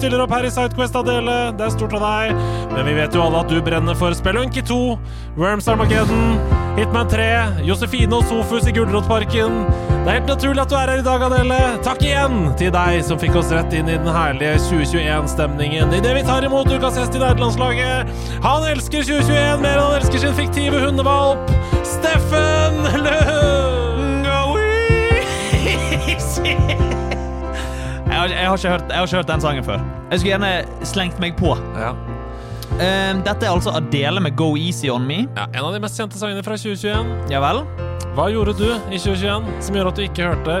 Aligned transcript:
stiller 0.00 0.22
opp 0.24 0.32
her 0.32 0.46
i 0.48 0.50
Sidequest, 0.52 0.96
Adele. 0.96 1.36
Det 1.58 1.66
er 1.66 1.74
stort 1.74 1.94
av 1.98 2.04
deg. 2.04 2.40
Men 2.72 2.86
vi 2.88 2.96
vet 2.96 3.14
jo 3.14 3.22
alle 3.24 3.42
at 3.44 3.52
du 3.52 3.60
brenner 3.64 3.96
for 3.98 4.16
Spelunky 4.16 4.62
2, 4.64 4.80
Worms 5.36 5.68
Armageddon, 5.68 6.38
Hitman 6.78 7.10
3, 7.10 7.28
Josefine 7.68 8.16
og 8.16 8.24
Sofus 8.30 8.68
i 8.70 8.74
Gulrotparken. 8.76 9.60
Det 10.00 10.08
er 10.08 10.16
helt 10.16 10.30
naturlig 10.30 10.62
at 10.62 10.72
du 10.72 10.76
er 10.78 10.94
her 10.94 11.02
i 11.02 11.04
dag, 11.04 11.24
Adele. 11.26 11.58
Takk 11.84 12.00
igjen 12.06 12.38
til 12.60 12.72
deg 12.72 13.02
som 13.04 13.20
fikk 13.20 13.36
oss 13.42 13.52
rett 13.52 13.74
inn 13.76 13.90
i 13.90 13.98
den 14.00 14.08
herlige 14.08 14.56
2021-stemningen 14.70 15.92
idet 15.98 16.14
vi 16.16 16.24
tar 16.24 16.46
imot 16.46 16.72
ukas 16.72 16.96
gjest 16.96 17.18
i 17.18 17.20
nederlandslaget. 17.20 18.14
Han 18.46 18.64
elsker 18.70 19.04
2021 19.04 19.66
mer 19.66 19.76
enn 19.76 19.84
han 19.84 19.98
elsker 20.00 20.24
sin 20.24 20.38
fiktive 20.38 20.80
hundevalp, 20.86 21.52
Steffen 21.84 22.80
Lund! 23.04 23.60
Easy. 26.10 26.99
Jeg 28.20 28.28
har, 28.28 28.36
jeg, 28.36 28.48
har 28.48 28.68
hørt, 28.72 28.82
jeg 28.90 28.98
har 28.98 29.06
ikke 29.06 29.16
hørt 29.16 29.28
den 29.28 29.40
sangen 29.40 29.64
før. 29.64 29.84
Jeg 30.10 30.20
skulle 30.20 30.30
gjerne 30.34 30.84
slengt 30.84 31.20
meg 31.22 31.38
på. 31.38 31.54
Ja. 31.80 31.94
Um, 32.70 33.22
dette 33.24 33.46
er 33.46 33.50
altså 33.50 33.72
Adele 33.72 34.20
med 34.20 34.36
Go 34.36 34.56
Easy 34.56 34.90
On 34.92 35.06
Me. 35.08 35.22
Ja, 35.38 35.46
en 35.48 35.64
av 35.64 35.72
de 35.72 35.80
mest 35.80 35.96
kjente 35.96 36.20
sangene 36.20 36.44
fra 36.44 36.58
2021. 36.60 37.32
Ja 37.32 37.40
vel? 37.40 37.62
Hva 38.18 38.28
gjorde 38.28 38.52
du 38.60 38.68
i 38.68 39.00
2021 39.00 39.48
som 39.64 39.80
gjør 39.80 39.88
at 39.92 39.96
du 39.96 40.04
ikke 40.04 40.28
hørte 40.34 40.60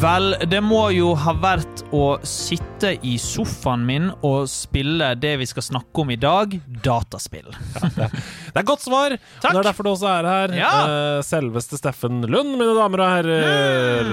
Vel, 0.00 0.34
det 0.46 0.60
må 0.62 0.84
jo 0.94 1.08
ha 1.18 1.32
vært 1.42 1.80
å 1.94 2.16
sitte 2.26 2.92
i 3.02 3.16
sofaen 3.18 3.82
min 3.88 4.08
og 4.26 4.46
spille 4.50 5.08
det 5.18 5.32
vi 5.40 5.48
skal 5.48 5.64
snakke 5.66 6.02
om 6.04 6.12
i 6.14 6.18
dag, 6.20 6.54
dataspill. 6.84 7.48
Det 8.56 8.62
er 8.62 8.64
godt 8.68 8.84
svar! 8.86 9.12
Takk. 9.42 9.50
Det 9.52 9.58
er 9.60 9.66
derfor 9.66 9.84
du 9.84 9.90
også 9.90 10.08
er 10.08 10.28
her. 10.30 10.52
Ja. 10.56 10.70
Eh, 10.86 11.18
selveste 11.26 11.76
Steffen 11.76 12.22
Lund, 12.24 12.54
mine 12.56 12.72
damer 12.78 13.02
og 13.04 13.10
herrer. 13.12 14.12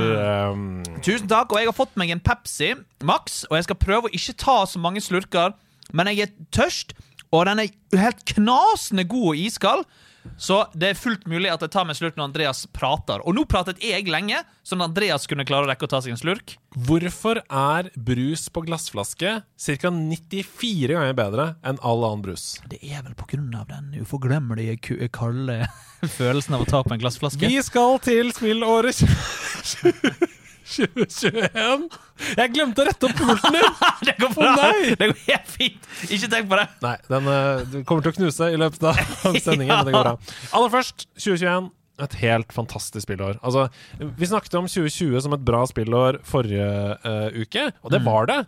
Mm. 0.58 0.81
Tusen 1.06 1.30
takk, 1.31 1.54
og 1.54 1.62
jeg 1.62 1.70
har 1.70 1.78
fått 1.78 1.94
meg 2.02 2.12
en 2.12 2.24
Pepsi 2.24 2.74
Max, 3.08 3.44
og 3.48 3.56
jeg 3.59 3.70
skal 3.70 3.80
prøve 3.80 4.09
å 4.09 4.16
ikke 4.18 4.36
ta 4.44 4.58
så 4.68 4.81
mange 4.84 5.04
slurker, 5.06 5.56
men 5.96 6.12
jeg 6.12 6.26
er 6.26 6.34
tørst, 6.56 6.92
og 7.31 7.46
den 7.48 7.64
er 7.64 8.02
helt 8.02 8.26
knasende 8.34 9.06
god 9.08 9.30
og 9.31 9.46
iskald. 9.46 9.88
Så 10.38 10.60
det 10.74 10.90
er 10.94 11.00
fullt 11.00 11.26
mulig 11.30 11.52
at 11.52 11.64
jeg 11.64 11.72
tar 11.74 11.86
meg 11.86 11.96
en 11.96 12.00
slurk 12.00 12.18
når 12.18 12.30
Andreas 12.30 12.64
prater. 12.76 13.24
Og 13.28 13.36
nå 13.38 13.46
pratet 13.50 13.82
jeg 13.84 14.08
lenge, 14.12 14.40
sånn 14.66 14.82
at 14.84 14.92
Andreas 14.92 15.28
kunne 15.30 15.46
klare 15.48 15.68
å 15.68 15.72
rekke 15.72 15.88
å 15.88 15.92
ta 15.92 16.02
seg 16.04 16.16
en 16.16 16.22
slurk. 16.22 16.56
hvorfor 16.74 17.42
er 17.46 17.90
brus 17.96 18.48
på 18.50 18.64
glassflaske 18.66 19.34
ca. 19.44 19.92
94 19.94 20.96
ganger 20.96 21.18
bedre 21.18 21.48
enn 21.64 21.82
all 21.82 22.06
annen 22.08 22.24
brus? 22.26 22.62
Det 22.70 22.80
er 22.82 23.04
vel 23.06 23.16
på 23.20 23.28
grunn 23.36 23.54
av 23.58 23.68
den 23.72 23.94
uforglemmelige, 24.02 25.10
kalde 25.14 25.64
følelsen 26.18 26.58
av 26.58 26.66
å 26.66 26.70
ta 26.70 26.84
på 26.84 26.96
en 26.96 27.04
glassflaske. 27.04 27.48
Vi 27.48 27.62
skal 27.66 28.00
til 28.04 28.34
spillåret 28.36 29.03
2021. 30.63 31.85
Jeg 32.38 32.51
glemte 32.56 32.84
å 32.84 32.88
rette 32.88 33.07
opp 33.09 33.16
pulten 33.19 33.56
din! 33.57 33.69
det 34.07 34.16
går 34.22 34.34
bra! 34.35 34.51
Oh, 34.69 34.90
det 35.00 35.07
går 35.12 35.22
helt 35.28 35.50
fint! 35.53 35.88
Ikke 36.07 36.29
tenk 36.31 36.50
på 36.51 36.59
det. 36.59 36.66
Nei, 36.85 36.96
den 37.12 37.29
eh, 37.34 37.79
kommer 37.90 38.06
til 38.06 38.13
å 38.13 38.18
knuse 38.19 38.50
i 38.53 38.59
løpet 38.59 38.85
av 38.90 39.00
sendingen, 39.46 39.72
Ja. 39.73 39.79
men 39.81 39.90
det 39.91 39.96
går 39.97 40.07
bra. 40.12 40.35
Aller 40.59 40.73
først, 40.73 41.07
2021. 41.19 41.72
Et 42.03 42.16
helt 42.23 42.53
fantastisk 42.56 43.06
spillår. 43.06 43.35
Altså, 43.46 43.68
vi 44.18 44.25
snakket 44.29 44.56
om 44.57 44.66
2020 44.72 45.19
som 45.28 45.35
et 45.38 45.44
bra 45.46 45.59
spillår 45.69 46.18
forrige 46.25 46.66
uh, 47.06 47.28
uke, 47.38 47.68
og 47.84 47.91
Mm. 47.91 47.94
det 47.94 48.02
var 48.07 48.29
det. 48.31 48.40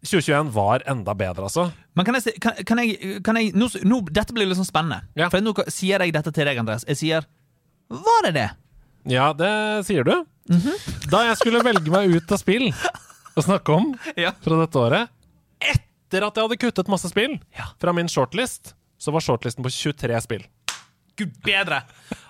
2021 0.00 0.50
var 0.56 0.82
enda 0.88 1.12
bedre, 1.14 1.44
altså. 1.46 1.68
Men 1.94 2.06
kan 2.08 2.16
jeg, 2.16 2.34
kan, 2.40 2.56
kan 2.66 2.78
jeg, 2.80 3.20
kan 3.22 3.36
jeg 3.36 3.52
nå, 3.54 3.68
nå, 3.84 3.98
Dette 4.10 4.32
blir 4.34 4.48
litt 4.48 4.56
sånn 4.58 4.66
spennende. 4.66 5.02
Ja. 5.14 5.28
For 5.30 5.44
nå 5.44 5.52
sier 5.68 6.00
jeg 6.02 6.14
dette 6.16 6.32
til 6.32 6.48
deg, 6.48 6.56
Andreas. 6.62 6.86
Jeg 6.88 6.96
sier 6.98 7.26
Var 7.92 8.26
det 8.26 8.32
det? 8.38 8.46
Ja, 9.12 9.30
det 9.36 9.50
sier 9.88 10.04
du. 10.08 10.14
Mhm. 10.48 10.72
Da 11.10 11.24
jeg 11.28 11.36
skulle 11.36 11.62
velge 11.62 11.90
meg 11.92 12.10
ut 12.16 12.32
av 12.32 12.38
spill 12.40 12.70
å 12.72 13.42
snakke 13.44 13.68
om 13.76 13.92
Ja. 14.16 14.32
fra 14.42 14.60
dette 14.64 14.78
året, 14.78 15.08
etter 15.60 16.26
at 16.26 16.34
jeg 16.34 16.42
hadde 16.48 16.56
kuttet 16.58 16.88
masse 16.88 17.08
spill 17.12 17.38
fra 17.78 17.92
min 17.92 18.08
shortlist, 18.08 18.74
så 18.98 19.12
var 19.12 19.20
shortlisten 19.20 19.62
på 19.64 19.70
23 19.70 20.20
spill. 20.22 20.44
Gud 21.16 21.34
bedre! 21.44 21.82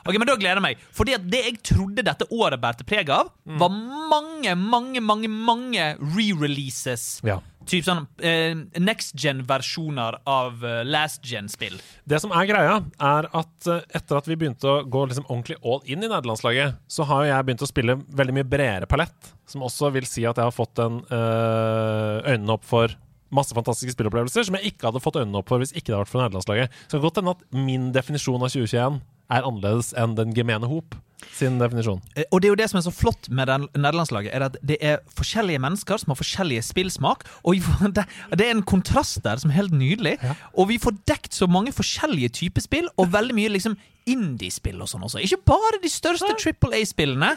Ok, 0.06 0.16
men 0.18 0.26
Da 0.26 0.34
gleder 0.34 0.58
jeg 0.58 0.62
meg. 0.62 0.78
Fordi 0.92 1.14
at 1.14 1.30
det 1.30 1.44
jeg 1.44 1.62
trodde 1.62 2.02
dette 2.02 2.26
året 2.32 2.60
bærte 2.60 2.84
preg 2.84 3.08
av, 3.14 3.30
var 3.46 3.70
mange, 3.70 4.54
mange, 4.56 5.00
mange 5.00 5.28
mange 5.28 5.96
re-releases. 6.00 7.20
Ja. 7.22 7.40
Typ 7.70 7.86
sånn 7.86 8.06
eh, 8.26 8.56
next 8.82 9.14
gen-versjoner 9.20 10.16
av 10.28 10.64
eh, 10.66 10.80
last 10.88 11.22
gen-spill. 11.26 11.76
Det 12.02 12.18
som 12.22 12.32
er 12.34 12.48
greia, 12.50 12.80
er 12.98 13.28
at 13.30 13.68
eh, 13.70 13.84
etter 13.94 14.18
at 14.18 14.26
vi 14.26 14.36
begynte 14.40 14.66
å 14.66 14.80
gå 14.82 15.04
liksom 15.06 15.28
ordentlig 15.28 15.60
all 15.62 15.78
in 15.84 16.02
i 16.02 16.08
nederlandslaget, 16.08 16.80
så 16.90 17.06
har 17.06 17.22
jo 17.22 17.30
jeg 17.30 17.46
begynt 17.46 17.62
å 17.62 17.70
spille 17.70 17.98
veldig 18.22 18.34
mye 18.40 18.48
bredere 18.56 18.90
palett, 18.90 19.30
som 19.46 19.62
også 19.66 19.92
vil 19.94 20.08
si 20.08 20.26
at 20.26 20.40
jeg 20.40 20.50
har 20.50 20.56
fått 20.56 20.82
en 20.82 20.98
eh, 21.06 22.32
øynene 22.32 22.58
opp 22.58 22.66
for 22.66 22.96
masse 23.34 23.54
fantastiske 23.56 23.94
spillopplevelser 23.94 24.46
som 24.48 24.58
jeg 24.58 24.72
ikke 24.74 24.90
hadde 24.90 25.02
fått 25.04 25.20
øynene 25.20 25.40
opp 25.42 25.50
for 25.52 25.62
hvis 25.62 25.74
ikke 25.74 25.90
det 25.90 25.96
hadde 25.96 26.04
vært 26.06 26.14
for 26.14 26.24
nederlandslaget. 26.24 26.80
Så 26.86 26.90
det 26.92 26.98
kan 27.00 27.06
godt 27.08 27.22
hende 27.22 27.36
at 27.36 27.46
min 27.70 27.90
definisjon 27.94 28.42
av 28.42 28.50
2021 28.52 29.00
er 29.30 29.46
annerledes 29.46 29.92
enn 29.98 30.16
den 30.18 30.34
gemene 30.34 30.66
hop 30.70 30.96
sin 31.36 31.58
definisjon. 31.60 32.00
Eh, 32.16 32.24
Og 32.32 32.40
det 32.40 32.48
er 32.48 32.54
jo 32.54 32.58
det 32.58 32.68
som 32.70 32.78
er 32.80 32.84
så 32.86 32.92
flott 32.94 33.28
med 33.30 33.50
nederlandslaget, 33.76 34.32
er 34.34 34.46
at 34.48 34.56
det 34.66 34.78
er 34.80 35.02
forskjellige 35.16 35.60
mennesker 35.62 36.00
som 36.00 36.12
har 36.12 36.18
forskjellige 36.18 36.64
spillsmak. 36.64 37.24
Og 37.44 37.60
det, 37.96 38.06
er 38.40 38.50
en 38.50 38.64
kontrast 38.66 39.22
der 39.24 39.36
som 39.40 39.52
er 39.52 39.60
helt 39.60 39.76
nydelig. 39.76 40.16
Og 40.56 40.70
vi 40.72 40.80
får 40.82 40.96
dekt 41.08 41.36
så 41.36 41.46
mange 41.46 41.74
forskjellige 41.76 42.32
typer 42.40 42.64
spill, 42.64 42.88
og 42.96 43.12
veldig 43.12 43.36
mye 43.36 43.52
liksom 43.52 43.76
indie-spill 44.10 44.80
og 44.80 44.88
sånn 44.90 45.04
også. 45.06 45.20
Ikke 45.22 45.42
bare 45.52 45.78
de 45.82 45.92
største 45.92 46.32
Triple 46.40 46.80
A-spillene. 46.80 47.34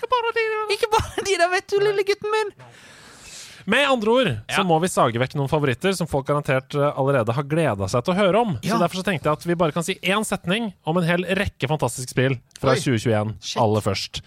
Ikke 0.74 0.90
bare 0.96 1.28
de 1.28 1.38
der, 1.38 1.52
vet 1.52 1.70
du, 1.70 1.78
lille 1.84 2.08
gutten 2.08 2.34
min. 2.34 2.56
Med 3.70 3.88
andre 3.88 4.14
ord 4.14 4.30
så 4.52 4.64
må 4.68 4.78
vi 4.84 4.90
sage 4.92 5.20
vekk 5.22 5.36
noen 5.40 5.52
favoritter 5.52 5.96
som 5.98 6.10
folk 6.10 6.28
garantert 6.28 6.76
eh, 6.76 6.90
allerede 7.00 7.36
har 7.36 7.46
gleda 7.48 7.88
seg 7.92 8.04
til 8.06 8.14
å 8.16 8.18
høre 8.18 8.42
om. 8.46 8.56
Ja. 8.62 8.76
Så 8.76 8.80
Derfor 8.84 9.02
så 9.02 9.06
tenkte 9.08 9.30
jeg 9.30 9.40
at 9.40 9.46
vi 9.48 9.56
bare 9.60 9.76
kan 9.76 9.86
si 9.88 9.96
én 10.02 10.26
setning 10.28 10.72
om 10.84 11.00
en 11.00 11.08
hel 11.08 11.24
rekke 11.40 11.70
fantastiske 11.72 12.12
spill 12.16 12.38
fra 12.60 12.76
Oi. 12.76 12.82
2021 12.84 13.36
Shit. 13.40 13.60
aller 13.64 13.86
først. 13.86 14.24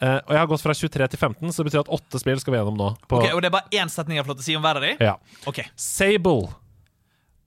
Uh, 0.00 0.16
og 0.16 0.30
jeg 0.32 0.40
har 0.40 0.46
gått 0.48 0.62
fra 0.64 0.72
23 0.72 1.06
til 1.12 1.20
15, 1.20 1.52
så 1.52 1.60
det 1.60 1.68
betyr 1.68 1.82
at 1.82 1.90
åtte 1.92 2.20
spill 2.22 2.38
skal 2.40 2.54
vi 2.54 2.60
gjennom 2.62 2.78
nå. 2.80 2.86
Ok, 3.10 3.26
Og 3.34 3.42
det 3.44 3.50
er 3.50 3.52
bare 3.52 3.68
én 3.82 3.90
setning 3.92 4.16
jeg 4.16 4.24
får 4.24 4.32
lov 4.32 4.38
til 4.38 4.46
å 4.46 4.48
si 4.48 4.56
om 4.56 4.64
hver 4.64 4.80
av 4.80 4.86
de? 4.86 4.92
ja. 5.04 5.14
Okay. 5.50 5.68
Sable. 5.76 6.48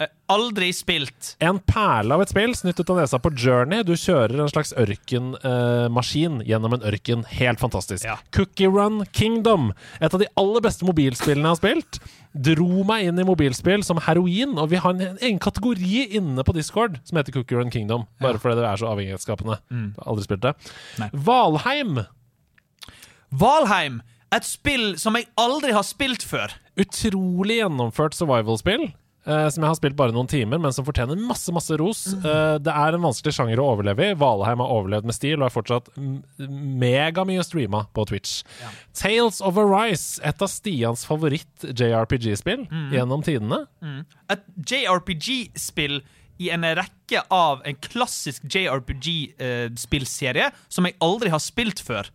Eh, 0.03 0.09
Aldri 0.33 0.71
spilt. 0.73 1.35
En 1.43 1.59
perle 1.61 2.15
av 2.15 2.23
et 2.23 2.31
spill 2.31 2.55
snytt 2.57 2.79
ut 2.79 2.89
av 2.89 2.97
nesa 3.03 3.19
på 3.21 3.29
Journey. 3.37 3.83
Du 3.85 3.91
kjører 3.93 4.39
en 4.41 4.49
slags 4.49 4.71
ørkenmaskin 4.81 6.39
gjennom 6.47 6.73
en 6.73 6.85
ørken. 6.89 7.21
Helt 7.29 7.61
fantastisk. 7.61 8.05
Ja. 8.07 8.15
Cookie 8.33 8.71
Run 8.71 9.03
Kingdom. 9.13 9.71
Et 10.01 10.09
av 10.13 10.23
de 10.23 10.29
aller 10.39 10.63
beste 10.65 10.87
mobilspillene 10.87 11.45
jeg 11.45 11.53
har 11.53 11.59
spilt. 11.61 11.99
Dro 12.33 12.81
meg 12.89 13.11
inn 13.11 13.21
i 13.21 13.27
mobilspill 13.27 13.83
som 13.85 14.01
heroin, 14.07 14.55
og 14.57 14.71
vi 14.71 14.79
har 14.81 14.95
en 14.95 15.19
egen 15.21 15.37
kategori 15.43 16.07
inne 16.17 16.41
på 16.47 16.55
Discord 16.57 16.97
som 17.05 17.19
heter 17.19 17.35
Cookie 17.35 17.59
Run 17.59 17.69
Kingdom. 17.73 18.07
Bare 18.23 18.41
fordi 18.41 18.57
det 18.57 18.65
er 18.71 18.81
så 18.81 18.89
avhengighetsskapende. 18.89 19.59
Har 19.99 20.09
Aldri 20.09 20.25
spilt 20.25 20.47
det. 20.47 20.55
Nei. 21.03 21.11
Valheim. 21.13 22.01
Valheim. 23.29 24.01
Et 24.33 24.45
spill 24.49 24.95
som 24.97 25.13
jeg 25.19 25.27
aldri 25.37 25.75
har 25.75 25.85
spilt 25.85 26.25
før. 26.25 26.55
Utrolig 26.81 27.59
gjennomført 27.61 28.17
survival-spill. 28.17 28.87
Eh, 29.25 29.47
som 29.49 29.63
jeg 29.63 29.69
har 29.69 29.79
spilt 29.79 29.97
bare 29.99 30.15
noen 30.15 30.29
timer, 30.29 30.61
men 30.61 30.73
som 30.75 30.85
fortjener 30.87 31.19
masse 31.19 31.53
masse 31.55 31.77
ros. 31.79 32.05
Uh, 32.23 32.57
det 32.63 32.73
er 32.73 32.95
en 32.95 33.05
vanskelig 33.05 33.35
sjanger 33.37 33.61
å 33.61 33.69
overleve 33.73 34.11
i. 34.11 34.17
Valheim 34.19 34.63
har 34.63 34.73
overlevd 34.77 35.09
med 35.09 35.17
stil 35.17 35.39
og 35.39 35.47
er 35.47 35.55
fortsatt 35.55 35.91
megamye 36.37 37.45
streama 37.45 37.85
på 37.95 38.07
Twitch. 38.09 38.41
Tales 38.97 39.41
of 39.43 39.59
Arise, 39.61 40.19
et 40.23 40.43
av 40.43 40.51
Stians 40.51 41.05
favoritt-JRPG-spill 41.09 42.67
gjennom 42.93 43.25
tidene. 43.25 43.63
Et 44.33 44.45
JRPG-spill 44.73 46.01
i 46.41 46.49
en 46.53 46.65
rekke 46.75 47.21
av 47.33 47.61
en 47.67 47.77
klassisk 47.77 48.45
JRPG-spillserie 48.49 50.49
som 50.67 50.87
jeg 50.87 50.97
aldri 51.03 51.29
har 51.33 51.41
spilt 51.43 51.83
før. 51.83 52.09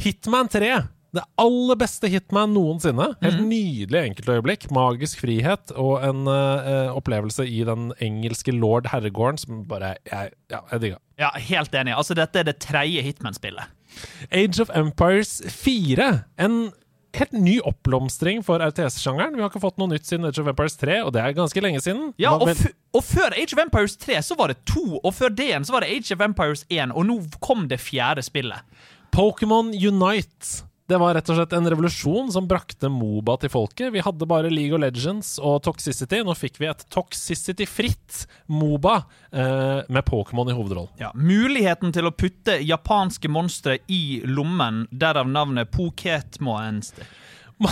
Hitman 0.00 0.48
3. 0.50 0.72
Det 1.16 1.22
aller 1.42 1.78
beste 1.80 2.06
Hitman 2.10 2.52
noensinne. 2.54 3.08
Helt 3.24 3.40
nydelig 3.42 4.02
enkeltøyeblikk. 4.12 4.68
Magisk 4.74 5.24
frihet 5.24 5.72
og 5.74 6.04
en 6.06 6.28
uh, 6.30 6.92
opplevelse 6.94 7.46
i 7.50 7.64
den 7.66 7.90
engelske 7.98 8.54
lord 8.54 8.86
herregården 8.92 9.40
som 9.42 9.64
bare 9.70 9.96
Jeg, 10.06 10.34
ja, 10.52 10.60
jeg 10.70 10.84
digga. 10.84 11.00
Ja, 11.18 11.32
Helt 11.34 11.74
enig. 11.74 11.96
Altså, 11.98 12.14
Dette 12.14 12.40
er 12.40 12.46
det 12.46 12.60
tredje 12.62 13.02
Hitman-spillet. 13.02 13.74
Age 14.30 14.62
of 14.62 14.70
Empires 14.70 15.40
4. 15.50 16.12
En 16.38 16.70
helt 17.18 17.34
ny 17.34 17.56
oppblomstring 17.66 18.44
for 18.46 18.62
RTS-sjangeren. 18.62 19.34
Vi 19.34 19.42
har 19.42 19.50
ikke 19.50 19.62
fått 19.62 19.80
noe 19.82 19.90
nytt 19.90 20.06
siden 20.06 20.28
Age 20.28 20.42
of 20.42 20.48
Empires 20.52 20.78
3, 20.78 21.00
og 21.02 21.12
det 21.16 21.24
er 21.24 21.36
ganske 21.36 21.64
lenge 21.64 21.82
siden. 21.82 22.12
Ja, 22.22 22.36
og, 22.38 22.54
og 22.94 23.04
før 23.04 23.34
Age 23.34 23.56
of 23.56 23.62
Empires 23.64 23.98
3 24.00 24.22
så 24.30 24.38
var 24.38 24.54
det 24.54 24.60
to, 24.70 25.00
og 25.02 25.10
før 25.16 25.34
det 25.34 25.50
igjen 25.50 25.66
så 25.66 25.74
var 25.74 25.84
det 25.84 25.90
Age 25.96 26.14
of 26.14 26.22
Empires 26.24 26.64
1, 26.70 26.94
og 26.94 27.06
nå 27.10 27.18
kom 27.42 27.66
det 27.70 27.80
fjerde 27.82 28.22
spillet. 28.22 28.62
Pokémon 29.10 29.74
Unite. 29.74 30.69
Det 30.90 30.98
var 30.98 31.14
rett 31.14 31.28
og 31.30 31.36
slett 31.38 31.52
en 31.54 31.68
revolusjon 31.70 32.32
som 32.34 32.48
brakte 32.50 32.88
Moba 32.90 33.36
til 33.38 33.46
folket. 33.52 33.92
Vi 33.94 34.00
hadde 34.02 34.26
bare 34.26 34.50
League 34.50 34.74
of 34.74 34.80
Legends 34.82 35.38
og 35.38 35.62
Toxicity. 35.62 36.18
Nå 36.26 36.34
fikk 36.34 36.58
vi 36.58 36.66
et 36.66 36.82
Toxicity-fritt 36.90 38.26
Moba 38.50 38.96
eh, 39.30 39.86
med 39.86 40.02
Pokémon 40.08 40.50
i 40.50 40.54
hovedrollen. 40.56 40.90
Ja, 40.98 41.12
Muligheten 41.14 41.94
til 41.94 42.10
å 42.10 42.10
putte 42.10 42.58
japanske 42.58 43.30
monstre 43.30 43.78
i 43.86 44.18
lommen, 44.26 44.90
derav 44.90 45.30
navnet 45.30 45.70
Poketmonster. 45.70 47.06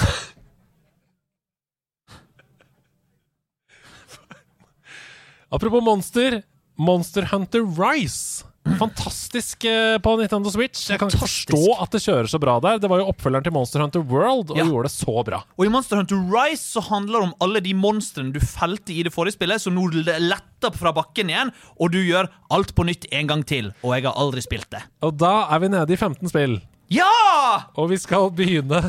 Apropos 5.50 5.82
monster. 5.82 6.42
Monster 6.78 7.22
Hunter 7.34 7.66
Rise. 7.66 8.46
Fantastisk 8.76 9.64
eh, 9.64 9.96
på 10.02 10.12
Nintendo 10.20 10.50
Switch. 10.52 10.84
Jeg 10.90 11.00
kan 11.00 11.08
ikke 11.10 11.22
forstå 11.24 11.60
at 11.82 11.94
det 11.94 12.00
kjører 12.04 12.28
så 12.30 12.40
bra 12.42 12.58
der. 12.62 12.80
Det 12.82 12.90
var 12.90 13.00
jo 13.00 13.08
oppfølgeren 13.10 13.46
til 13.46 13.54
Monster 13.56 13.82
Hunter 13.82 14.04
World, 14.04 14.52
og 14.52 14.58
Ja. 14.60 14.66
gjorde 14.68 14.90
det 14.90 14.92
så 14.94 15.24
bra. 15.24 15.40
Og 15.56 15.66
i 15.66 15.72
Monster 15.72 15.96
Hunter 16.00 16.20
Rise 16.30 16.76
så 16.76 16.82
handler 16.90 17.20
det 17.22 17.28
om 17.30 17.34
alle 17.40 17.62
de 17.64 17.74
monstrene 17.74 18.32
du 18.34 18.40
felte 18.44 18.92
i 18.94 19.02
det 19.06 19.12
forrige 19.14 19.38
spillet, 19.38 19.62
som 19.62 19.74
nå 19.74 19.88
letter 20.04 20.74
fra 20.76 20.92
bakken 20.92 21.30
igjen, 21.32 21.52
og 21.80 21.92
du 21.92 21.98
gjør 22.04 22.28
alt 22.50 22.74
på 22.74 22.84
nytt 22.86 23.06
en 23.12 23.26
gang 23.30 23.44
til. 23.46 23.72
Og 23.82 23.94
jeg 23.96 24.04
har 24.04 24.18
aldri 24.20 24.44
spilt 24.44 24.68
det. 24.70 24.82
Og 25.02 25.16
da 25.16 25.48
er 25.48 25.58
vi 25.64 25.68
nede 25.72 25.92
i 25.92 25.96
15 25.96 26.28
spill. 26.28 26.60
Ja! 26.92 27.64
Og 27.76 27.90
vi 27.90 27.98
skal 28.00 28.30
begynne 28.30 28.82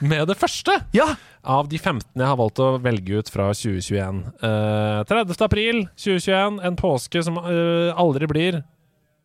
med 0.00 0.28
det 0.28 0.36
første. 0.36 0.80
Ja! 0.96 1.14
Av 1.46 1.68
de 1.70 1.78
15 1.78 2.02
jeg 2.18 2.26
har 2.26 2.36
valgt 2.36 2.58
å 2.58 2.72
velge 2.82 3.20
ut 3.20 3.28
fra 3.30 3.52
2021. 3.54 4.24
Uh, 4.42 5.04
30. 5.06 5.36
april 5.46 5.84
2021, 5.94 6.58
en 6.66 6.76
påske 6.80 7.22
som 7.22 7.38
uh, 7.38 7.94
aldri 7.94 8.26
blir 8.26 8.64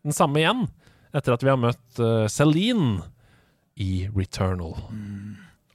den 0.04 0.14
samme 0.16 0.40
igjen. 0.42 0.66
Etter 1.14 1.34
at 1.36 1.42
vi 1.44 1.50
har 1.52 1.60
møtt 1.60 2.00
uh, 2.00 2.26
Celine 2.32 3.02
i 3.80 4.06
Returnal. 4.16 4.74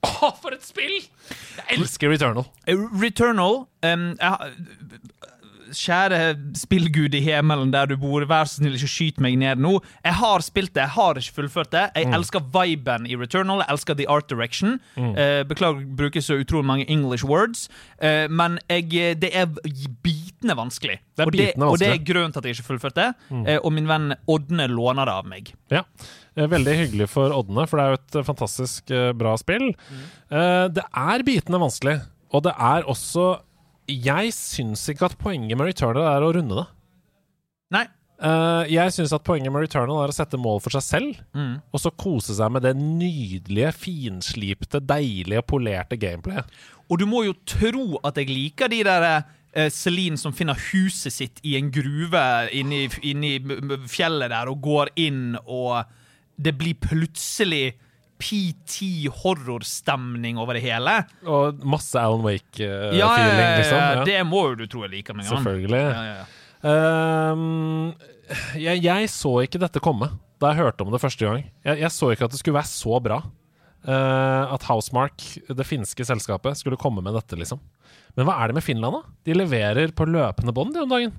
Å, 0.08 0.30
for 0.42 0.54
et 0.56 0.64
spill! 0.66 0.96
Jeg 1.00 1.78
elsker 1.80 2.12
Returnal. 2.14 2.46
Returnal 3.02 3.64
um, 3.86 4.06
jeg, 4.18 4.30
har- 4.30 5.36
Kjære 5.76 6.20
spillgud 6.58 7.16
i 7.18 7.22
himmelen 7.26 7.72
der 7.74 7.90
du 7.90 7.96
bor, 8.00 8.24
vær 8.30 8.48
så 8.48 8.60
snill, 8.62 8.76
ikke 8.78 8.90
skyt 8.92 9.22
meg 9.24 9.38
ned 9.42 9.62
nå. 9.64 9.74
Jeg 10.06 10.16
har 10.20 10.46
spilt 10.46 10.74
det, 10.76 10.86
jeg 10.86 10.96
har 10.96 11.20
ikke 11.22 11.36
fullført 11.42 11.72
det. 11.76 11.86
Jeg 11.96 12.12
elsker 12.16 12.44
viben 12.54 13.08
i 13.10 13.16
Returnal, 13.20 13.64
jeg 13.66 13.74
elsker 13.76 13.98
the 14.00 14.08
art 14.12 14.30
direction. 14.32 14.78
Eh, 14.98 15.44
beklager 15.48 15.82
å 15.84 15.98
bruke 16.00 16.22
så 16.24 16.40
utrolig 16.42 16.68
mange 16.70 16.86
English 16.92 17.26
words, 17.28 17.68
uh, 18.04 18.26
men 18.30 18.60
jeg, 18.70 19.16
det 19.22 19.32
er 19.36 19.48
bitende 20.04 20.56
vanskelig. 20.58 21.00
Det 21.18 21.24
er 21.26 21.28
og, 21.32 21.36
det, 21.38 21.50
og 21.58 21.78
det 21.82 21.90
er 21.92 22.04
grunnen 22.06 22.34
til 22.36 22.42
at 22.44 22.48
jeg 22.50 22.58
ikke 22.58 22.70
fullførte 22.72 23.02
det. 23.02 23.10
Eh, 23.48 23.60
og 23.64 23.74
min 23.76 23.88
venn 23.90 24.14
Ådne 24.30 24.68
låner 24.72 25.08
det 25.10 25.14
av 25.18 25.28
meg. 25.30 25.52
Ja. 25.74 25.84
Eh, 26.38 26.48
Veldig 26.52 26.76
hyggelig 26.84 27.08
for 27.10 27.34
Ådne, 27.34 27.66
for 27.68 27.80
det 27.80 27.86
er 27.88 27.94
jo 27.96 28.00
et 28.02 28.20
eh, 28.22 28.28
fantastisk 28.28 28.94
eh, 28.94 29.10
bra 29.18 29.34
spill. 29.42 29.72
Eh, 30.30 30.68
Det 30.78 30.84
er 30.94 31.24
bitende 31.28 31.60
vanskelig, 31.62 31.98
og 32.36 32.44
det 32.46 32.54
er 32.60 32.86
også 32.92 33.28
Jeg 33.88 34.34
syns 34.36 34.84
ikke 34.92 35.08
at 35.08 35.18
poenget 35.22 35.58
med 35.58 35.70
Returnal 35.70 36.08
er 36.10 36.26
å 36.26 36.34
runde 36.36 36.58
det. 36.60 36.66
Nei. 37.76 37.86
Uh, 38.18 38.66
jeg 38.66 38.90
syns 38.96 39.12
at 39.14 39.24
poenget 39.24 39.54
med 39.54 39.62
Returnal 39.68 40.02
er 40.02 40.12
å 40.12 40.16
sette 40.16 40.40
mål 40.42 40.60
for 40.66 40.74
seg 40.74 40.84
selv, 40.84 41.20
Mm. 41.38 41.62
og 41.72 41.80
så 41.80 41.92
kose 41.94 42.34
seg 42.36 42.52
med 42.52 42.64
det 42.66 42.74
nydelige, 42.76 43.72
finslipte, 43.78 44.82
deilige, 44.82 45.44
polerte 45.46 46.00
gameplayet. 46.02 46.50
Og 46.90 47.00
du 47.00 47.06
må 47.06 47.24
jo 47.28 47.36
tro 47.46 48.00
at 48.04 48.18
jeg 48.18 48.28
liker 48.32 48.72
de 48.74 48.82
der 48.88 49.06
eh, 49.54 49.70
Celine 49.70 50.18
som 50.18 50.34
finner 50.34 50.58
huset 50.72 51.14
sitt 51.14 51.40
i 51.44 51.56
en 51.60 51.70
gruve 51.72 52.50
inni, 52.52 52.88
inni 53.04 53.38
fjellet 53.88 54.34
der 54.34 54.50
og 54.50 54.62
går 54.66 54.92
inn, 54.96 55.38
og 55.46 55.84
det 56.38 56.56
blir 56.58 56.74
plutselig 56.80 57.76
PT 58.18 59.08
horrorstemning 59.22 60.40
over 60.42 60.58
det 60.58 60.64
hele. 60.66 60.96
Og 61.30 61.62
masse 61.68 61.98
Alan 62.02 62.26
Wake-feeling, 62.26 62.98
ja, 62.98 63.12
ja, 63.14 63.30
ja, 63.30 63.50
liksom. 63.60 63.78
ja, 63.78 64.06
det 64.08 64.20
må 64.30 64.44
jo 64.50 64.60
du 64.64 64.68
tro 64.70 64.86
jeg 64.88 64.96
liker 64.98 65.18
meg. 65.18 65.30
Selvfølgelig. 65.30 65.84
Ja, 65.84 66.04
ja, 66.08 66.16
ja. 66.22 66.28
Ehm, 66.68 67.92
jeg, 68.58 68.82
jeg 68.84 69.12
så 69.14 69.34
ikke 69.46 69.62
dette 69.62 69.84
komme 69.84 70.10
da 70.42 70.52
jeg 70.52 70.62
hørte 70.62 70.86
om 70.86 70.94
det 70.94 71.02
første 71.02 71.26
gang. 71.26 71.46
Jeg, 71.66 71.82
jeg 71.82 71.94
så 71.94 72.12
ikke 72.14 72.28
at 72.28 72.34
det 72.34 72.42
skulle 72.42 72.60
være 72.60 72.70
så 72.70 73.00
bra. 73.04 73.22
Uh, 73.88 74.52
at 74.52 74.66
Housemark, 74.68 75.24
det 75.48 75.66
finske 75.66 76.04
selskapet, 76.04 76.58
skulle 76.60 76.80
komme 76.82 77.00
med 77.06 77.16
dette, 77.16 77.38
liksom. 77.40 77.62
Men 78.18 78.26
hva 78.26 78.36
er 78.42 78.50
det 78.50 78.58
med 78.58 78.66
Finland, 78.66 78.98
da? 78.98 79.16
De 79.30 79.36
leverer 79.38 79.92
på 79.94 80.08
løpende 80.10 80.54
bånd 80.56 80.74
de 80.74 80.82
om 80.82 80.90
dagen. 80.90 81.12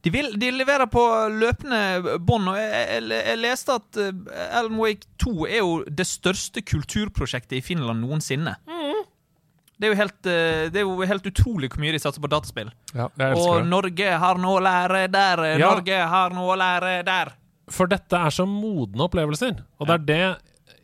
De, 0.00 0.12
vil, 0.14 0.30
de 0.40 0.48
leverer 0.54 0.88
på 0.88 1.02
løpende 1.34 2.16
bånd, 2.24 2.48
og 2.48 2.56
jeg, 2.56 2.86
jeg, 2.94 3.20
jeg 3.28 3.40
leste 3.42 3.76
at 3.76 3.98
Elm 4.00 4.22
Alan 4.32 4.78
Wake 4.80 5.10
2 5.20 5.34
er 5.44 5.58
jo 5.60 5.74
det 5.84 6.06
største 6.08 6.64
kulturprosjektet 6.64 7.58
i 7.60 7.64
Finland 7.64 8.00
noensinne. 8.00 8.56
Det 9.78 9.86
er, 9.86 9.92
jo 9.92 9.98
helt, 10.00 10.26
eh, 10.26 10.64
det 10.74 10.80
er 10.80 10.86
jo 10.88 11.06
helt 11.06 11.26
utrolig 11.30 11.68
hvor 11.70 11.82
mye 11.84 11.94
de 11.94 12.00
satser 12.02 12.22
på 12.22 12.30
dataspill. 12.32 12.72
Ja, 12.90 13.06
jeg 13.14 13.36
Og 13.38 13.60
det. 13.60 13.68
Norge 13.70 14.16
har 14.24 14.40
noe 14.42 14.58
å 14.58 14.64
lære 14.64 15.04
der, 15.12 15.42
eh, 15.44 15.58
Ja. 15.60 15.68
Norge 15.70 16.00
har 16.14 16.34
noe 16.34 16.56
å 16.56 16.58
lære 16.58 17.04
der. 17.06 17.30
For 17.70 17.86
dette 17.86 18.16
er 18.16 18.34
så 18.34 18.46
modne 18.48 19.06
opplevelser. 19.06 19.60
Og 19.78 19.86
det 19.86 19.94
er 19.94 20.06
det 20.08 20.38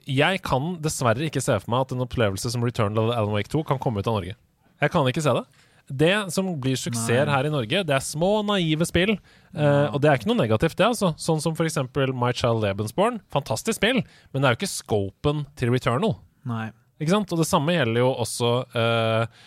Jeg 0.06 0.42
kan 0.44 0.76
dessverre 0.84 1.24
ikke 1.24 1.40
se 1.40 1.58
for 1.58 1.70
meg 1.72 1.80
at 1.86 1.92
en 1.92 2.04
opplevelse 2.04 2.50
som 2.52 2.62
Return 2.62 2.98
of 2.98 3.10
Alan 3.10 3.32
Wake 3.32 3.48
2 3.48 3.64
kan 3.64 3.78
komme 3.78 3.98
ut 3.98 4.06
av 4.06 4.20
Norge. 4.20 4.36
Jeg 4.84 4.92
kan 4.92 5.08
ikke 5.08 5.24
se 5.24 5.32
det. 5.36 5.44
Det 5.84 6.12
som 6.32 6.46
blir 6.60 6.78
suksesser 6.80 7.28
her 7.28 7.44
i 7.44 7.50
Norge, 7.52 7.82
det 7.84 7.92
er 7.92 8.04
små, 8.04 8.38
naive 8.48 8.86
spill. 8.88 9.18
Uh, 9.52 9.92
og 9.92 9.98
det 10.00 10.08
er 10.08 10.16
ikke 10.16 10.30
noe 10.30 10.38
negativt, 10.40 10.78
det, 10.78 10.86
altså. 10.94 11.10
Sånn 11.20 11.42
som 11.44 11.56
eksempel 11.60 12.14
My 12.16 12.32
Child 12.32 12.62
Lebensborn. 12.64 13.18
Fantastisk 13.34 13.76
spill, 13.76 14.00
men 14.32 14.40
det 14.40 14.48
er 14.48 14.56
jo 14.56 14.60
ikke 14.62 14.70
scopen 14.72 15.44
til 15.60 15.74
Returnal. 15.74 16.16
Nei. 16.48 16.70
Ikke 17.02 17.12
sant? 17.12 17.32
Og 17.34 17.42
det 17.42 17.48
samme 17.50 17.76
gjelder 17.76 18.00
jo 18.00 18.08
også 18.24 18.54
uh, 18.72 19.44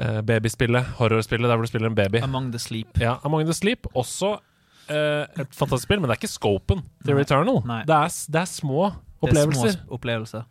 uh, 0.00 0.20
babyspillet, 0.24 0.96
horrorspillet 1.02 1.50
der 1.52 1.60
hvor 1.60 1.68
du 1.68 1.72
spiller 1.72 1.92
en 1.92 1.98
baby. 1.98 2.24
Among 2.24 2.48
the 2.54 2.62
Sleep. 2.62 2.96
Ja, 3.02 3.18
Among 3.26 3.44
the 3.48 3.56
Sleep, 3.56 3.88
også 3.94 4.38
et 4.86 5.50
fantastisk 5.50 5.88
spill, 5.88 5.98
men 5.98 6.06
det 6.06 6.14
er 6.14 6.20
ikke 6.20 6.30
scopen 6.30 6.84
til 7.02 7.16
Nei. 7.16 7.24
Returnal. 7.24 7.56
Nei. 7.66 7.80
Det 7.88 7.96
er, 7.96 8.12
det 8.30 8.38
er 8.38 8.46
små 8.46 8.84
Det 8.86 8.94
er 8.94 9.24
opplevelser. 9.26 9.72
små 9.80 9.96
opplevelser. 9.96 10.44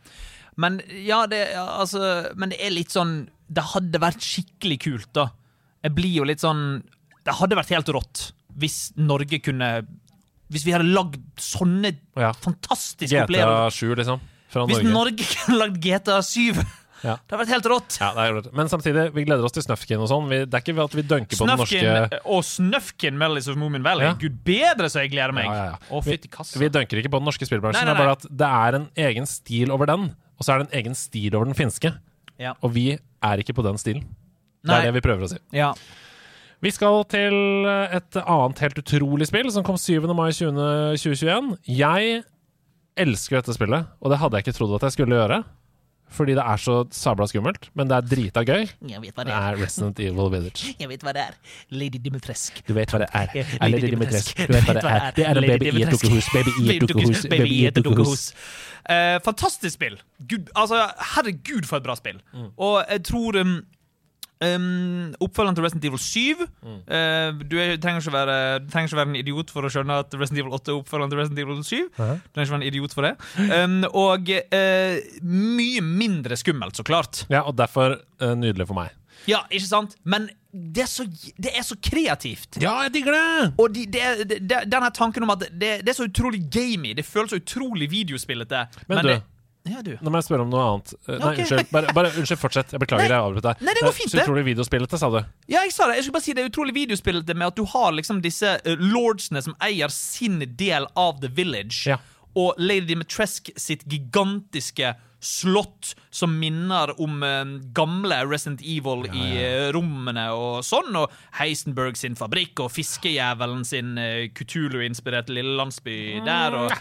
Men 0.60 0.82
ja, 1.06 1.22
det, 1.32 1.40
altså, 1.56 2.02
men 2.36 2.52
det 2.52 2.60
er 2.60 2.74
litt 2.76 2.92
sånn 2.92 3.14
Det 3.48 3.64
hadde 3.76 4.00
vært 4.02 4.24
skikkelig 4.26 4.80
kult, 4.82 5.10
da. 5.14 5.28
Jeg 5.86 5.94
blir 5.98 6.16
jo 6.18 6.24
litt 6.26 6.42
sånn 6.42 6.82
Det 7.26 7.34
hadde 7.38 7.58
vært 7.60 7.74
helt 7.76 7.92
rått 7.94 8.32
hvis 8.56 8.94
Norge 8.96 9.38
kunne 9.44 9.68
Hvis 10.50 10.64
vi 10.66 10.72
hadde 10.72 10.88
lagd 10.88 11.20
sånne 11.42 11.92
Ja. 12.18 12.32
fantastiske 12.32 13.26
opplevelser. 13.26 13.52
GTA 13.52 13.70
7, 13.76 13.96
liksom. 14.00 14.20
Fra 14.50 14.66
Hvis 14.70 14.82
Norge. 14.84 14.94
Norge 14.94 15.30
kunne 15.36 15.58
lagd 15.60 15.80
GTA 15.84 16.22
7! 16.24 16.66
Ja. 17.06 17.18
Det 17.22 17.36
hadde 17.36 17.42
vært 17.44 17.52
helt 17.54 17.68
rått. 17.70 17.98
Ja, 18.02 18.08
det 18.16 18.24
er. 18.26 18.48
Men 18.56 18.70
samtidig, 18.72 19.04
vi 19.14 19.26
gleder 19.28 19.46
oss 19.46 19.54
til 19.54 19.66
Snøfkin 19.66 20.02
og 20.02 20.08
sånn. 20.10 20.30
Det 20.32 20.48
er 20.48 20.64
ikke 20.64 20.74
ved 20.74 20.86
at 20.88 20.96
vi 20.98 21.04
dunker 21.06 21.38
på 21.38 21.46
den 21.46 21.60
norske 21.60 22.22
og 22.24 22.42
Snøfkin 22.48 23.20
Melodies 23.20 23.50
of 23.52 23.60
Moomin 23.62 23.86
Valley. 23.86 24.08
Ja. 24.08 24.16
Gud 24.18 24.40
bedre 24.48 24.90
så 24.90 25.04
jeg 25.04 25.12
gleder 25.14 25.36
meg! 25.36 25.46
Ja, 25.46 25.54
ja, 25.54 25.68
ja. 25.76 25.92
Å, 25.92 26.02
Vi-. 26.06 26.18
Vi 26.64 26.72
dunker 26.74 27.02
ikke 27.04 27.12
på 27.14 27.22
den 27.22 27.30
norske 27.30 27.46
spillbransjen. 27.46 27.86
Nei, 27.86 27.92
nei, 27.92 28.00
Det 28.00 28.02
er 28.02 28.08
bare 28.08 28.18
at 28.18 28.26
det 28.42 28.50
er 28.64 28.80
en 28.80 28.88
egen 29.12 29.30
stil 29.30 29.74
over 29.76 29.92
den, 29.92 30.08
og 30.40 30.48
så 30.48 30.56
er 30.56 30.64
det 30.64 30.70
en 30.72 30.78
egen 30.82 30.98
stil 30.98 31.36
over 31.36 31.52
den 31.52 31.58
finske. 31.58 31.94
Ja. 32.42 32.56
Og 32.62 32.74
vi 32.76 32.90
er 32.96 33.42
ikke 33.42 33.56
på 33.58 33.66
den 33.66 33.80
stilen. 33.82 34.06
Det 34.66 34.72
Nei. 34.72 34.80
er 34.82 34.90
det 34.90 34.96
vi 34.98 35.04
prøver 35.06 35.28
å 35.28 35.32
si. 35.32 35.40
Ja. 35.56 35.74
Vi 36.64 36.72
skal 36.74 37.04
til 37.12 37.36
et 37.68 38.18
annet 38.24 38.62
helt 38.64 38.80
utrolig 38.82 39.28
spill 39.30 39.52
som 39.54 39.66
kom 39.68 39.78
7. 39.78 40.08
mai 40.18 40.32
20, 40.34 40.96
2021. 40.98 41.52
Jeg 41.70 42.24
elsker 42.98 43.38
dette 43.42 43.54
spillet, 43.54 43.92
og 44.02 44.12
det 44.12 44.20
hadde 44.22 44.40
jeg 44.40 44.48
ikke 44.48 44.58
trodd 44.58 44.76
at 44.80 44.88
jeg 44.88 44.96
skulle 44.96 45.20
gjøre. 45.20 45.42
Fordi 46.12 46.36
det 46.38 46.44
er 46.44 46.62
så 46.62 46.76
sabla 46.94 47.26
skummelt, 47.28 47.70
men 47.74 47.90
det 47.90 47.96
er 47.98 48.06
drita 48.08 48.44
gøy. 48.46 48.68
Jeg 48.88 49.02
vet 49.02 49.16
hva 49.18 49.26
Det 49.28 49.34
er 49.34 49.58
Resident 49.60 50.00
Evil 50.00 50.32
Village. 50.32 50.72
Jeg 50.82 50.90
vet 50.90 51.04
hva 51.04 51.14
det 51.16 51.24
er. 51.24 51.34
Lady 51.70 52.00
Dimitrescu. 52.04 52.62
Du 52.68 52.74
vet 52.78 52.94
hva 52.94 53.02
det 53.04 53.10
er. 53.12 53.34
Lady 53.36 53.58
Er 53.60 53.74
Lady 53.74 53.90
Dimitrescu. 53.90 54.38
Dimitrescu. 54.38 54.48
Du 54.48 54.54
vet 54.54 54.70
hva 54.70 54.78
det 54.78 54.94
er. 54.94 55.12
Det 55.18 55.26
er 55.26 55.42
en 55.42 55.50
baby 55.50 55.72
i 55.72 55.84
et 55.84 55.92
dukkehus. 55.96 56.30
Baby 56.34 56.56
i 56.62 56.76
et 56.76 56.88
dukkehus. 56.88 57.26
Baby 57.30 57.50
i 57.52 57.66
et 57.72 57.82
dukkehus. 57.82 58.26
Uh, 58.86 59.18
fantastisk 59.26 59.74
spill. 59.74 59.98
Gud, 60.30 60.52
altså, 60.56 60.84
herregud, 61.16 61.66
for 61.66 61.82
et 61.82 61.88
bra 61.88 61.96
spill. 61.98 62.22
Mm. 62.34 62.52
Og 62.58 62.86
jeg 62.92 63.04
tror 63.04 63.40
um, 63.42 63.56
um, 64.56 65.14
Oppfølgeren 65.26 65.58
til 65.58 65.66
Resident 65.66 65.88
Evil 65.90 66.02
7 66.02 66.46
Mm. 66.66 66.80
Uh, 66.90 67.42
Du 67.46 67.58
er, 67.62 67.76
trenger, 67.82 68.02
ikke 68.02 68.14
være, 68.16 68.38
du 68.64 68.70
trenger 68.72 68.90
ikke 68.90 69.00
være 69.00 69.10
en 69.12 69.20
idiot 69.20 69.52
for 69.54 69.68
å 69.68 69.72
skjønne 69.72 70.00
at 70.02 70.14
Resident 70.18 70.42
Evil 70.44 70.56
8 70.58 70.72
er 70.72 70.80
oppfølgeren 70.80 71.14
til 71.14 71.20
Resident 71.22 71.42
Evil 71.44 71.64
7. 71.64 71.76
Hæ? 71.98 72.08
Du 72.18 72.32
trenger 72.34 72.48
ikke 72.48 72.56
være 72.56 72.62
en 72.62 72.70
idiot 72.72 72.96
for 72.98 73.08
det. 73.08 73.14
Um, 73.64 73.78
og 73.92 74.32
uh, 74.32 75.20
mye 75.22 75.84
mindre 75.86 76.38
skummelt, 76.40 76.78
så 76.78 76.86
klart. 76.88 77.26
Ja, 77.30 77.46
og 77.46 77.58
derfor 77.58 78.00
eh, 78.22 78.36
nydelig 78.38 78.68
for 78.70 78.78
meg. 78.78 78.94
Ja, 79.30 79.44
ikke 79.50 79.68
sant? 79.68 79.96
Men 80.04 80.28
det 80.56 80.86
er 80.86 80.90
så, 80.90 81.06
det 81.42 81.52
er 81.52 81.64
så 81.66 81.76
kreativt. 81.84 82.60
Ja, 82.62 82.78
jeg 82.86 82.94
digger 82.94 83.16
det! 83.16 83.54
Og 83.60 83.74
de, 83.76 83.86
de, 83.92 84.04
de, 84.24 84.40
det, 84.40 84.62
den 84.72 84.90
tanken 84.96 85.26
om 85.26 85.34
at 85.34 85.48
det, 85.52 85.72
det 85.84 85.92
er 85.92 85.98
så 85.98 86.08
utrolig 86.08 86.46
gamey, 86.52 86.94
det 86.96 87.06
føles 87.06 87.34
så 87.34 87.42
utrolig 87.42 87.90
videospillete. 87.92 88.66
Men, 88.88 89.02
du, 89.02 89.10
det, 89.10 89.18
Ja, 89.66 89.82
du. 89.82 89.96
Nå 89.98 90.12
må 90.14 90.20
jeg 90.20 90.28
spørre 90.28 90.46
om 90.46 90.52
noe 90.54 90.64
annet. 90.64 90.92
Eh, 90.94 91.16
Nei, 91.16 91.30
okay. 91.32 91.44
unnskyld. 91.44 91.70
Bare, 91.74 91.94
bare, 91.98 92.12
unnskyld, 92.22 92.40
fortsett. 92.42 92.74
Jeg 92.76 92.82
beklager, 92.84 93.10
jeg 93.10 93.18
avbrøt 93.18 93.48
deg. 93.48 93.64
Nei, 93.66 93.74
det 93.74 93.86
går 93.86 93.96
fint, 93.98 94.12
Så 94.12 94.20
er 94.20 94.28
utrolig 94.28 94.44
videospillete, 94.46 95.00
sa 95.02 95.10
du. 95.10 95.18
Ja, 95.50 95.64
jeg 95.66 95.74
sa 95.74 95.88
det. 95.90 95.98
Jeg 95.98 96.06
skulle 96.06 96.18
bare 96.20 96.28
si 96.28 96.36
Det 96.38 96.44
er 96.44 96.52
utrolig 96.52 96.76
videospillete 96.78 97.38
med 97.38 97.48
at 97.50 97.58
du 97.58 97.66
har 97.72 97.96
liksom 97.98 98.22
disse 98.22 98.52
uh, 98.62 98.76
lordsene 98.82 99.42
som 99.42 99.58
eier 99.66 99.94
sin 99.94 100.38
del 100.60 100.86
av 100.94 101.18
The 101.24 101.32
Village. 101.34 101.82
Ja. 101.90 101.98
Og 102.38 102.60
Lady 102.62 102.92
Dimitrescu 102.92 103.56
sitt 103.58 103.88
gigantiske 103.90 104.94
slott 105.26 105.94
som 106.14 106.36
minner 106.40 106.94
om 107.02 107.24
eh, 107.26 107.44
gamle 107.76 108.20
Resident 108.30 108.62
Evil 108.62 109.08
i 109.10 109.26
eh, 109.42 109.68
rommene 109.76 110.28
og 110.38 110.62
sånn. 110.68 110.94
Og 111.02 111.12
Heisenberg 111.40 111.98
sin 112.00 112.16
fabrikk 112.20 112.62
og 112.66 112.72
fiskejævelen 112.76 113.66
sin 113.68 113.96
Kutulu-inspirerte 114.38 115.34
lille 115.36 115.56
landsby 115.58 115.96
der. 116.26 116.56
Og, 116.60 116.72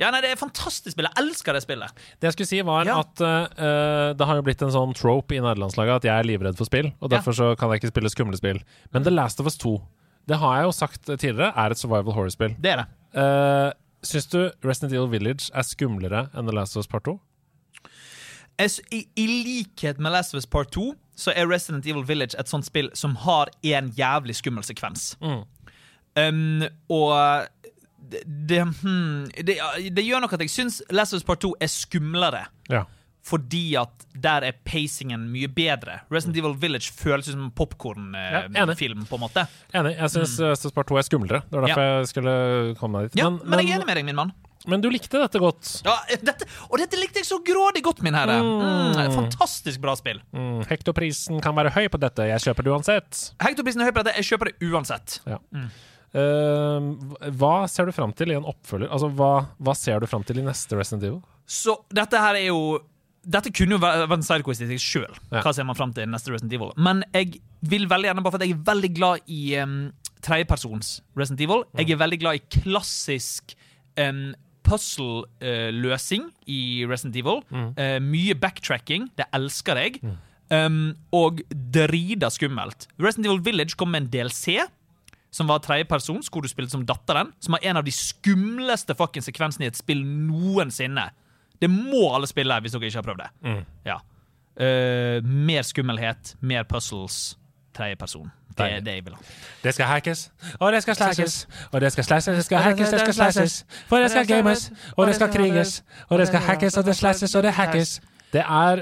ja, 0.00 0.10
nei, 0.12 0.20
Det 0.24 0.30
er 0.32 0.40
fantastisk 0.40 0.94
spill. 0.94 1.08
Jeg 1.10 1.24
elsker 1.24 1.56
det 1.56 1.62
spillet. 1.64 2.00
Det 2.20 2.30
jeg 2.30 2.36
skulle 2.38 2.50
si, 2.52 2.62
var 2.66 2.86
Ja. 2.88 2.98
at 3.02 3.20
uh, 3.24 4.14
det 4.16 4.26
har 4.30 4.38
jo 4.40 4.46
blitt 4.46 4.62
en 4.64 4.72
sånn 4.74 4.94
trope 4.96 5.34
i 5.36 5.40
nederlandslaget 5.42 6.00
at 6.00 6.08
jeg 6.08 6.14
er 6.16 6.28
livredd 6.28 6.56
for 6.58 6.68
spill, 6.70 6.92
og 7.00 7.10
Ja. 7.10 7.16
derfor 7.18 7.36
så 7.36 7.50
kan 7.58 7.70
jeg 7.70 7.82
ikke 7.82 7.92
spille 7.94 8.10
skumle 8.12 8.36
spill. 8.40 8.62
Men 8.92 9.04
The 9.04 9.10
Last 9.12 9.40
of 9.40 9.46
Us 9.50 9.58
2, 9.58 9.76
det 10.28 10.38
har 10.38 10.56
jeg 10.60 10.64
jo 10.68 10.72
sagt 10.76 11.02
tidligere, 11.18 11.52
er 11.56 11.70
et 11.74 11.78
survival 11.78 12.12
horror-spill. 12.14 12.54
Det 12.60 12.70
er 12.72 12.84
det. 12.84 12.88
Uh, 13.16 13.72
Syns 14.02 14.30
du 14.32 14.50
Resident 14.64 14.94
Evil 14.96 15.10
Village 15.12 15.50
er 15.52 15.60
skumlere 15.66 16.30
enn 16.32 16.46
The 16.48 16.54
Last 16.56 16.72
of 16.76 16.80
Us 16.80 16.88
Part 16.88 17.04
2? 17.04 17.18
I, 18.90 19.04
I 19.16 19.26
likhet 19.26 19.98
med 19.98 20.12
Last 20.12 20.34
of 20.34 20.38
Us 20.42 20.46
Part 20.46 20.72
2 20.76 20.92
så 21.20 21.32
er 21.36 21.48
Resident 21.48 21.86
Evil 21.86 22.04
Village 22.08 22.38
et 22.40 22.48
sånt 22.48 22.66
spill 22.66 22.90
som 22.96 23.16
har 23.24 23.50
en 23.62 23.90
jævlig 23.96 24.36
skummel 24.38 24.64
sekvens. 24.64 25.14
Mm. 25.20 25.42
Um, 26.18 26.62
og 26.90 27.46
det, 28.10 28.22
det, 28.26 28.62
hmm, 28.80 29.28
det, 29.46 29.58
det 29.96 30.04
gjør 30.06 30.24
nok 30.24 30.32
at 30.34 30.42
jeg 30.44 30.52
syns 30.52 30.80
Last 30.90 31.14
of 31.14 31.20
Us 31.20 31.26
Part 31.28 31.44
2 31.44 31.54
er 31.60 31.70
skumlere. 31.72 32.46
Ja. 32.72 32.86
Fordi 33.26 33.74
at 33.76 34.06
der 34.16 34.46
er 34.48 34.56
pacingen 34.64 35.26
mye 35.28 35.48
bedre. 35.52 36.00
Resident 36.12 36.38
Evil 36.40 36.56
Village 36.60 36.92
føles 36.96 37.28
ut 37.28 37.34
som 37.34 37.42
en 37.44 37.52
popkornfilm. 37.52 39.04
måte 39.20 39.44
Enig. 39.76 39.92
Jeg 39.98 40.10
syns 40.10 40.38
mm. 40.40 40.46
Last 40.48 40.64
of 40.64 40.70
Us 40.70 40.76
Part 40.78 40.88
2 40.88 40.96
er 40.96 41.08
skumlere. 41.08 41.42
Det 41.50 41.58
var 41.58 41.66
derfor 41.68 41.88
jeg 41.88 42.12
skulle 42.14 42.36
komme 42.80 42.98
meg 42.98 43.10
dit. 43.10 43.20
Ja, 43.20 43.28
men, 43.30 43.42
men, 43.44 43.60
jeg 43.60 43.76
er 43.76 43.82
enig 43.82 43.90
med 43.92 44.00
deg, 44.00 44.08
min 44.08 44.18
mann. 44.24 44.32
Men 44.68 44.82
du 44.82 44.90
likte 44.92 45.20
dette 45.22 45.40
godt. 45.40 45.70
Ja, 45.86 45.94
dette, 46.20 46.48
og 46.68 46.80
dette 46.82 46.98
likte 47.00 47.22
jeg 47.22 47.28
så 47.28 47.38
grådig 47.44 47.82
godt, 47.86 48.02
min 48.04 48.16
herre. 48.18 48.40
Mm, 48.44 48.98
fantastisk 49.14 49.80
bra 49.80 49.94
spill. 49.96 50.20
Mm, 50.36 50.64
Hektoprisen 50.68 51.40
kan 51.44 51.56
være 51.56 51.72
høy 51.76 51.86
på 51.92 52.00
dette. 52.02 52.26
Jeg 52.28 52.44
kjøper 52.44 52.66
det 52.66 52.74
uansett. 52.74 53.22
Hektoprisen 53.40 53.80
er 53.80 53.88
høy 53.88 53.94
på 53.96 54.02
dette. 54.04 54.18
Jeg 54.20 54.28
kjøper 54.34 54.50
det 54.50 54.68
uansett. 54.68 55.20
Eh, 56.10 56.86
hva 57.38 57.54
ser 57.70 57.86
du 57.86 57.94
fram 57.94 58.12
til 58.18 58.32
i 58.32 58.38
en 58.38 58.46
oppfølger? 58.50 58.90
Altså, 58.90 59.10
hva, 59.14 59.32
hva 59.62 59.74
ser 59.78 60.02
du 60.02 60.08
fram 60.10 60.24
til 60.26 60.40
i 60.42 60.46
neste 60.46 60.78
Resident 60.78 61.06
Evil? 61.06 61.20
Så 61.50 61.76
dette 61.94 62.18
her 62.18 62.38
er 62.38 62.48
jo 62.50 62.80
Dette 63.20 63.50
kunne 63.52 63.76
jo 63.76 63.80
vært 63.82 64.12
en 64.14 64.22
sidequest 64.24 64.62
i 64.64 64.68
seg 64.70 64.80
sjøl. 64.80 65.16
Hva 65.28 65.50
ser 65.52 65.66
man 65.68 65.76
fram 65.76 65.90
til 65.92 66.08
neste 66.08 66.32
Resident 66.32 66.54
Evil? 66.56 66.70
Men 66.80 67.02
jeg 67.12 67.40
vil 67.68 67.84
veldig 67.90 68.08
gjerne, 68.08 68.22
bare 68.24 68.32
for 68.32 68.40
at 68.40 68.46
jeg 68.48 68.56
er 68.56 68.62
veldig 68.64 68.90
glad 68.96 69.26
i 69.28 69.40
um, 69.60 69.74
tredjepersons 70.24 70.94
Resident 71.20 71.42
Evil. 71.44 71.66
Jeg 71.76 71.92
er 71.92 72.00
veldig 72.00 72.18
glad 72.22 72.38
i 72.38 72.60
klassisk 72.62 73.52
um, 74.00 74.30
puzzle-løsing 74.70 76.28
i 76.46 76.60
Resident 76.88 77.18
Evil. 77.18 77.42
Eh, 77.76 77.98
mye 78.02 78.36
backtracking. 78.38 79.08
Det 79.18 79.26
elsker 79.36 79.80
jeg. 79.82 80.02
Um, 80.50 80.96
og 81.14 81.42
drida 81.50 82.30
skummelt. 82.34 82.88
Resident 82.98 83.28
Evil 83.28 83.42
Village 83.46 83.76
kom 83.78 83.92
med 83.94 84.06
en 84.06 84.10
DLC. 84.14 84.60
Som 85.30 85.46
var 85.46 85.60
tredjepersons, 85.62 86.26
hvor 86.26 86.42
du 86.42 86.50
spilte 86.50 86.74
som 86.74 86.86
datteren. 86.86 87.30
Som 87.38 87.54
har 87.54 87.66
en 87.70 87.78
av 87.78 87.86
de 87.86 87.94
skumleste 87.94 88.96
fucking 88.98 89.22
sekvensene 89.22 89.68
i 89.68 89.70
et 89.70 89.78
spill 89.78 90.02
noensinne. 90.02 91.10
Det 91.60 91.68
må 91.70 92.08
alle 92.16 92.26
spille 92.30 92.56
hvis 92.64 92.74
dere 92.74 92.88
ikke 92.88 93.02
har 93.02 93.06
prøvd 93.10 93.22
det. 93.22 93.30
Ja. 93.86 94.00
Uh, 94.60 95.18
mer 95.24 95.62
skummelhet, 95.64 96.34
mer 96.42 96.66
puzzles, 96.68 97.36
tredjeperson. 97.76 98.30
Det 98.58 98.66
er 98.72 98.80
det 98.80 98.94
jeg 98.94 99.04
vil 99.04 99.14
ha. 99.14 99.22
Det 99.64 99.74
skal 99.74 99.86
hackes, 99.86 100.32
og 100.58 100.72
det 100.72 100.82
skal 100.82 100.94
slashes, 100.94 101.48
og 101.72 101.80
det 101.80 101.92
skal 101.92 102.04
slashes, 102.04 102.36
det 102.36 102.44
skal 102.44 102.58
hackes, 102.58 102.88
det 102.88 103.00
skal 103.00 103.14
slashes. 103.14 103.66
For 103.88 103.96
det 103.96 104.10
skal 104.10 104.26
games, 104.26 104.72
og 104.96 105.06
det 105.06 105.14
skal 105.14 105.32
kriges, 105.32 105.84
og 106.08 106.18
det 106.18 106.26
skal 106.26 106.40
hackes, 106.40 106.76
og 106.76 106.84
det 106.84 106.96
slashes, 106.96 107.34
og 107.34 107.42
det 107.42 107.52
hackes. 107.52 108.00
Det 108.32 108.40
er 108.40 108.72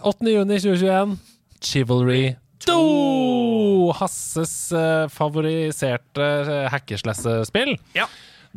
øh, 0.00 0.08
8. 0.08 0.24
juni 0.34 0.58
2021. 0.60 1.18
Chivalry 1.62 2.34
2! 2.66 3.92
Hasses 3.92 4.72
øh, 4.72 5.08
favoriserte 5.10 6.26
uh, 6.40 6.70
hackerslassespill. 6.72 7.78
Ja. 7.94 8.04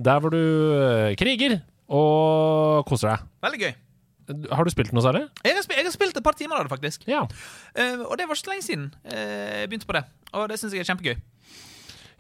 Der 0.06 0.20
hvor 0.20 0.30
du 0.30 0.38
eh, 0.74 1.16
kriger 1.16 1.60
og 1.88 2.86
koser 2.86 3.10
deg. 3.10 3.18
Veldig 3.44 3.60
gøy. 3.60 3.74
Har 4.30 4.68
du 4.68 4.72
spilt 4.74 4.94
noe 4.96 5.04
særlig? 5.04 5.26
Jeg 5.44 5.56
har, 5.58 5.66
spilt, 5.66 5.80
jeg 5.80 5.88
har 5.88 5.94
spilt 5.96 6.18
et 6.18 6.26
par 6.26 6.38
timer 6.38 6.60
av 6.60 6.68
det, 6.68 6.72
faktisk. 6.74 7.06
Ja. 7.10 7.24
Uh, 7.78 8.04
og 8.08 8.16
det 8.20 8.28
var 8.28 8.38
ikke 8.38 8.44
så 8.46 8.52
lenge 8.54 8.66
siden 8.66 8.88
eh, 9.04 9.62
jeg 9.62 9.72
begynte 9.72 9.90
på 9.90 9.98
det. 9.98 10.04
Og 10.38 10.48
det 10.52 10.58
syns 10.62 10.76
jeg 10.76 10.84
er 10.86 10.90
kjempegøy. 10.92 11.16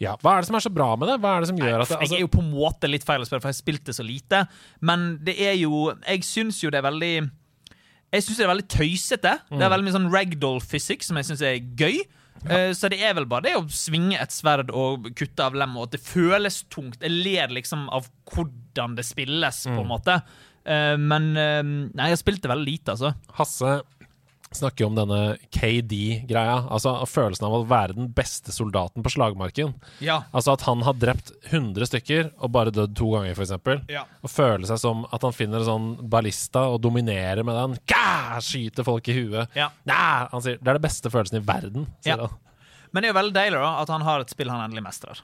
ja. 0.01 0.15
Hva 0.21 0.35
er 0.35 0.43
det 0.43 0.49
som 0.49 0.57
er 0.59 0.65
så 0.65 0.73
bra 0.73 0.89
med 0.99 1.11
det? 1.11 1.19
Hva 1.23 1.35
er 1.35 1.43
det 1.43 1.51
som 1.51 1.61
gjør 1.61 1.83
at 1.83 1.91
det, 1.91 1.97
jeg 1.97 2.07
altså, 2.07 2.17
er 2.17 2.23
jo 2.25 2.31
på 2.33 2.41
en 2.43 2.53
måte 2.53 2.89
litt 2.89 3.05
feil 3.07 3.23
å 3.23 3.27
spørre, 3.29 3.43
for 3.43 3.51
jeg 3.51 3.57
har 3.57 3.61
spilt 3.63 3.85
det 3.87 3.97
så 3.97 4.07
lite. 4.07 4.45
Men 4.81 5.13
det 5.23 5.37
er 5.39 5.55
jo 5.61 5.91
Jeg 5.93 6.25
syns 6.27 6.63
jo 6.63 6.71
det 6.73 6.81
er 6.81 6.87
veldig 6.89 7.13
Jeg 7.21 8.25
syns 8.25 8.41
det 8.41 8.47
er 8.47 8.53
veldig 8.55 8.71
tøysete. 8.75 9.35
Det 9.51 9.61
er 9.61 9.75
veldig 9.75 9.87
mye 9.87 9.99
sånn 9.99 10.11
ragdoll 10.11 10.59
physics 10.63 11.11
som 11.11 11.21
jeg 11.21 11.29
syns 11.29 11.45
er 11.45 11.61
gøy. 11.79 12.01
Ja. 12.41 12.71
Så 12.73 12.89
det 12.89 12.97
er 13.05 13.13
vel 13.13 13.27
bare 13.29 13.45
det 13.45 13.57
å 13.59 13.65
svinge 13.69 14.17
et 14.17 14.33
sverd 14.33 14.71
og 14.73 15.11
kutte 15.13 15.45
av 15.45 15.53
lem, 15.53 15.75
og 15.77 15.89
at 15.89 15.95
det 15.95 16.01
føles 16.01 16.63
tungt. 16.73 16.97
Jeg 17.03 17.13
ler 17.13 17.53
liksom 17.53 17.85
av 17.93 18.07
hvordan 18.31 18.95
det 18.97 19.05
spilles, 19.05 19.59
på 19.69 19.77
en 19.77 19.91
måte. 19.91 20.15
Eh, 20.17 20.49
Men 20.65 21.31
eh, 21.37 21.63
Nei, 21.63 22.11
jeg 22.13 22.19
spilte 22.21 22.51
veldig 22.51 22.67
lite, 22.67 22.93
altså. 22.95 23.13
Hasse 23.39 23.81
snakker 24.51 24.83
om 24.89 24.95
denne 24.97 25.37
KD-greia. 25.55 26.57
Altså 26.75 26.91
følelsen 27.07 27.45
av 27.47 27.53
å 27.55 27.61
være 27.69 27.93
den 27.95 28.09
beste 28.11 28.51
soldaten 28.51 28.99
på 29.05 29.13
slagmarken. 29.13 29.69
Ja. 30.03 30.17
Altså 30.35 30.51
at 30.57 30.65
han 30.67 30.81
har 30.83 30.97
drept 30.99 31.31
100 31.53 31.87
stykker 31.87 32.33
og 32.35 32.51
bare 32.51 32.73
dødd 32.75 32.97
to 32.99 33.13
ganger, 33.13 33.31
f.eks. 33.31 33.53
Ja. 33.93 34.03
Og 34.19 34.33
føle 34.33 34.67
seg 34.67 34.81
som 34.83 35.05
at 35.07 35.23
han 35.23 35.31
finner 35.37 35.63
en 35.63 35.69
sånn 35.69 35.87
ballista 36.11 36.65
og 36.73 36.81
dominerer 36.83 37.45
med 37.47 37.55
den. 37.61 37.77
Gah! 37.87 38.35
Skyter 38.43 38.83
folk 38.87 39.07
i 39.07 39.15
huet. 39.21 39.55
Ja. 39.55 39.69
Nah! 39.87 40.27
Han 40.35 40.43
sier 40.43 40.59
det 40.59 40.67
er 40.67 40.81
den 40.81 40.87
beste 40.89 41.13
følelsen 41.13 41.39
i 41.39 41.45
verden. 41.47 41.87
Sier 42.03 42.17
Ja. 42.17 42.27
han. 42.27 42.35
Men 42.91 43.03
det 43.05 43.07
er 43.07 43.13
jo 43.13 43.19
veldig 43.21 43.37
deilig 43.39 43.61
da 43.63 43.71
at 43.85 43.89
han 43.95 44.01
har 44.03 44.19
et 44.25 44.29
spill 44.35 44.51
han 44.51 44.65
endelig 44.67 44.83
mestrer. 44.83 45.23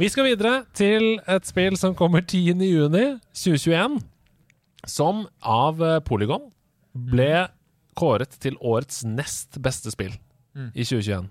Vi 0.00 0.08
skal 0.08 0.24
videre 0.30 0.62
til 0.72 1.20
et 1.28 1.44
spill 1.44 1.76
som 1.76 1.92
kommer 1.94 2.24
10. 2.24 2.54
juni 4.84 4.86
2021. 4.86 4.88
Som 4.88 5.28
av 5.42 5.82
eh, 5.82 6.00
Polygon 6.00 6.50
ble 6.94 7.48
kåret 7.98 8.30
til 8.40 8.56
årets 8.60 9.04
nest 9.04 9.58
beste 9.60 9.90
spill 9.92 10.12
i 10.74 10.82
2021. 10.82 11.28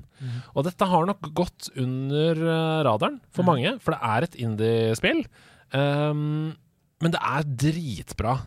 Og 0.55 0.63
dette 0.63 0.85
har 0.87 1.05
nok 1.05 1.29
gått 1.35 1.69
under 1.75 2.31
eh, 2.39 2.83
radaren 2.87 3.19
for 3.35 3.43
mange, 3.43 3.77
for 3.83 3.91
det 3.95 3.99
er 4.01 4.23
et 4.27 4.35
indie-spill. 4.39 5.25
Um, 5.73 6.55
men 7.01 7.11
det 7.13 7.19
er 7.21 7.43
dritbra. 7.45 8.37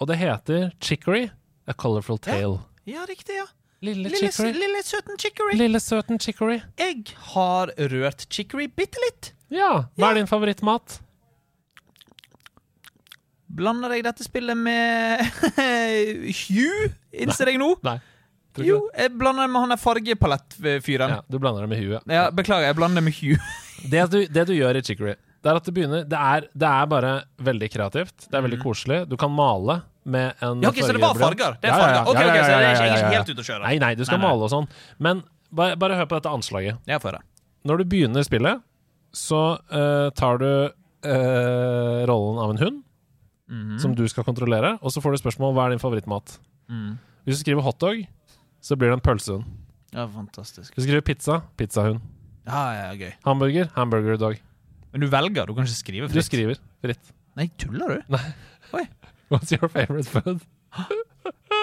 Og 0.00 0.08
det 0.10 0.16
heter 0.18 0.72
Chicory, 0.82 1.28
A 1.68 1.72
Colorful 1.72 2.18
Tale. 2.18 2.58
Ja, 2.88 3.04
riktig, 3.08 3.36
ja. 3.36 3.46
Lille 3.84 4.08
Lille, 4.08 4.16
Chicory. 4.32 4.52
lille 4.56 4.80
søten 4.82 5.18
chicory. 5.20 5.54
Lille 5.60 5.80
søten 5.80 6.20
Chicory. 6.20 6.60
Jeg 6.80 7.04
har 7.34 7.70
rørt 7.92 8.24
chicory 8.32 8.66
bitte 8.72 9.00
litt. 9.04 9.34
Ja, 9.52 9.84
hva 10.00 10.10
er 10.10 10.18
din 10.22 10.26
favorittmat? 10.30 11.02
Blander 13.54 13.92
jeg 13.94 14.04
dette 14.06 14.24
spillet 14.26 14.58
med 14.58 15.22
Hugh, 16.40 16.90
innser 17.14 17.52
jeg 17.52 17.60
nå? 17.62 17.70
Nei. 17.86 17.98
tror 18.54 18.66
Jo, 18.66 18.78
jeg 18.98 19.12
blander 19.18 19.46
det 19.46 19.52
med 19.54 19.64
han 19.64 19.74
der 19.74 19.80
fargepalettfyren. 19.82 21.14
Ja, 21.16 21.20
du 21.30 21.38
blander 21.42 21.66
det 21.66 21.70
med 21.70 21.82
Hugh, 21.82 22.00
Ja, 22.10 22.28
beklager, 22.34 22.66
jeg 22.70 22.78
blander 22.78 23.02
det 23.02 23.06
med 23.10 23.16
Hugh. 23.20 23.38
Det 23.84 24.00
du, 24.08 24.20
det 24.32 24.46
du 24.48 24.54
gjør 24.54 24.78
i 24.78 24.80
Chicory, 24.86 25.12
det 25.44 25.50
er 25.50 25.58
at 25.58 25.66
det 25.66 25.72
begynner 25.76 26.04
Det 26.08 26.16
er, 26.16 26.46
det 26.56 26.68
er 26.70 26.86
bare 26.88 27.10
veldig 27.44 27.66
kreativt. 27.68 28.14
Det 28.30 28.38
er 28.38 28.44
veldig 28.46 28.58
koselig. 28.62 29.00
Du 29.10 29.18
kan 29.20 29.28
male 29.34 29.74
med 30.08 30.40
en 30.40 30.62
Ja, 30.64 30.70
ok, 30.70 30.78
Så 30.80 30.94
det 30.96 31.02
var 31.02 31.18
farger? 31.18 31.58
Det 31.60 31.68
er 31.68 31.74
farger. 31.74 31.90
ja, 31.90 31.98
ja. 31.98 32.04
farger. 32.06 32.08
Ok, 32.08 32.16
Ja, 32.16 32.22
ja, 32.22 32.30
ok, 32.30 32.38
så 32.38 32.54
jeg 32.54 32.54
er 32.54 32.70
ikke, 32.70 32.86
ja, 32.86 32.94
ja, 32.94 33.02
ja. 33.02 33.10
helt 33.18 33.28
ute 33.34 33.44
å 33.44 33.48
kjøre? 33.50 33.62
Nei, 33.66 33.74
nei, 33.82 33.90
du 33.98 34.04
skal 34.06 34.16
Nei, 34.16 34.22
nei. 34.24 34.30
male 34.30 34.46
og 34.46 34.52
sånn. 34.54 34.68
Men 35.04 35.20
bare, 35.52 35.76
bare 35.82 35.98
hør 36.00 36.08
på 36.08 36.16
dette 36.16 36.32
anslaget. 36.32 36.80
Jeg 36.88 37.02
får 37.04 37.18
det. 37.18 37.22
Når 37.68 37.82
du 37.82 37.84
begynner 37.92 38.24
spillet, 38.24 38.64
så 39.12 39.42
uh, 39.60 40.08
tar 40.16 40.40
du 40.40 40.48
uh, 40.48 42.00
rollen 42.08 42.40
av 42.40 42.54
en 42.54 42.62
hund 42.64 42.80
Mhm. 43.50 43.78
som 43.78 43.94
du 43.94 44.06
skal 44.08 44.24
kontrollere, 44.24 44.78
og 44.80 44.90
så 44.92 45.02
får 45.04 45.12
du 45.12 45.20
spørsmål 45.20 45.52
hva 45.54 45.66
er 45.66 45.74
din 45.74 45.82
favorittmat. 45.82 46.38
Mm. 46.70 46.98
Hvis 47.24 47.36
du 47.38 47.42
skriver 47.44 47.62
hotdog, 47.62 48.06
så 48.64 48.76
blir 48.76 48.88
det 48.88 48.96
en 48.96 49.04
pølsehund. 49.04 49.44
Ja, 49.92 50.06
fantastisk. 50.08 50.72
Hvis 50.74 50.84
du 50.86 50.88
skriver 50.88 51.04
pizza, 51.04 51.42
pizzahund. 51.56 52.00
Ja, 52.46 52.62
ja, 52.72 52.88
gøy. 52.96 53.12
Hamburger, 53.24 53.68
hamburger 53.76 54.16
dog. 54.18 54.40
Men 54.92 55.00
du 55.00 55.06
velger, 55.12 55.46
du 55.46 55.54
kan 55.54 55.64
ikke 55.64 55.76
skrive 55.76 56.08
fritt? 56.08 56.16
Du 56.16 56.22
skriver 56.26 56.56
fritt. 56.82 57.12
Nei, 57.36 57.48
tuller 57.58 57.88
du? 57.98 58.02
Nei. 58.14 58.24
Oi. 58.74 58.84
What's 59.30 59.52
your 59.52 59.68
favorite 59.68 60.08
food? 60.08 60.40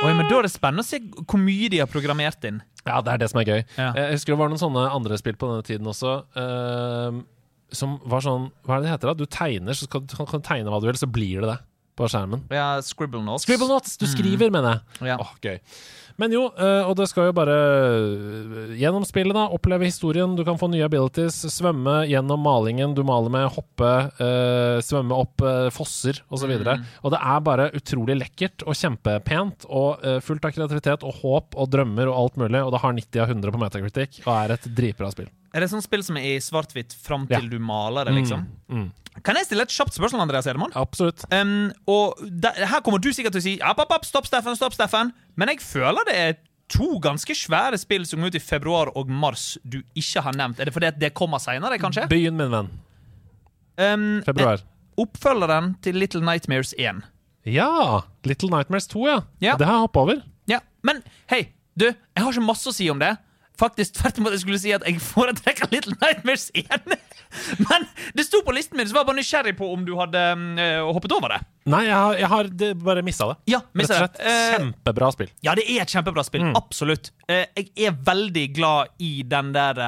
Oi, 0.01 0.13
men 0.17 0.25
Da 0.29 0.39
er 0.39 0.47
det 0.47 0.51
spennende 0.53 0.81
å 0.81 0.87
se 0.87 0.97
hvor 1.01 1.37
mye 1.41 1.69
de 1.69 1.81
har 1.81 1.89
programmert 1.91 2.43
inn. 2.49 2.61
Ja, 2.85 3.01
det 3.05 3.13
er 3.13 3.17
det 3.21 3.29
som 3.29 3.39
er 3.41 3.45
gøy. 3.45 3.59
Ja. 3.77 3.91
Jeg 3.97 4.15
husker 4.17 4.33
det 4.33 4.39
var 4.41 4.49
noen 4.49 4.61
sånne 4.61 4.87
andre 4.89 5.17
spill 5.21 5.37
på 5.37 5.49
denne 5.51 5.65
tiden 5.67 5.85
også. 5.91 6.15
Uh, 6.33 7.21
som 7.71 7.99
var 8.09 8.23
sånn 8.25 8.49
Hva 8.65 8.77
er 8.77 8.81
det 8.81 8.87
det 8.89 8.93
heter? 8.95 9.11
da? 9.11 9.13
Du 9.21 9.29
tegner, 9.29 9.77
så 9.77 9.87
kan, 9.91 10.07
kan, 10.09 10.25
kan 10.27 10.41
du 10.41 10.47
tegne 10.47 10.73
hva 10.73 10.79
du 10.81 10.87
vil, 10.89 10.97
så 10.99 11.07
blir 11.09 11.43
det 11.45 11.51
det. 11.53 11.59
På 11.97 12.07
skjermen. 12.11 12.43
Ja, 12.53 12.67
Scribble 12.85 13.23
Notes. 13.25 13.45
Scribble 13.47 13.69
Notes! 13.71 13.97
Du 14.01 14.07
skriver, 14.09 14.51
mener 14.53 14.77
jeg. 14.77 15.09
Ja. 15.11 15.17
Åh, 15.21 15.33
gøy. 15.43 15.59
Men 16.19 16.33
jo, 16.35 16.45
eh, 16.57 16.83
og 16.87 16.95
det 16.99 17.07
skal 17.11 17.29
jo 17.29 17.35
bare 17.37 17.55
eh, 17.55 18.73
gjennom 18.81 19.05
spillet, 19.07 19.35
da. 19.37 19.47
Oppleve 19.53 19.87
historien. 19.87 20.35
Du 20.35 20.43
kan 20.47 20.59
få 20.59 20.69
nye 20.71 20.85
abilities. 20.87 21.41
Svømme 21.53 22.01
gjennom 22.09 22.41
malingen 22.43 22.95
du 22.97 23.03
maler 23.07 23.33
med. 23.33 23.49
Hoppe. 23.55 23.91
eh, 24.21 24.79
svømme 24.85 25.15
opp 25.17 25.41
fosser, 25.73 26.21
osv. 26.29 26.51
Og, 26.51 26.63
så 26.65 26.77
og 27.03 27.13
det 27.15 27.21
er 27.21 27.43
bare 27.45 27.69
utrolig 27.77 28.17
lekkert 28.19 28.65
og 28.67 28.75
kjempepent. 28.77 29.67
Og 29.69 30.01
fullt 30.25 30.45
av 30.47 30.55
kreativitet 30.55 31.03
og 31.07 31.21
håp 31.21 31.55
og 31.59 31.69
drømmer 31.73 32.09
og 32.11 32.17
alt 32.25 32.41
mulig. 32.41 32.61
Og 32.65 32.71
det 32.75 32.81
har 32.83 32.97
90 32.97 33.21
av 33.23 33.29
100 33.35 33.51
på 33.55 33.61
Metacritic 33.61 34.21
og 34.25 34.33
er 34.35 34.55
et 34.57 34.67
dritbra 34.77 35.11
spill. 35.13 35.29
Er 35.51 35.65
det 35.65 35.71
sånn 35.73 35.83
spill 35.83 36.03
som 36.05 36.15
er 36.19 36.37
i 36.37 36.39
svart-hvitt 36.39 36.93
fram 36.95 37.25
Ja. 37.29 37.39
til 37.39 37.49
du 37.51 37.59
maler 37.59 38.05
det, 38.07 38.13
liksom? 38.21 38.45
Mm, 38.71 38.91
Kan 39.23 39.35
jeg 39.35 39.45
stille 39.49 39.63
et 39.63 39.73
kjapt 39.75 39.91
spørsmål, 39.91 40.21
Andreas 40.23 40.47
Edemann? 40.47 40.71
absolutt. 40.73 41.25
Um, 41.33 41.73
og 41.85 42.15
der, 42.23 42.53
her 42.65 42.79
kommer 42.79 43.01
du 43.03 43.09
sikkert 43.11 43.33
til 43.35 43.41
å 43.41 43.43
si 43.43 43.55
app, 43.59 43.77
app, 43.83 43.91
app, 43.91 44.05
stopp, 44.07 44.25
Steffen, 44.29 44.55
stopp, 44.55 44.71
Steffen. 44.77 45.11
Men 45.35 45.49
jeg 45.51 45.59
føler 45.59 46.00
det 46.07 46.15
er 46.17 46.33
to 46.71 46.99
ganske 47.03 47.35
svære 47.35 47.77
spill 47.81 48.05
som 48.07 48.19
kom 48.21 48.29
ut 48.31 48.35
i 48.35 48.39
februar 48.43 48.91
og 48.95 49.09
mars 49.11 49.57
du 49.67 49.81
ikke 49.97 50.21
har 50.23 50.35
nevnt. 50.39 50.59
Er 50.59 50.69
det 50.69 50.73
fordi 50.75 50.91
det 51.01 51.13
kommer 51.17 51.41
seinere, 51.43 51.77
kanskje? 51.81 52.05
Begynn, 52.11 52.37
min 52.39 52.51
venn. 52.53 52.69
Um, 53.81 54.21
Februar. 54.25 54.61
eh, 54.61 54.67
Oppfølgeren 55.01 55.73
til 55.83 55.95
Little 55.99 56.21
Nightmares 56.23 56.73
1. 56.77 57.01
Ja! 57.49 58.01
Little 58.27 58.49
Nightmares 58.53 58.87
2, 58.91 59.07
ja. 59.07 59.19
Ja. 59.41 59.55
Det 59.57 59.65
har 59.67 59.79
jeg 59.79 59.85
hoppa 59.87 60.03
over. 60.05 60.21
Ja, 60.47 60.59
Men 60.83 61.01
hei, 61.31 61.49
du, 61.77 61.85
jeg 61.89 62.23
har 62.23 62.31
ikke 62.31 62.43
masse 62.45 62.69
å 62.69 62.75
si 62.75 62.89
om 62.91 62.99
det. 63.01 63.15
Faktisk 63.61 63.99
tvert 63.99 64.17
imot 64.17 64.33
jeg 64.33 64.41
skulle 64.43 64.59
si 64.61 64.73
at 64.73 64.85
jeg 64.87 64.97
foretrekker 65.03 65.69
Little 65.73 65.93
Nightmares 66.01 66.49
1. 66.57 66.95
Men 67.67 67.85
det 68.17 68.25
sto 68.27 68.41
på 68.45 68.53
listen 68.55 68.79
min, 68.79 68.87
så 68.89 68.95
var 68.95 69.05
jeg 69.05 69.09
bare 69.11 69.19
nysgjerrig 69.21 69.53
på 69.59 69.69
om 69.71 69.83
du 69.87 69.93
hadde 69.99 70.23
øh, 70.65 70.89
hoppet 70.91 71.13
over 71.15 71.35
det. 71.35 71.41
Nei, 71.71 71.83
jeg 71.87 71.95
har, 71.95 72.15
jeg 72.19 72.31
har 72.33 72.49
det, 72.63 72.71
bare 72.81 73.03
missa 73.05 73.29
det. 73.31 73.37
Ja, 73.53 73.61
Rett 73.77 73.93
og 73.93 74.01
slett. 74.01 74.19
Eh, 74.25 74.47
Kjempebra 74.55 75.11
spill. 75.15 75.29
Ja, 75.45 75.53
det 75.57 75.67
er 75.69 75.85
et 75.85 75.93
kjempebra 75.93 76.25
spill. 76.27 76.47
Absolutt. 76.57 77.13
Eh, 77.29 77.45
jeg 77.55 77.91
er 77.91 78.01
veldig 78.09 78.47
glad 78.57 78.97
i 79.03 79.13
den 79.27 79.53
der 79.55 79.83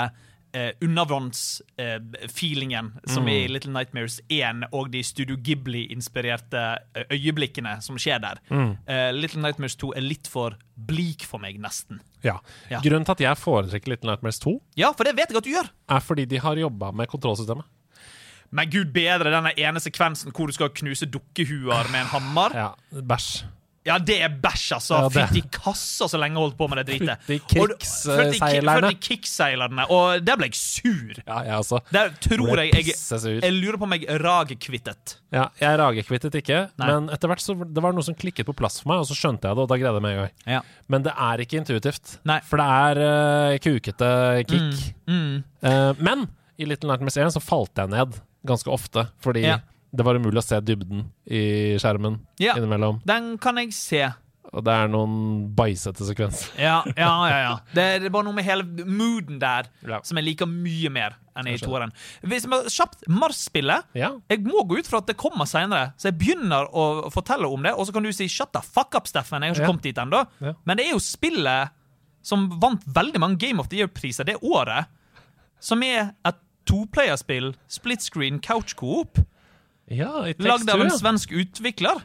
eh, 0.53 0.72
undervannsfeelingen 0.81 2.91
som 3.03 3.24
mm. 3.24 3.29
i 3.29 3.48
Little 3.51 3.74
Nightmares 3.74 4.22
1, 4.29 4.63
og 4.72 4.91
de 4.93 5.03
Studio 5.03 5.38
Ghibli-inspirerte 5.38 6.77
eh, 6.95 7.03
øyeblikkene 7.12 7.81
som 7.81 7.98
skjer 8.01 8.19
der. 8.24 8.41
Eh, 8.50 9.13
Little 9.15 9.41
Nightmares 9.43 9.75
2 9.81 9.93
er 9.98 10.01
litt 10.05 10.27
for 10.31 10.57
bleak 10.75 11.25
for 11.27 11.39
meg, 11.43 11.60
nesten. 11.62 12.00
Ja. 12.24 12.38
Ja. 12.72 12.79
Grunnen 12.83 13.05
til 13.05 13.12
at 13.17 13.22
jeg 13.27 13.38
foretrekker 13.41 13.89
Little 13.93 14.10
Nightmares 14.13 14.39
2, 14.43 14.60
Ja, 14.79 14.93
for 14.98 15.03
det 15.07 15.15
vet 15.17 15.29
jeg 15.31 15.38
at 15.38 15.48
du 15.48 15.53
gjør. 15.53 15.67
er 15.89 16.00
fordi 16.00 16.25
de 16.25 16.38
har 16.39 16.57
jobba 16.57 16.91
med 16.91 17.07
kontrollsystemet. 17.12 17.65
Men 18.53 18.69
gud 18.69 18.93
bedre 18.93 19.31
denne 19.33 19.51
ene 19.57 19.79
sekvensen 19.81 20.31
hvor 20.31 20.48
du 20.48 20.53
skal 20.53 20.69
knuse 20.69 21.05
dukkehuer 21.10 21.89
med 21.91 22.00
en 22.03 22.12
hammer. 22.13 22.50
Ja, 22.53 23.01
Bæsj. 23.01 23.43
Ja, 23.83 23.97
det 23.99 24.15
er 24.23 24.31
bæsj, 24.43 24.65
altså. 24.77 24.99
Ja, 25.03 25.09
Fytti 25.11 25.41
kassa 25.51 26.07
så 26.07 26.19
lenge 26.19 26.37
jeg 26.37 26.45
holdt 26.45 26.55
på 26.59 26.67
med 26.71 26.79
det 26.79 26.85
dritet. 26.93 27.25
Fytti 27.27 27.63
krigsseilerne. 29.07 29.87
Og 29.91 30.23
der 30.23 30.39
ble 30.39 30.47
jeg 30.47 30.59
sur. 30.59 31.17
Ja, 31.19 31.41
jeg 31.49 31.57
også. 31.57 31.81
Der 31.91 32.13
tror 32.23 32.61
jeg 32.61 32.71
jeg. 32.77 32.95
Jeg 33.43 33.53
lurer 33.57 33.79
på 33.81 33.87
om 33.89 33.95
jeg 33.97 34.07
ragekvittet. 34.23 35.17
Ja, 35.33 35.49
jeg 35.59 35.79
ragekvittet 35.81 36.37
ikke, 36.39 36.59
Nei. 36.79 36.87
men 36.87 37.09
etter 37.13 37.31
hvert 37.31 37.43
så 37.43 37.55
det 37.57 37.83
var 37.83 37.95
noe 37.95 38.05
som 38.05 38.15
klikket 38.15 38.47
på 38.47 38.55
plass 38.55 38.79
for 38.83 38.93
meg, 38.93 39.01
og 39.03 39.09
så 39.09 39.17
skjønte 39.17 39.49
jeg 39.49 39.57
det, 39.57 39.65
og 39.65 39.71
da 39.71 39.79
greide 39.81 39.99
jeg 39.99 40.05
meg 40.05 40.15
en 40.15 40.21
gang. 40.23 40.33
Ja. 40.55 40.61
Men 40.93 41.07
det 41.07 41.15
er 41.27 41.43
ikke 41.43 41.59
intuitivt. 41.59 42.17
Nei. 42.29 42.39
For 42.47 42.61
det 42.61 42.69
er 42.85 43.03
uh, 43.03 43.57
kukete 43.63 44.11
kick. 44.47 44.83
Mm. 45.09 45.43
Eh, 45.63 45.91
men 46.03 46.27
i 46.59 46.67
Little 46.69 46.91
Nightmares 46.91 47.17
1 47.17 47.35
så 47.35 47.41
falt 47.43 47.75
jeg 47.79 47.91
ned 47.91 48.19
ganske 48.47 48.71
ofte, 48.71 49.08
fordi 49.23 49.47
Ja. 49.47 49.60
Det 49.93 50.06
var 50.06 50.17
umulig 50.17 50.41
å 50.41 50.45
se 50.45 50.60
dybden 50.65 51.06
i 51.29 51.77
skjermen 51.82 52.19
Ja. 52.41 52.56
innimellom. 52.58 53.01
Den 53.06 53.38
kan 53.38 53.58
jeg 53.62 53.73
se. 53.73 54.03
Og 54.53 54.62
det 54.63 54.69
er 54.73 54.88
noen 54.91 55.47
bæsjete 55.58 56.06
sekvenser. 56.06 56.51
Ja, 56.62 56.84
ja, 56.97 57.12
ja. 57.29 57.38
ja. 57.41 57.53
Det, 57.73 57.84
er 58.06 58.10
bare 58.13 58.27
noe 58.27 58.36
med 58.38 58.45
hele 58.45 58.63
mooden 58.86 59.39
der 59.41 59.69
Ja. 59.82 59.99
som 60.06 60.17
jeg 60.17 60.25
liker 60.27 60.45
mye 60.49 60.91
mer 60.93 61.15
enn 61.36 61.47
i 61.49 61.56
toeren. 61.58 61.91
Hvis 62.21 62.45
vi 62.45 62.60
kjapt 62.69 63.08
Mars-spillet 63.10 63.84
Ja. 63.97 64.12
Jeg 64.29 64.43
må 64.45 64.62
gå 64.69 64.77
ut 64.77 64.86
fra 64.89 64.99
at 65.01 65.08
det 65.10 65.17
kommer 65.17 65.45
seinere, 65.49 65.93
så 65.97 66.12
jeg 66.12 66.19
begynner 66.19 66.69
å 66.69 67.10
fortelle 67.13 67.49
om 67.49 67.63
det, 67.65 67.73
og 67.73 67.88
så 67.88 67.93
kan 67.93 68.03
du 68.03 68.12
si 68.12 68.27
'shut 68.27 68.51
the 68.53 68.62
fuck 68.62 68.93
up', 68.93 69.08
Steffen. 69.08 69.41
Jeg 69.41 69.56
har 69.56 69.62
ikke 69.62 69.71
kommet 69.71 69.82
dit 69.89 69.97
ennå. 69.97 70.27
Men 70.65 70.77
det 70.77 70.86
er 70.86 70.91
jo 70.91 70.99
spillet 70.99 71.69
som 72.21 72.49
vant 72.62 72.84
veldig 72.86 73.19
mange 73.19 73.38
Game 73.39 73.60
of 73.60 73.69
the 73.69 73.77
Year-priser 73.77 74.23
det 74.25 74.38
året, 74.43 74.86
som 75.60 75.82
er 75.84 76.13
et 76.25 76.36
toplayerspill, 76.65 77.56
split 77.67 78.01
screen, 78.01 78.39
couch 78.39 78.75
coop, 78.75 79.17
ja 79.97 80.12
Takes 80.25 80.47
lagd 80.47 80.73
av 80.73 80.86
en 80.86 80.93
svensk 80.93 81.32
utvikler. 81.32 82.03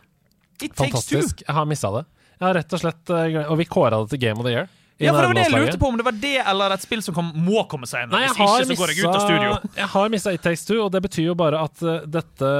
It. 0.60 0.74
Fantastisk. 0.74 1.44
Jeg 1.46 1.54
har 1.54 1.68
missa 1.70 1.90
det. 1.94 2.04
Jeg 2.38 2.46
har 2.46 2.58
rett 2.58 2.74
og 2.74 2.80
slett 2.82 3.10
eh, 3.14 3.36
Og 3.44 3.56
vi 3.60 3.66
kåra 3.66 4.02
det 4.02 4.12
til 4.12 4.20
Game 4.22 4.42
of 4.42 4.46
the 4.46 4.54
Year. 4.54 4.68
Ja, 4.98 5.12
for 5.14 5.22
det 5.22 5.28
var 5.28 5.36
det 5.38 5.42
jeg 5.44 5.62
lurte 5.62 5.78
på 5.78 5.88
om 5.92 5.98
det 5.98 6.04
var 6.08 6.14
det 6.18 6.38
eller 6.50 6.72
et 6.74 6.82
spill 6.82 7.02
som 7.06 7.14
kom, 7.14 7.28
må 7.46 7.62
komme 7.70 7.86
senere. 7.86 8.10
Nei, 8.16 8.24
jeg 8.24 8.32
Hvis 8.34 8.72
ikke, 8.72 8.74
så 8.74 8.78
går 8.80 8.90
jeg 8.90 9.04
ut 9.04 9.12
av 9.12 9.20
studio. 9.22 9.50
Jeg 9.78 9.90
har 9.92 10.08
missa 10.10 10.32
It 10.34 10.42
Takes 10.42 10.66
Two, 10.66 10.78
og 10.82 10.90
det 10.90 11.02
betyr 11.04 11.28
jo 11.28 11.36
bare 11.38 11.60
at 11.68 11.82
eh, 11.86 12.00
dette 12.10 12.50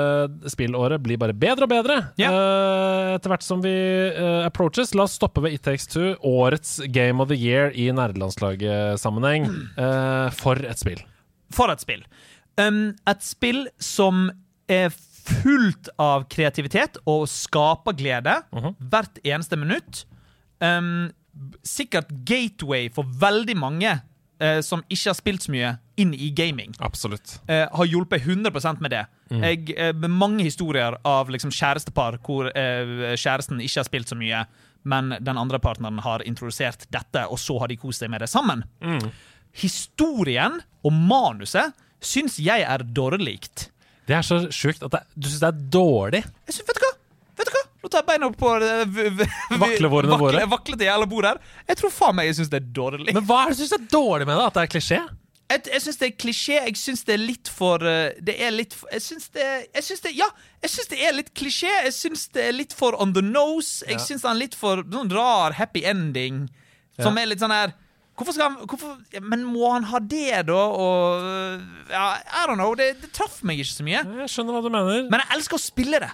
spillåret 0.55 1.03
blir 1.03 1.19
bare 1.19 1.35
bedre 1.35 1.67
og 1.67 1.73
bedre. 1.73 1.97
Ja. 2.21 2.31
uh, 2.31 3.17
etter 3.17 3.35
hvert 3.35 3.43
som 3.43 3.64
vi 3.64 3.75
uh, 4.14 4.47
approaches. 4.47 4.95
La 4.95 5.09
oss 5.09 5.17
stoppe 5.19 5.43
ved 5.43 5.59
It 5.59 5.64
Takes 5.67 5.91
Two, 5.91 6.14
årets 6.23 6.77
Game 6.95 7.19
of 7.19 7.33
the 7.33 7.38
Year 7.38 7.75
i 7.75 7.88
nerdelandslagssammenheng. 7.91 9.51
Uh, 9.75 9.88
Eh, 9.88 10.31
for 10.38 10.62
et 10.62 10.79
spill. 10.79 11.03
For 11.55 11.75
et 11.75 11.83
spill. 11.83 12.05
Um, 12.59 12.93
et 13.09 13.23
spill 13.25 13.64
som 13.83 14.29
er 14.71 14.93
fullt 15.29 15.91
av 16.01 16.27
kreativitet 16.33 16.99
og 17.09 17.27
skaperglede 17.31 18.41
hvert 18.79 19.21
eneste 19.25 19.59
minutt. 19.61 20.05
Um, 20.59 21.11
sikkert 21.67 22.11
gateway 22.27 22.88
for 22.95 23.07
veldig 23.21 23.55
mange 23.59 23.93
uh, 24.43 24.61
som 24.64 24.83
ikke 24.88 25.11
har 25.12 25.19
spilt 25.19 25.47
så 25.47 25.55
mye, 25.55 25.77
inn 25.99 26.14
i 26.14 26.31
gaming. 26.35 26.75
Absolutt. 26.85 27.38
Uh, 27.51 27.67
har 27.75 27.91
hjulpet 27.91 28.27
100 28.27 28.81
med 28.81 28.95
det. 28.95 29.05
Jeg, 29.29 29.75
eh, 29.77 29.93
med 29.93 30.09
mange 30.09 30.45
historier 30.47 30.95
av 31.05 31.29
liksom 31.29 31.51
kjærestepar 31.53 32.14
hvor 32.25 32.47
kjæresten 32.49 33.59
ikke 33.61 33.83
har 33.83 33.85
spilt 33.85 34.09
så 34.09 34.17
mye, 34.17 34.47
men 34.88 35.11
den 35.21 35.37
andre 35.37 35.59
partneren 35.61 35.99
har 36.01 36.25
introdusert 36.25 36.87
dette, 36.88 37.27
og 37.29 37.37
så 37.37 37.59
har 37.61 37.69
de 37.69 37.77
kost 37.77 38.01
seg 38.01 38.09
med 38.09 38.25
det 38.25 38.31
sammen. 38.33 38.62
Historien 39.53 40.62
og 40.81 40.97
manuset 40.97 41.77
syns 42.01 42.38
jeg 42.41 42.64
er 42.64 42.87
dårligt. 42.97 43.69
Det 44.09 44.16
er 44.16 44.25
så 44.25 44.38
sjukt 44.55 44.83
at 44.87 44.94
det, 44.97 45.03
du 45.14 45.29
syns 45.29 45.42
det 45.44 45.51
er 45.53 45.61
dårlig. 45.77 46.23
Jeg 46.49 46.57
synes, 46.57 46.68
vet 46.71 46.81
du 46.81 46.85
hva? 46.87 46.92
Vet 47.38 47.51
du 47.51 47.53
hva? 47.55 47.62
Nå 47.85 47.90
tar 47.92 48.01
jeg 48.03 48.09
beina 48.09 48.27
opp 48.31 48.37
på 48.40 48.53
v- 48.59 49.29
Vaklevårene 49.61 50.16
vakle- 50.16 50.18
våre. 50.25 50.47
Vaklete 50.51 50.88
jævla 50.88 51.07
bord 51.09 51.29
her. 51.29 51.38
Jeg 51.68 51.77
tror 51.79 51.92
faen 51.94 52.16
meg 52.18 52.27
jeg 52.31 52.38
syns 52.40 52.51
det 52.53 52.62
er 52.62 52.68
dårlig. 52.81 53.12
Men 53.14 53.25
hva 53.29 53.42
er 53.44 53.53
det 53.53 53.59
du 53.59 53.62
syns 53.62 53.77
er 53.77 53.85
dårlig 53.92 54.27
med 54.27 54.35
det? 54.40 54.47
At 54.49 54.55
det 54.59 54.64
er 54.64 54.73
klisjé? 54.75 55.01
Jeg, 55.49 55.62
jeg 55.73 55.81
syns 55.85 55.97
det 56.01 56.07
er 56.11 56.16
klisjé. 56.25 56.57
Jeg 56.66 56.77
syns 56.77 57.05
det 57.09 57.14
er 57.14 57.23
litt 57.23 57.49
for 57.49 57.85
eh, 57.88 58.11
Det 58.21 58.35
er 58.44 58.51
litt 58.53 58.75
for, 58.77 58.90
Jeg 58.92 59.01
syns 59.07 59.29
det, 59.33 59.47
jeg 59.79 59.85
syns 59.87 60.03
det 60.05 60.12
Ja, 60.18 60.27
jeg 60.66 60.71
syns 60.75 60.90
det 60.90 60.99
er 61.09 61.14
litt 61.16 61.31
klisjé. 61.38 61.71
Jeg 61.87 61.94
syns 61.97 62.27
det 62.35 62.42
er 62.51 62.57
litt 62.59 62.75
for 62.77 62.99
on 63.01 63.12
the 63.16 63.23
nose. 63.25 63.85
Jeg 63.87 63.97
Ja. 64.01 64.05
syns 64.09 64.25
det 64.27 64.31
er 64.33 64.40
litt 64.42 64.55
for 64.59 64.83
sånn 64.83 65.12
rar 65.14 65.53
happy 65.61 65.85
ending. 65.88 66.49
Som 67.01 67.16
Ja. 67.16 67.23
er 67.23 67.27
litt 67.31 67.40
sånn 67.44 67.55
her 67.55 67.73
Hvorfor 68.19 68.35
skal 68.35 68.49
han 68.49 68.67
hvorfor, 68.67 68.97
Men 69.23 69.45
må 69.47 69.69
han 69.71 69.87
ha 69.93 70.01
det, 70.03 70.41
da? 70.49 70.63
Og 70.75 71.93
Ja, 71.93 72.07
I 72.19 72.47
don't 72.51 72.59
know. 72.59 72.75
Det, 72.79 72.97
det 73.03 73.13
traff 73.15 73.41
meg 73.47 73.63
ikke 73.63 73.77
så 73.77 73.87
mye. 73.87 74.03
Jeg 74.25 74.33
skjønner 74.33 74.57
hva 74.57 74.65
du 74.65 74.73
mener. 74.75 75.05
Men 75.13 75.23
jeg 75.23 75.39
elsker 75.39 75.59
å 75.59 75.63
spille 75.63 76.03
det. 76.03 76.11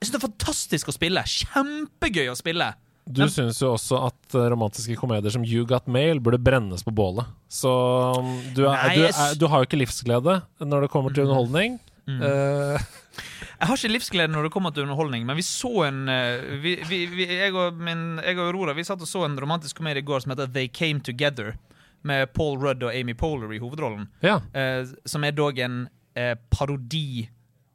Jeg 0.00 0.08
synes 0.08 0.14
det 0.14 0.18
er 0.18 0.24
fantastisk 0.24 0.88
å 0.90 0.96
spille. 0.96 1.26
Kjempegøy 1.28 2.32
å 2.32 2.38
spille. 2.38 2.72
Du 3.02 3.22
syns 3.30 3.58
jo 3.58 3.72
også 3.74 3.98
at 4.06 4.34
eh, 4.38 4.48
romantiske 4.52 4.94
komedier 4.98 5.34
som 5.34 5.44
You 5.46 5.66
Got 5.68 5.88
Mail 5.90 6.20
burde 6.22 6.38
brennes 6.42 6.84
på 6.86 6.94
bålet. 6.94 7.28
Så 7.50 7.70
um, 8.16 8.36
du, 8.54 8.62
er, 8.68 8.76
Nei, 8.78 8.92
du, 8.96 9.06
er, 9.10 9.38
du 9.38 9.46
har 9.50 9.62
jo 9.62 9.68
ikke 9.68 9.80
livsglede 9.80 10.38
når 10.62 10.86
det 10.86 10.90
kommer 10.92 11.14
til 11.14 11.26
underholdning. 11.26 11.80
Eh, 12.06 12.92
Jeg 13.62 13.70
har 13.70 13.78
ikke 13.78 13.92
livsglede 13.94 14.32
når 14.34 14.48
det 14.48 14.52
kommer 14.56 14.72
til 14.74 14.82
underholdning, 14.82 15.22
men 15.28 15.38
vi 15.38 15.44
så 15.46 15.84
en 15.86 16.00
eh, 16.10 16.56
vi, 16.64 16.72
vi, 16.88 17.04
vi, 17.12 17.26
jeg, 17.30 17.54
og 17.54 17.78
min, 17.78 18.16
jeg 18.18 18.34
og 18.40 18.48
Aurora 18.48 18.74
vi 18.74 18.82
satt 18.86 19.04
og 19.04 19.06
så 19.06 19.22
en 19.28 19.38
romantisk 19.38 19.78
komedie 19.78 20.02
i 20.02 20.06
går 20.08 20.24
som 20.24 20.34
heter 20.34 20.50
They 20.50 20.66
Came 20.66 20.98
Together, 21.06 21.54
med 22.02 22.32
Paul 22.34 22.58
Rudd 22.58 22.82
og 22.82 22.90
Amy 22.90 23.14
Poehler 23.14 23.52
i 23.54 23.60
hovedrollen. 23.62 24.08
ja. 24.26 24.40
eh, 24.52 24.82
som 25.06 25.22
er 25.22 25.36
dog 25.38 25.58
en 25.62 25.84
eh, 26.18 26.34
parodi 26.50 27.28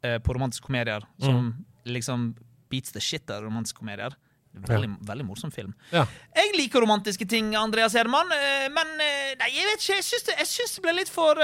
eh, 0.03 0.17
på 0.19 0.35
romantiske 0.35 0.67
komedier, 0.67 1.07
som 1.23 1.53
liksom 1.87 2.33
beats 2.67 2.91
the 2.91 2.99
shit 2.99 3.31
av 3.31 3.47
romantiske 3.47 3.79
komedier. 3.79 4.11
Veldig, 4.57 4.89
veldig 5.05 5.25
morsom 5.25 5.51
film. 5.53 5.73
ja. 5.93 6.03
Jeg 6.35 6.55
liker 6.57 6.81
romantiske 6.81 7.27
ting, 7.29 7.53
Andreas 7.55 7.95
Herman, 7.95 8.31
eh, 8.35 8.67
men 8.73 8.93
eh, 8.99 9.33
nei, 9.39 9.51
jeg 9.53 9.71
vet 9.71 9.83
ikke. 9.83 9.99
Jeg 10.01 10.07
syns 10.09 10.27
det, 10.27 10.37
det 10.75 10.83
ble 10.83 10.95
litt 10.99 11.11
for 11.13 11.39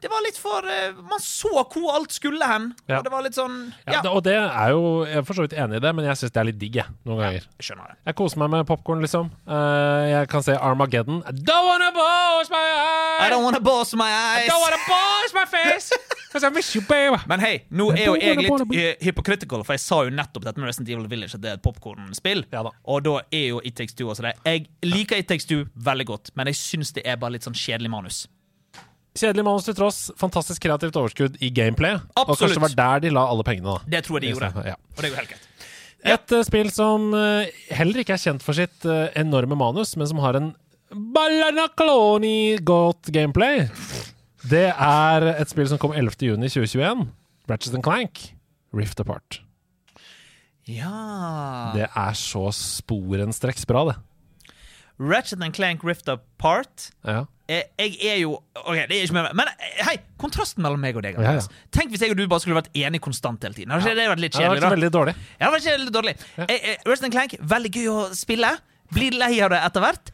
Det 0.00 0.06
var 0.12 0.22
litt 0.22 0.36
for 0.38 0.62
eh, 0.70 0.92
Man 1.08 1.18
så 1.18 1.50
hvor 1.66 1.94
alt 1.96 2.12
skulle 2.14 2.46
hen. 2.46 2.68
Ja. 2.86 3.00
Og 3.00 3.04
det 3.08 3.10
var 3.12 3.24
litt 3.26 3.34
sånn 3.34 3.56
Ja, 3.86 3.96
Ja, 3.98 4.02
og 4.12 4.22
det 4.22 4.36
er 4.38 4.70
jo 4.70 5.04
Jeg 5.08 5.16
er 5.18 5.24
for 5.26 5.34
så 5.34 5.46
vidt 5.46 5.56
enig 5.58 5.80
i 5.80 5.82
det, 5.82 5.90
men 5.98 6.04
jeg 6.06 6.20
syns 6.20 6.34
det 6.36 6.40
er 6.42 6.48
litt 6.52 6.58
digg, 6.60 6.76
jeg, 6.78 6.86
noen 7.08 7.18
ganger. 7.24 7.46
jeg 7.58 7.66
skjønner 7.66 7.90
det. 7.90 7.96
Jeg 8.06 8.18
koser 8.20 8.38
meg 8.44 8.50
med 8.54 8.66
popkorn, 8.68 9.02
liksom. 9.02 9.32
Eh, 9.48 10.04
jeg 10.12 10.28
kan 10.30 10.44
se 10.46 10.54
Armageddon. 10.54 11.18
I 11.26 11.32
don't 11.34 11.66
wanna 11.66 11.90
boss 11.96 12.50
my 12.54 12.62
eyes! 12.62 13.26
I 13.26 13.30
don't 13.32 13.42
wanna 13.44 13.60
boss 13.60 13.94
my 13.98 14.06
eyes. 14.12 14.46
I 14.46 14.48
don't 14.52 14.62
wanna 14.62 14.82
boss 14.86 15.34
my 15.34 15.46
face! 15.50 15.90
'Cause 16.30 16.44
I 16.44 16.50
miss 16.52 16.74
you, 16.76 16.82
babe'. 16.84 17.18
Men 17.26 17.40
hei, 17.40 17.62
nå 17.72 17.88
er 17.96 18.04
jo 18.04 18.14
jeg 18.20 18.36
litt 18.44 19.02
hypocritical, 19.02 19.64
for 19.64 19.72
jeg 19.72 19.80
sa 19.80 20.02
jo 20.04 20.10
nettopp 20.12 20.44
dette 20.44 20.60
med 20.60 20.68
Resident 20.68 20.90
Evil 20.92 21.08
Village 21.08 21.34
at 21.34 21.40
det 21.40 21.50
er 21.50 21.56
et 21.56 21.62
popkornspill. 21.64 22.44
Ja 22.52 22.62
da. 22.66 22.70
Og 22.86 23.02
da 23.06 23.14
er 23.32 23.46
jo 23.48 23.62
It 23.64 23.74
Takes 23.80 23.94
Two 23.96 24.10
også 24.12 24.26
det. 24.28 24.34
Jeg 24.44 24.66
liker 24.84 25.16
It 25.22 25.28
Takes 25.32 25.48
Two 25.48 25.64
veldig 25.74 26.06
godt, 26.06 26.30
men 26.36 26.46
jeg 26.52 26.60
syns 26.60 26.92
det 26.92 27.06
er 27.08 27.16
bare 27.16 27.32
litt 27.38 27.48
sånn 27.48 27.56
kjedelig 27.56 27.90
manus. 27.90 28.26
Kjedelig 29.16 29.44
manus 29.46 29.66
til 29.66 29.76
tross, 29.78 29.98
fantastisk 30.20 30.62
kreativt 30.62 30.96
overskudd 30.98 31.38
i 31.42 31.50
gameplay. 31.54 31.96
Absolutt. 32.12 32.28
Og 32.28 32.40
kanskje 32.42 32.58
det 32.58 32.64
var 32.66 32.76
der 32.80 33.04
de 33.06 33.12
la 33.16 33.24
alle 33.32 33.46
pengene, 33.46 33.74
da. 33.78 33.92
Det 33.96 34.02
tror 34.06 34.18
jeg 34.18 34.28
de 34.28 34.34
gjorde. 34.34 34.66
Ja. 34.68 34.76
Og 34.94 35.00
det 35.00 35.08
er 35.08 35.14
jo 35.14 35.18
helt 35.18 35.32
greit. 35.32 35.44
Et 36.06 36.34
uh, 36.36 36.44
spill 36.46 36.70
som 36.70 37.08
uh, 37.16 37.48
heller 37.74 38.04
ikke 38.04 38.14
er 38.14 38.22
kjent 38.22 38.44
for 38.44 38.54
sitt 38.54 38.86
uh, 38.86 39.08
enorme 39.18 39.58
manus, 39.58 39.96
men 39.98 40.06
som 40.10 40.20
har 40.22 40.38
en 40.38 40.52
ballanacloni 41.16 42.60
godt 42.64 43.10
gameplay. 43.14 43.66
Det 44.48 44.68
er 44.70 45.26
et 45.34 45.50
spill 45.50 45.66
som 45.68 45.80
kom 45.82 45.96
11.6.2021. 45.96 47.08
Ratchet 47.50 47.74
and 47.74 47.84
Clank. 47.84 48.28
Rift 48.76 49.00
Apart. 49.00 49.40
Ja 50.68 51.72
Det 51.72 51.86
er 51.88 52.16
så 52.16 52.50
sporenstreks 52.52 53.64
bra, 53.68 53.86
det. 53.88 53.96
Ratchet 55.00 55.42
and 55.42 55.56
Clank 55.56 55.84
Rift 55.84 56.08
Apart. 56.12 56.90
Ja. 57.06 57.24
Eh, 57.48 57.62
Jeg 57.78 57.94
er 58.04 58.18
jo 58.20 58.34
Ok, 58.60 58.74
det 58.88 58.92
er 58.98 59.04
ikke 59.06 59.14
mer. 59.16 59.30
Men 59.38 59.48
eh, 59.48 59.78
hei, 59.86 59.94
kontrasten 60.20 60.62
mellom 60.62 60.80
meg 60.84 60.96
og 60.96 61.02
deg. 61.06 61.16
Ja, 61.16 61.32
ja. 61.38 61.44
Tenk 61.72 61.90
hvis 61.94 62.02
jeg 62.04 62.12
og 62.12 62.18
du 62.20 62.26
bare 62.28 62.40
skulle 62.44 62.58
vært 62.60 62.68
enige 62.76 63.00
konstant 63.00 63.42
hele 63.46 63.54
tiden. 63.56 63.72
Hadde 63.72 63.86
ikke 63.88 63.96
det 64.02 64.08
vært 64.10 64.20
litt 64.24 64.32
Det 64.34 64.40
kjedelig? 64.42 64.60
vært 64.60 64.68
da? 64.68 64.74
veldig 64.76 64.90
dårlig. 64.98 65.14
Ja, 65.40 65.50
det 65.50 65.52
vært 65.64 65.84
litt 65.86 65.94
dårlig. 65.96 66.14
Eh, 66.38 66.54
eh, 66.58 66.76
Ratchet 66.86 67.12
Clank, 67.14 67.36
veldig 67.54 67.72
gøy 67.78 67.88
å 67.94 67.98
spille. 68.14 68.50
Blir 68.92 69.16
lei 69.20 69.32
av 69.44 69.50
det 69.52 69.62
etter 69.64 69.80
hvert. 69.84 70.10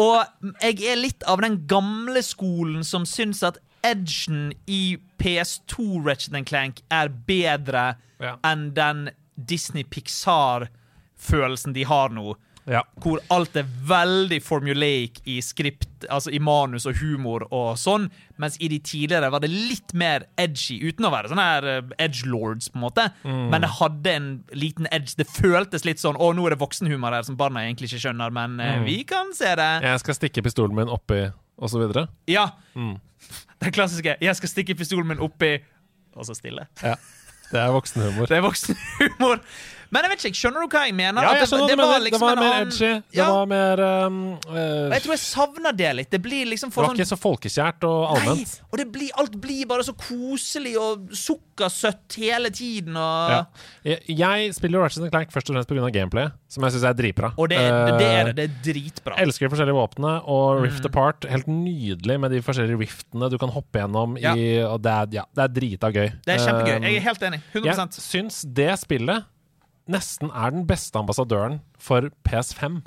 Og 0.00 0.50
jeg 0.60 0.80
er 0.92 0.96
litt 1.00 1.24
av 1.28 1.40
den 1.44 1.58
gamle 1.70 2.20
skolen 2.24 2.84
som 2.84 3.04
syns 3.08 3.42
at 3.46 3.58
edgen 3.84 4.52
i 4.66 4.96
PS2 5.20 6.02
Ratchet 6.04 6.36
Clank 6.48 6.80
er 6.90 7.08
bedre 7.08 7.94
Ja. 8.20 8.36
enn 8.44 8.72
den 8.76 9.10
Disney 9.36 9.84
Pixar-følelsen 9.84 11.72
de 11.74 11.84
har 11.84 12.08
nå. 12.14 12.34
Ja. 12.70 12.80
Hvor 13.02 13.20
alt 13.34 13.56
er 13.60 13.66
veldig 13.88 14.38
formulaic 14.44 15.18
i 15.28 15.36
skript, 15.44 16.06
altså 16.08 16.32
i 16.32 16.40
manus 16.42 16.86
og 16.88 16.96
humor 17.00 17.44
og 17.50 17.74
sånn, 17.80 18.06
mens 18.40 18.56
i 18.56 18.70
de 18.72 18.78
tidligere 18.84 19.28
var 19.32 19.44
det 19.44 19.50
litt 19.52 19.92
mer 19.96 20.26
edgy, 20.40 20.78
uten 20.80 21.08
å 21.08 21.12
være 21.12 21.30
sånne 21.32 21.46
her 21.50 21.68
edge 22.00 22.24
lords, 22.28 22.70
på 22.72 22.80
en 22.80 22.86
måte. 22.86 23.06
Men 23.24 23.64
det 23.64 23.74
hadde 23.78 24.14
en 24.14 24.28
liten 24.56 24.88
edge. 24.90 25.14
Det 25.20 25.28
føltes 25.28 25.84
litt 25.86 26.02
sånn 26.02 26.18
Å, 26.18 26.30
nå 26.34 26.46
er 26.48 26.54
det 26.54 26.60
voksenhumor 26.62 27.14
her 27.14 27.26
som 27.26 27.36
barna 27.38 27.66
egentlig 27.66 27.90
ikke 27.92 28.06
skjønner, 28.06 28.32
men 28.34 28.56
mm. 28.60 28.86
vi 28.88 29.00
kan 29.08 29.32
se 29.36 29.52
det. 29.60 29.70
Jeg 29.84 30.04
skal 30.04 30.18
stikke 30.18 30.44
pistolen 30.46 30.76
min 30.78 30.92
oppi, 30.92 31.26
og 31.60 31.70
så 31.70 31.82
videre. 31.82 32.08
Ja. 32.30 32.48
Den 33.64 33.72
klassiske 33.72 34.16
'jeg 34.20 34.36
skal 34.36 34.50
stikke 34.50 34.74
pistolen 34.76 35.08
min 35.08 35.22
oppi' 35.22 35.60
og 36.14 36.26
så 36.26 36.34
stille. 36.36 36.66
Ja. 36.82 36.94
Det 37.52 37.60
er 37.60 37.70
voksenhumor. 37.74 38.26
Det 38.30 38.36
er 38.36 38.44
voksenhumor. 38.44 39.40
Men 39.94 40.06
jeg 40.08 40.10
vet 40.12 40.24
ikke, 40.26 40.40
skjønner 40.40 40.64
du 40.64 40.74
hva 40.74 40.82
jeg 40.88 40.94
mener? 40.98 41.22
Ja, 41.22 41.34
jeg 41.38 41.46
det, 41.46 41.68
det 41.70 41.78
var 41.78 42.00
liksom 42.02 42.24
Det 42.24 42.30
var 42.34 42.40
mer 42.42 42.56
edgy. 42.64 42.90
Det 43.14 43.26
var 43.30 43.46
mer 43.50 43.82
um, 44.08 44.16
uh, 44.50 44.90
jeg 44.94 45.04
tror 45.04 45.14
jeg 45.14 45.22
savner 45.22 45.76
det 45.78 45.92
litt. 46.00 46.10
Det 46.10 46.20
blir 46.24 46.48
liksom 46.50 46.72
Det 46.72 46.74
for 46.74 46.82
var 46.84 46.90
sånn 46.92 47.00
ikke 47.00 47.10
så 47.12 47.18
folkekjært 47.20 47.86
og 47.88 48.18
Nei, 48.24 48.44
og 48.70 48.80
det 48.80 48.86
blir, 48.94 49.10
alt 49.20 49.34
blir 49.42 49.68
bare 49.70 49.84
så 49.86 49.94
koselig 49.98 50.74
og 50.80 51.08
sukkersøtt 51.14 52.18
hele 52.20 52.50
tiden. 52.54 52.96
Og, 52.98 53.34
Ja. 53.34 53.40
Jeg, 53.84 54.02
jeg 54.18 54.54
spiller 54.56 54.82
Ratchet 54.84 55.10
Clank 55.12 55.32
først 55.34 55.50
og 55.50 55.56
fremst 55.56 55.70
pga. 55.70 55.90
gameplay, 55.94 56.28
som 56.48 56.64
jeg 56.66 56.74
syns 56.76 56.88
er 56.90 56.98
dritbra. 56.98 57.32
og 57.38 57.48
det, 57.52 57.58
Eh, 57.64 57.98
det 57.98 58.08
er 58.08 58.24
det. 58.24 58.34
Det 58.36 58.44
er 58.44 58.72
dritbra. 58.72 59.18
Elsker 59.22 59.46
de 59.46 59.52
forskjellige 59.54 59.78
våpnene, 59.78 60.14
og 60.28 60.62
Rift 60.64 60.82
Mm. 60.84 60.90
Apart 60.90 61.24
helt 61.30 61.46
nydelig 61.48 62.20
med 62.20 62.30
de 62.30 62.40
forskjellige 62.42 62.78
riftene 62.78 63.30
du 63.30 63.38
kan 63.38 63.48
hoppe 63.48 63.80
gjennom 63.80 64.18
Ja. 64.20 64.34
i 64.34 64.58
det 64.78 64.92
er, 64.92 65.06
ja, 65.12 65.24
det 65.34 65.42
er 65.44 65.48
drita 65.48 65.90
gøy. 65.90 66.10
Det 66.24 66.34
er 66.34 66.38
kjempegøy. 66.44 66.76
Um, 66.76 66.82
Jeg 66.82 66.96
er 66.96 67.00
helt 67.00 67.22
enig. 67.22 67.40
100 67.54 67.64
Jeg 67.64 67.88
syns 68.04 68.42
det 68.54 68.78
spillet 68.78 69.24
nesten 69.90 70.30
er 70.32 70.54
den 70.54 70.66
beste 70.68 70.98
ambassadøren 71.00 71.60
for 71.80 72.08
PS5 72.26 72.82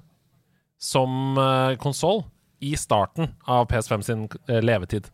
som 0.78 1.38
uh, 1.38 1.76
konsoll 1.82 2.24
i 2.64 2.74
starten 2.78 3.36
av 3.46 3.68
PS5 3.70 4.02
sin 4.02 4.26
eh, 4.50 4.64
levetid. 4.66 5.12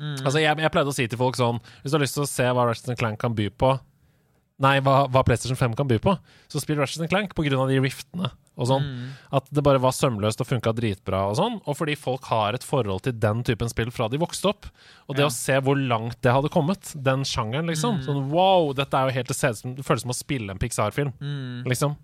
Mm. 0.00 0.16
Altså, 0.24 0.40
jeg, 0.42 0.58
jeg 0.58 0.72
pleide 0.74 0.90
å 0.90 0.96
si 0.96 1.04
til 1.06 1.20
folk 1.20 1.36
sånn 1.38 1.58
Hvis 1.82 1.92
du 1.92 1.96
har 1.98 2.02
lyst 2.02 2.16
til 2.16 2.24
å 2.24 2.30
se 2.30 2.46
hva 2.48 2.64
Ratchet 2.66 2.98
Clank 2.98 3.20
kan 3.20 3.34
by 3.36 3.50
på 3.52 3.74
Nei, 4.60 4.74
hva, 4.84 5.06
hva 5.08 5.22
PlayStation 5.24 5.56
5 5.56 5.74
kan 5.78 5.88
by 5.88 5.96
på, 6.04 6.12
så 6.52 6.60
spill 6.60 6.76
Ratchet 6.76 7.08
Clank 7.08 7.32
av 7.32 7.68
de 7.70 7.78
riftene 7.80 8.28
og 8.60 8.66
sånn. 8.68 8.82
Mm. 8.84 9.06
At 9.38 9.46
det 9.50 9.62
bare 9.64 9.80
var 9.80 9.94
sømløst 9.96 10.42
og 10.44 10.48
funka 10.50 10.74
dritbra 10.76 11.22
og 11.30 11.36
sånn. 11.38 11.56
Og 11.64 11.78
fordi 11.78 11.94
folk 11.96 12.24
har 12.28 12.52
et 12.58 12.66
forhold 12.66 13.06
til 13.06 13.12
den 13.16 13.40
typen 13.42 13.70
spill 13.72 13.90
fra 13.90 14.10
de 14.12 14.18
vokste 14.20 14.50
opp. 14.52 14.66
Og 15.08 15.16
det 15.16 15.22
Ja. 15.24 15.28
å 15.28 15.32
se 15.32 15.56
hvor 15.64 15.76
langt 15.80 16.20
det 16.20 16.30
hadde 16.34 16.50
kommet, 16.52 16.92
den 17.02 17.24
sjangeren, 17.24 17.66
liksom. 17.72 18.00
Mm. 18.00 18.04
Sånn 18.04 18.28
wow, 18.28 18.74
dette 18.74 18.92
er 18.92 19.08
jo 19.08 19.14
helt 19.16 19.28
det 19.28 19.36
ser 19.36 19.54
som 19.54 19.74
Det 19.74 19.82
føles 19.84 20.02
som 20.02 20.10
å 20.10 20.14
spille 20.14 20.50
en 20.50 20.58
Pixar-film, 20.58 21.12
Mm. 21.18 21.64
liksom. 21.64 21.96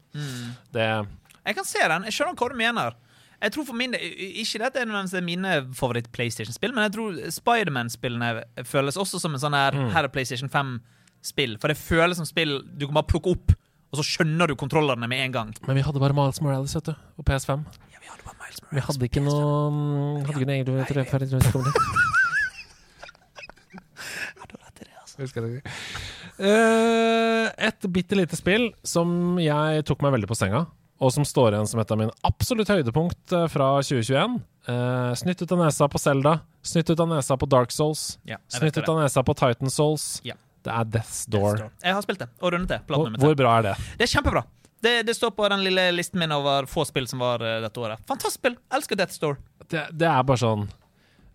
Det 0.72 1.06
Jeg 1.44 1.54
kan 1.54 1.64
se 1.64 1.78
den. 1.86 2.02
Jeg 2.04 2.12
skjønner 2.12 2.34
hva 2.36 2.48
du 2.48 2.56
mener. 2.56 2.94
Jeg 3.42 3.52
tror 3.52 3.66
for 3.66 3.74
min 3.74 3.92
Ikke 3.92 4.58
dette 4.58 4.76
er 4.80 4.86
nødvendigvis 4.86 5.22
mine 5.22 5.74
favoritt-PlayStation-spill, 5.76 6.72
men 6.72 6.90
jeg 6.90 6.92
tror 6.96 7.12
Spiderman-spillene 7.30 8.44
føles 8.64 8.96
også 8.96 9.20
som 9.20 9.34
en 9.34 9.40
sånn 9.40 9.52
her 9.54 9.72
Mm. 9.72 9.90
Her 9.92 10.04
er 10.04 10.08
PlayStation 10.08 10.48
5-spill. 11.26 11.58
For 11.60 11.72
det 11.72 11.78
føles 11.80 12.20
som 12.20 12.28
spill 12.28 12.60
du 12.78 12.86
kan 12.86 12.96
bare 13.00 13.10
plukke 13.10 13.34
opp, 13.34 13.54
og 13.90 14.00
så 14.00 14.04
skjønner 14.06 14.50
du 14.50 14.56
kontrollerne 14.58 15.08
med 15.10 15.24
en 15.24 15.34
gang. 15.34 15.52
Men 15.66 15.78
vi 15.78 15.84
hadde 15.86 16.02
bare 16.02 16.16
Miles 16.16 16.40
Morales, 16.44 16.74
vet 16.76 16.90
du, 16.90 16.94
og 16.94 17.26
PS5. 17.26 17.66
Ja, 17.92 18.00
vi 18.02 18.10
hadde 18.10 18.24
bare 18.26 18.38
Miles 18.40 18.62
Morales 18.62 18.76
Vi 18.76 18.86
hadde 18.88 19.10
ikke 19.10 19.22
PS5. 19.22 19.28
noe 19.30 20.24
Hadde 20.26 20.38
ikke 20.38 20.48
noe 20.48 20.56
egentlig 20.56 20.74
rettferdig 20.80 21.06
før 21.06 21.22
du 24.46 24.56
har 24.56 24.62
rett 24.62 24.80
i 24.80 24.86
det, 24.86 24.94
altså. 25.02 25.16
Uh, 26.36 27.46
et 27.56 27.86
bitte 27.88 28.18
lite 28.18 28.36
spill 28.36 28.68
som 28.84 29.38
jeg 29.40 29.86
tok 29.88 30.02
meg 30.04 30.12
veldig 30.18 30.28
på 30.28 30.36
senga, 30.36 30.66
og 31.00 31.12
som 31.12 31.24
står 31.28 31.56
igjen 31.56 31.70
som 31.70 31.80
et 31.80 31.92
av 31.92 32.00
mine 32.00 32.14
absolutt 32.24 32.70
høydepunkt 32.72 33.32
eh, 33.36 33.46
fra 33.52 33.66
2021. 33.84 34.38
Uh, 34.66 35.12
snytt 35.16 35.42
ut 35.44 35.52
av 35.52 35.60
nesa 35.60 35.88
på 35.92 36.00
Zelda, 36.00 36.38
snytt 36.64 36.88
ut 36.90 37.00
av 37.00 37.08
nesa 37.10 37.36
på 37.40 37.48
Dark 37.48 37.72
Souls, 37.72 38.16
Ja, 38.28 38.40
snytt 38.52 38.76
ut 38.76 38.88
av 38.88 39.00
nesa 39.02 39.24
på 39.24 39.36
Titan 39.36 39.72
Souls. 39.72 40.06
Ja. 40.26 40.36
Det 40.66 40.74
er 40.74 40.88
Death's 40.96 41.24
Door. 41.30 41.60
Jeg 41.84 41.94
har 41.94 42.02
spilt 42.04 42.22
det, 42.24 42.28
og 42.42 42.52
rundet 42.54 42.72
det. 42.74 42.80
Hvor, 42.90 43.10
hvor 43.22 43.36
bra 43.38 43.58
er 43.60 43.68
det? 43.70 43.74
Det 44.00 44.08
er 44.08 44.12
kjempebra. 44.16 44.42
Det, 44.82 44.94
det 45.08 45.14
står 45.16 45.32
på 45.34 45.46
den 45.50 45.62
lille 45.64 45.86
listen 45.94 46.20
min 46.20 46.34
over 46.36 46.66
få 46.70 46.84
spill 46.86 47.06
som 47.10 47.22
var 47.22 47.42
eh, 47.42 47.60
dette 47.64 47.80
året. 47.80 48.02
Fantastisk 48.10 48.42
spill. 48.42 48.58
Elsker 48.74 48.98
Death's 48.98 49.20
Door. 49.22 49.38
det? 49.70 49.86
Det 49.96 50.08
er 50.10 50.26
bare 50.26 50.42
sånn 50.42 50.66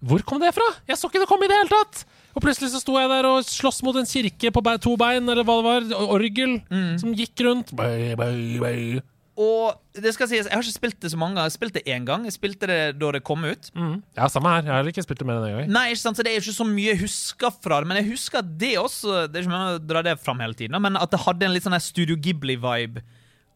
Hvor 0.01 0.23
kom 0.27 0.39
det 0.43 0.53
fra? 0.55 0.67
Jeg 0.87 0.99
så 0.99 1.09
ikke 1.09 1.23
det 1.23 1.29
komme 1.29 1.47
i 1.47 1.51
det 1.51 1.57
hele 1.57 1.71
tatt! 1.71 2.03
Og 2.31 2.43
plutselig 2.45 2.71
så 2.71 2.79
sto 2.79 2.95
jeg 2.95 3.09
der 3.11 3.27
og 3.27 3.43
sloss 3.43 3.81
mot 3.83 3.97
en 3.99 4.07
kirke 4.07 4.53
på 4.55 4.61
be 4.63 4.77
to 4.79 4.93
bein, 4.99 5.27
eller 5.27 5.43
hva 5.43 5.57
det 5.59 5.65
var. 5.67 6.05
Orgel 6.15 6.53
som 7.01 7.11
gikk 7.17 7.43
rundt. 7.43 7.73
Bøy, 7.75 8.13
bøy, 8.15 8.37
bøy. 8.61 9.01
Og 9.41 9.77
det 9.97 10.11
skal 10.13 10.27
sies, 10.29 10.45
jeg 10.45 10.53
har 10.53 10.61
ikke 10.61 10.75
spilt 10.75 10.97
det 11.01 11.11
så 11.13 11.17
mange 11.19 11.37
ganger. 11.37 11.49
Jeg 11.49 11.55
spilte 11.55 11.79
det 11.79 11.93
én 11.95 12.05
gang. 12.07 12.25
Jeg 12.27 12.35
spilte 12.35 12.67
det 12.69 12.79
da 12.99 13.11
det 13.15 13.23
kom 13.27 13.45
ut. 13.47 13.71
Mm. 13.73 13.95
Ja, 14.17 14.27
samme 14.31 14.51
her. 14.53 14.67
Jeg 14.67 14.75
har 14.75 14.91
ikke 14.91 15.05
spilt 15.05 15.23
det 15.23 15.27
mer 15.29 15.39
enn 15.39 15.47
én 15.47 15.57
gang. 15.61 15.71
Nei, 15.77 15.85
ikke 15.95 16.03
sant, 16.03 16.19
så 16.19 16.25
Det 16.25 16.33
er 16.33 16.43
ikke 16.43 16.57
så 16.59 16.67
mye 16.67 16.91
jeg 16.91 17.01
husker 17.01 17.55
fra 17.63 17.79
det, 17.81 17.89
men 17.89 18.01
jeg 18.01 18.09
husker 18.11 18.45
det 18.45 18.73
også 18.81 19.25
Det 19.31 19.39
er 19.39 19.47
ikke 19.47 19.53
mye 19.55 19.77
å 19.77 19.81
dra 19.81 20.03
det 20.05 20.17
fram 20.21 20.43
hele 20.43 20.57
tiden, 20.57 20.77
men 20.83 20.99
at 20.99 21.11
det 21.13 21.23
hadde 21.25 21.47
en 21.47 21.55
litt 21.55 21.65
sånn 21.65 21.79
Studio 21.81 22.17
Ghibli-vibe 22.19 23.01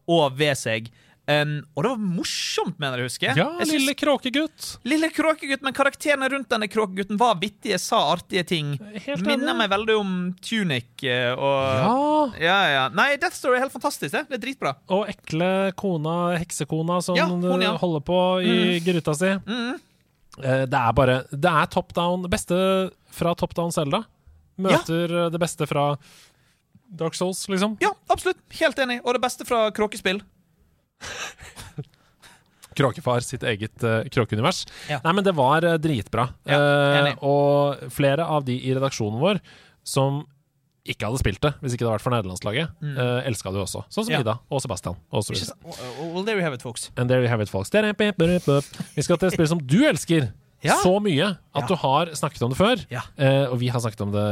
og 0.06 0.36
ved 0.38 0.54
seg. 0.58 0.90
Um, 1.26 1.56
og 1.74 1.82
det 1.82 1.90
var 1.90 2.02
morsomt, 2.06 2.76
mener 2.78 3.00
jeg 3.00 3.06
å 3.06 3.10
huske. 3.10 3.30
Ja, 3.34 3.46
jeg 3.58 3.66
lille 3.72 3.94
kråkegutt. 3.98 4.66
Lille 4.86 5.08
kråkegutt, 5.10 5.64
men 5.66 5.74
karakterene 5.74 6.28
rundt 6.30 6.52
denne 6.52 6.68
kråkegutten 6.70 7.18
var 7.18 7.34
vittige, 7.40 7.80
sa 7.82 7.98
artige 8.12 8.44
ting. 8.46 8.76
Helt 8.94 9.24
Minner 9.26 9.56
meg 9.58 9.72
veldig 9.72 9.96
om 9.98 10.12
Tunic 10.38 11.02
eh, 11.02 11.32
og 11.34 11.64
Ja. 11.82 11.96
ja, 12.44 12.58
ja. 12.76 12.84
Nei, 12.94 13.08
Death 13.18 13.34
Story 13.40 13.58
er 13.58 13.66
helt 13.66 13.74
fantastisk. 13.74 14.12
Det, 14.14 14.22
det 14.30 14.38
er 14.38 14.44
dritbra. 14.44 14.76
Og 14.94 15.10
ekle 15.10 15.50
kona, 15.74 16.14
heksekona, 16.38 17.00
som 17.02 17.18
Ja, 17.18 17.26
hun, 17.26 17.42
holder 17.82 18.06
på 18.06 18.20
i 18.46 18.78
gryta 18.86 19.16
si. 19.18 19.32
Mm. 19.50 19.80
Eh, 20.44 20.62
Det 20.70 20.78
er 20.78 20.92
bare 20.94 21.24
Det 21.32 21.50
er 21.50 21.66
top 21.74 21.90
down. 21.96 22.28
Beste 22.30 22.54
fra 23.10 23.34
top 23.34 23.54
down 23.58 23.74
Zelda 23.74 24.04
møter 24.62 25.10
eh, 25.24 25.28
det 25.32 25.42
beste 25.42 25.66
fra 25.68 25.96
Dark 26.86 27.18
Souls, 27.18 27.42
liksom. 27.50 27.76
Ja, 27.82 27.90
absolutt. 28.08 28.38
Helt 28.60 28.78
enig. 28.78 29.00
Og 29.02 29.16
det 29.16 29.22
beste 29.26 29.44
fra 29.48 29.66
kråkespill. 29.74 30.22
Kråkefar 32.76 33.24
sitt 33.24 33.44
eget 33.48 33.84
uh, 33.84 34.02
kråkeunivers. 34.12 34.66
Ja. 34.90 35.00
Nei, 35.04 35.12
men 35.16 35.24
det 35.24 35.32
var 35.36 35.64
uh, 35.64 35.76
dritbra. 35.80 36.28
Ja, 36.44 36.60
uh, 36.60 37.12
og 37.24 37.92
flere 37.94 38.26
av 38.28 38.44
de 38.44 38.58
i 38.58 38.74
redaksjonen 38.76 39.20
vår 39.22 39.40
som 39.86 40.24
ikke 40.86 41.08
hadde 41.08 41.18
spilt 41.18 41.40
det, 41.42 41.50
hvis 41.62 41.74
ikke 41.74 41.82
det 41.82 41.88
hadde 41.88 41.96
vært 41.96 42.04
for 42.04 42.14
nederlandslaget, 42.14 42.74
mm. 42.78 42.98
elska 43.26 43.50
det 43.50 43.58
også. 43.58 43.80
Sånn 43.90 44.04
som 44.06 44.12
Ja. 44.14 44.20
Ida 44.22 44.36
og 44.54 44.60
Sebastian. 44.62 44.94
Og? 45.10 45.26
Well, 45.98 46.22
there 46.22 46.38
you 46.38 46.44
have 46.46 46.54
it, 46.54 46.62
folks. 46.62 46.92
And 46.94 47.10
there 47.10 47.24
you 47.24 47.30
have 47.32 47.42
it, 47.42 47.50
folks. 47.50 47.72
Vi 47.74 49.02
skal 49.02 49.18
til 49.18 49.32
et 49.32 49.34
spill 49.34 49.50
som 49.50 49.58
du 49.58 49.80
elsker. 49.82 50.28
Ja. 50.68 50.76
så 50.82 50.98
mye 51.02 51.28
at 51.56 51.62
Ja. 51.62 51.66
du 51.66 51.74
har 51.80 52.06
snakket 52.18 52.42
om 52.42 52.50
det 52.52 52.58
før. 52.58 52.82
Ja. 52.92 53.00
Eh, 53.16 53.46
og 53.50 53.58
vi 53.58 53.68
har 53.72 53.80
snakket 53.80 54.00
om 54.04 54.12
det 54.12 54.26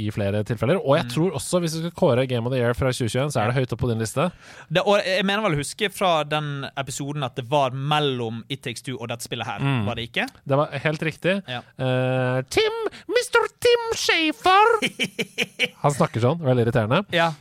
i 0.00 0.08
flere 0.10 0.42
tilfeller. 0.44 0.80
Og 0.82 0.96
jeg 0.98 1.04
Mm. 1.06 1.10
tror 1.14 1.30
også, 1.38 1.60
hvis 1.60 1.74
vi 1.76 1.80
skal 1.88 1.90
kåre 1.92 2.26
Game 2.28 2.46
of 2.46 2.52
the 2.52 2.58
Year 2.58 2.74
fra 2.74 2.90
2021, 2.92 3.30
så 3.32 3.40
er 3.42 3.46
det 3.52 3.54
høyt 3.56 3.72
opp 3.72 3.80
på 3.80 3.88
din 3.90 3.98
liste. 3.98 4.30
Det, 4.72 4.82
og 4.84 4.98
jeg 5.04 5.24
mener 5.24 5.42
vel 5.42 5.52
å 5.54 5.60
huske 5.62 5.90
fra 5.92 6.24
den 6.24 6.66
episoden 6.76 7.22
at 7.24 7.34
det 7.36 7.46
var 7.48 7.70
mellom 7.70 8.42
It 8.48 8.62
Takes 8.62 8.82
Two 8.82 8.96
og 9.00 9.08
dette 9.08 9.22
spillet 9.22 9.46
her. 9.46 9.58
Mm. 9.60 9.84
Var 9.86 9.94
det 9.94 10.08
ikke? 10.12 10.26
Det 10.46 10.56
var 10.56 10.66
helt 10.72 11.00
riktig. 11.02 11.36
Eh, 11.48 12.42
Tim! 12.50 12.76
Mr. 13.08 13.46
Tim 13.60 13.86
Shafer! 13.94 14.66
Han 15.82 15.92
snakker 15.92 16.20
sånn. 16.20 16.40
Veldig 16.42 16.66
irriterende. 16.66 17.04
Ja. 17.14 17.32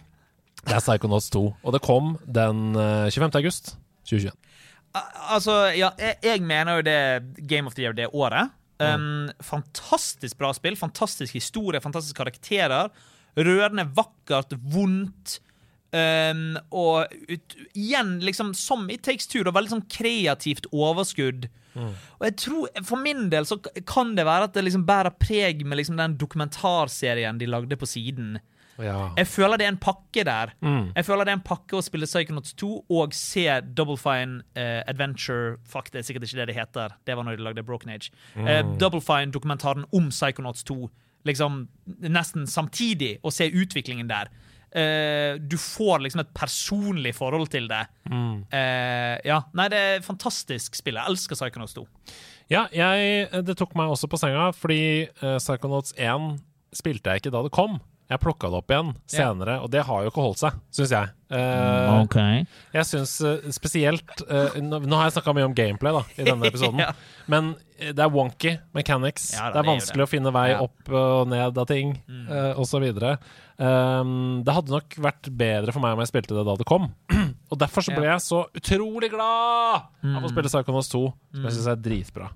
Det 0.65 0.76
er 0.76 0.82
Psychonauts 0.84 1.30
2, 1.32 1.42
og 1.63 1.74
det 1.74 1.82
kom 1.86 2.18
den 2.28 2.76
eh, 2.76 3.10
25. 3.10 3.32
august 3.39 3.76
2021. 4.10 4.36
Al- 4.97 5.17
Altså, 5.36 5.58
ja, 5.78 5.91
jeg, 6.02 6.15
jeg 6.23 6.41
mener 6.41 6.80
jo 6.80 6.82
det 6.88 7.45
Game 7.47 7.67
of 7.69 7.75
the 7.78 7.84
Year 7.86 7.93
det 7.93 8.08
året. 8.13 8.49
Um, 8.80 9.28
fantastisk 9.43 10.38
bra 10.39 10.54
spill, 10.56 10.75
fantastisk 10.80 11.34
historie, 11.36 11.82
fantastiske 11.84 12.17
karakterer. 12.17 12.89
Rørende, 13.38 13.86
vakkert, 13.95 14.56
vondt. 14.73 15.39
Um, 15.91 16.56
og 16.71 17.10
ut, 17.30 17.56
igjen, 17.73 18.19
liksom 18.21 18.54
som 18.54 18.86
i 18.93 18.97
Takes 19.02 19.28
Two, 19.28 19.43
veldig 19.43 19.71
sånn 19.73 19.88
kreativt 19.89 20.67
overskudd. 20.71 21.49
Og 21.80 22.23
jeg 22.25 22.36
tror, 22.41 22.67
For 22.84 22.99
min 22.99 23.28
del 23.32 23.45
så 23.47 23.56
kan 23.88 24.15
det 24.17 24.25
være 24.28 24.49
at 24.49 24.54
det 24.58 24.63
liksom 24.65 24.86
bærer 24.89 25.13
preg 25.21 25.62
med 25.65 25.78
liksom 25.80 25.95
den 25.99 26.17
dokumentarserien 26.19 27.38
de 27.39 27.47
lagde 27.47 27.78
på 27.80 27.88
siden. 27.88 28.39
Ja. 28.84 29.10
Jeg 29.18 29.28
føler 29.28 29.60
det 29.60 29.65
er 29.68 29.74
en 29.74 29.82
pakke 29.82 30.24
der. 30.26 30.54
Mm. 30.62 30.92
Jeg 30.96 31.06
føler 31.06 31.28
det 31.28 31.34
er 31.34 31.39
en 31.39 31.46
pakke 31.46 31.78
å 31.78 31.84
spille 31.84 32.08
Psychonauts 32.10 32.56
2 32.60 32.70
og 33.00 33.15
se 33.18 33.46
Double 33.78 33.98
Fine 34.00 34.42
uh, 34.58 34.82
Adventure 34.89 35.58
Fuck, 35.68 35.92
det 35.94 36.02
er 36.02 36.08
sikkert 36.08 36.28
ikke 36.28 36.42
det 36.42 36.50
det 36.52 36.58
heter. 36.58 36.96
Det 37.08 37.18
var 37.18 37.28
når 37.28 37.39
de 37.39 37.48
lagde 37.48 37.65
Broken 37.65 37.92
Age. 37.94 38.12
Eh, 38.39 38.62
Double 38.80 39.02
Fine-dokumentaren 39.04 39.88
om 39.96 40.10
Psychonauts 40.13 40.63
2 40.68 40.82
liksom 41.28 41.65
nesten 42.00 42.46
samtidig, 42.48 43.18
og 43.28 43.34
se 43.36 43.50
utviklingen 43.52 44.08
der. 44.10 44.32
Uh, 44.70 45.36
du 45.42 45.58
får 45.58 46.04
liksom 46.06 46.22
et 46.22 46.34
personlig 46.38 47.12
forhold 47.18 47.50
til 47.52 47.68
det. 47.68 47.82
Mm. 48.08 48.46
Ja, 49.26 49.42
Nei, 49.58 49.65
det 49.74 49.80
er 49.80 49.96
et 49.98 50.06
fantastisk 50.06 50.78
spill. 50.78 51.00
Jeg 51.02 51.12
elsker 51.12 51.36
Psychonauts 51.36 51.76
2. 51.76 51.84
Ja, 52.50 52.65
jeg, 52.74 53.28
det 53.46 53.58
tok 53.60 53.76
meg 53.78 53.92
også 53.92 54.08
på 54.10 54.18
senga, 54.22 54.50
fordi 54.56 55.10
uh, 55.22 55.38
Psychonauts 55.42 55.94
1 55.98 56.32
spilte 56.74 57.12
jeg 57.12 57.24
ikke 57.24 57.34
da 57.34 57.44
det 57.46 57.54
kom. 57.54 57.80
Jeg 58.10 58.19
plukka 58.24 58.50
det 58.50 58.58
opp 58.58 58.72
igjen 58.74 58.88
senere, 59.06 59.60
og 59.62 59.69
det 59.69 59.84
har 59.86 60.02
jo 60.06 60.10
ikke 60.10 60.24
holdt 60.26 60.39
seg, 60.41 60.56
syns 60.74 60.93
jeg. 60.95 61.12
Eh, 61.30 61.89
Jeg 62.74 62.86
syns 62.89 63.12
uh, 63.22 63.50
spesielt 63.54 64.24
uh, 64.26 64.56
nå, 64.65 64.80
nå 64.89 64.98
har 64.98 65.06
jeg 65.12 65.13
snakka 65.19 65.36
mye 65.38 65.45
om 65.45 65.54
gameplay 65.54 65.93
da 65.93 66.02
i 66.17 66.26
denne 66.26 66.48
episoden, 66.50 66.82
Ja. 66.82 66.88
men 67.30 67.52
eh, 67.78 67.91
det 67.93 68.02
er 68.02 68.10
wonky 68.10 68.56
mechanics. 68.74 69.28
Ja, 69.38 69.52
da, 69.52 69.60
det 69.60 69.62
er 69.62 69.67
det 69.67 69.72
vanskelig 69.76 70.08
å 70.08 70.10
finne 70.10 70.34
vei 70.34 70.48
Ja. 70.56 70.58
Mm. 70.58 70.65
opp 70.65 70.89
og 71.04 71.30
ned 71.36 71.62
av 71.62 71.69
ting, 71.69 71.93
mm. 72.10 72.26
og 72.58 72.65
så 72.65 72.82
videre. 72.82 73.13
Um, 73.60 74.41
det 74.48 74.54
hadde 74.56 74.72
nok 74.74 74.95
vært 75.04 75.30
bedre 75.36 75.74
for 75.76 75.84
meg 75.84 75.93
om 75.93 76.02
jeg 76.02 76.10
spilte 76.13 76.34
det 76.34 76.45
da 76.48 76.58
det 76.58 76.65
kom. 76.69 76.89
og 77.52 77.58
derfor 77.62 77.86
så 77.86 77.93
ble 77.93 78.08
jeg 78.10 78.26
så 78.26 78.45
utrolig 78.58 79.12
glad 79.13 79.86
av 79.86 79.88
Mm. 80.00 80.24
å 80.26 80.30
spille 80.32 80.50
Psychonauts 80.50 80.89
2, 80.93 81.00
som 81.36 81.43
jeg 81.45 81.58
syns 81.60 81.67
er 81.67 81.82
dritbra. 81.84 82.30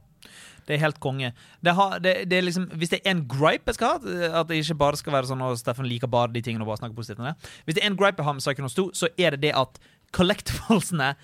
Det 0.68 0.76
er 0.76 0.80
helt 0.86 1.00
konge. 1.04 1.34
Det 1.64 1.74
har, 1.76 2.00
det, 2.00 2.14
det 2.30 2.38
er 2.38 2.46
liksom, 2.48 2.70
hvis 2.80 2.90
det 2.90 3.02
er 3.04 3.12
en 3.12 3.26
gripe 3.28 3.68
jeg 3.68 3.76
skal 3.76 3.98
ha, 3.98 4.16
at 4.42 4.48
det 4.48 4.62
ikke 4.64 4.78
bare 4.80 4.96
skal 4.98 5.14
være 5.14 5.28
sånn 5.28 5.42
at 5.44 5.58
Steffen 5.60 5.86
liker 5.90 6.08
bare 6.08 6.32
de 6.34 6.42
tingene 6.42 6.64
og 6.64 6.68
bare 6.72 6.78
snakker 6.84 6.96
positivt 6.96 7.20
om 7.20 7.26
det 7.32 7.36
Hvis 7.66 7.76
det 7.76 7.84
er 7.84 7.90
en 7.92 7.98
gripe 8.00 8.20
jeg 8.22 8.26
har 8.26 8.34
med 8.38 8.42
Psychonauts 8.46 8.76
2, 8.80 8.90
så 8.94 9.08
er 9.18 9.32
det 9.36 9.42
det 9.50 9.54
at 9.60 9.80
collectiblesene 10.14 11.16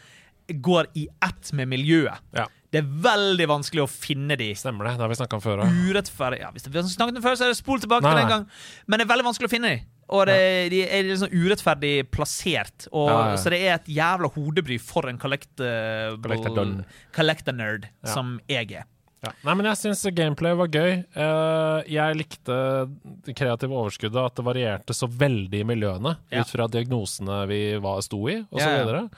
går 0.66 0.88
i 0.98 1.04
ett 1.22 1.52
med 1.54 1.70
miljøet. 1.70 2.18
Ja, 2.34 2.48
Det 2.72 2.80
er 2.84 2.88
veldig 3.06 3.46
vanskelig 3.50 3.84
å 3.84 3.90
finne 3.90 4.36
de. 4.38 4.48
stemmer 4.58 4.86
det. 4.86 4.96
Det 4.98 5.02
har 5.06 5.10
vi 5.12 5.16
snakka 5.18 5.38
om 5.38 5.42
før 5.42 5.62
òg. 5.64 5.78
Urettferdig 5.90 6.40
ja, 6.42 6.50
Hvis 6.52 6.64
det- 6.64 6.72
vi 6.74 6.80
har 6.80 6.86
snakket 6.90 7.18
om 7.18 7.24
før, 7.24 7.36
så 7.38 7.46
er 7.46 7.50
det 7.54 7.58
spol 7.58 7.80
tilbake 7.80 8.02
Nei, 8.04 8.12
til 8.14 8.20
den 8.22 8.30
gang. 8.30 8.46
Men 8.88 9.00
det 9.00 9.06
er 9.08 9.14
veldig 9.16 9.26
vanskelig 9.26 9.48
å 9.50 9.54
finne 9.54 9.70
de. 9.76 9.82
Og 10.10 10.26
det, 10.26 10.70
de 10.72 10.82
er 10.90 11.04
litt 11.04 11.20
sånn 11.22 11.34
urettferdig 11.34 12.10
plassert. 12.10 12.88
Og, 12.92 13.10
Ja, 13.10 13.30
ja. 13.30 13.36
Så 13.38 13.50
det 13.52 13.62
er 13.62 13.74
et 13.76 13.86
jævla 13.86 14.32
hodebry 14.34 14.80
for 14.80 15.08
en 15.08 15.20
collectible- 15.20 16.18
Collector-dun. 16.22 16.86
collector-nerd 17.14 17.86
Ja. 18.04 18.14
som 18.14 18.40
jeg 18.50 18.72
er. 18.72 18.86
Ja. 19.26 19.34
Nei, 19.44 19.54
men 19.60 19.66
jeg 19.68 19.76
syns 19.82 20.04
gameplay 20.16 20.54
var 20.56 20.70
gøy. 20.72 20.94
Eh, 21.12 21.90
jeg 21.92 22.16
likte 22.16 22.56
det 23.26 23.34
kreative 23.36 23.76
overskuddet, 23.76 24.16
at 24.24 24.38
det 24.40 24.46
varierte 24.48 24.96
så 24.96 25.10
veldig 25.12 25.60
i 25.60 25.68
miljøene 25.68 26.14
Ja. 26.32 26.42
ut 26.46 26.54
fra 26.54 26.68
diagnosene 26.72 27.42
vi 27.50 27.60
var, 27.84 28.00
sto 28.06 28.22
i, 28.32 28.38
og 28.48 28.60
så 28.60 28.64
Ja, 28.64 28.78
ja. 28.78 28.86
videre. 28.86 29.10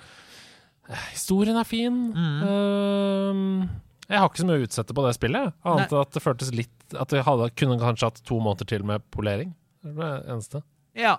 Eh, 0.90 1.06
Historien 1.14 1.56
er 1.62 1.64
fin. 1.70 2.00
Mm. 2.18 2.42
Eh, 2.50 3.68
jeg 4.10 4.20
har 4.20 4.28
ikke 4.30 4.42
så 4.42 4.48
mye 4.50 4.60
å 4.60 4.66
utsette 4.68 4.94
på 4.98 5.06
det 5.06 5.14
spillet, 5.16 5.54
annet 5.64 5.92
enn 5.94 6.02
at 6.02 6.12
det 6.18 6.24
føltes 6.26 6.52
litt 6.52 6.70
At 7.00 7.08
vi 7.14 7.22
hadde, 7.24 7.52
kunne 7.56 7.78
kanskje 7.80 8.04
hatt 8.10 8.24
to 8.28 8.36
måneder 8.44 8.68
til 8.68 8.84
med 8.84 9.00
polering. 9.16 9.54
Det 9.82 9.94
var 9.96 10.18
det 10.20 10.28
eneste. 10.34 10.60
Ja. 10.94 11.14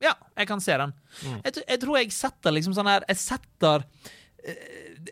Ja, 0.00 0.12
jeg 0.36 0.46
kan 0.46 0.60
se 0.60 0.76
den. 0.76 0.92
Mm. 1.24 1.40
Jeg, 1.42 1.64
jeg 1.66 1.80
tror 1.80 1.96
jeg 1.98 2.12
setter 2.12 2.52
liksom 2.52 2.74
sånn 2.76 2.86
her 2.86 3.02
Jeg 3.08 3.16
setter 3.16 3.82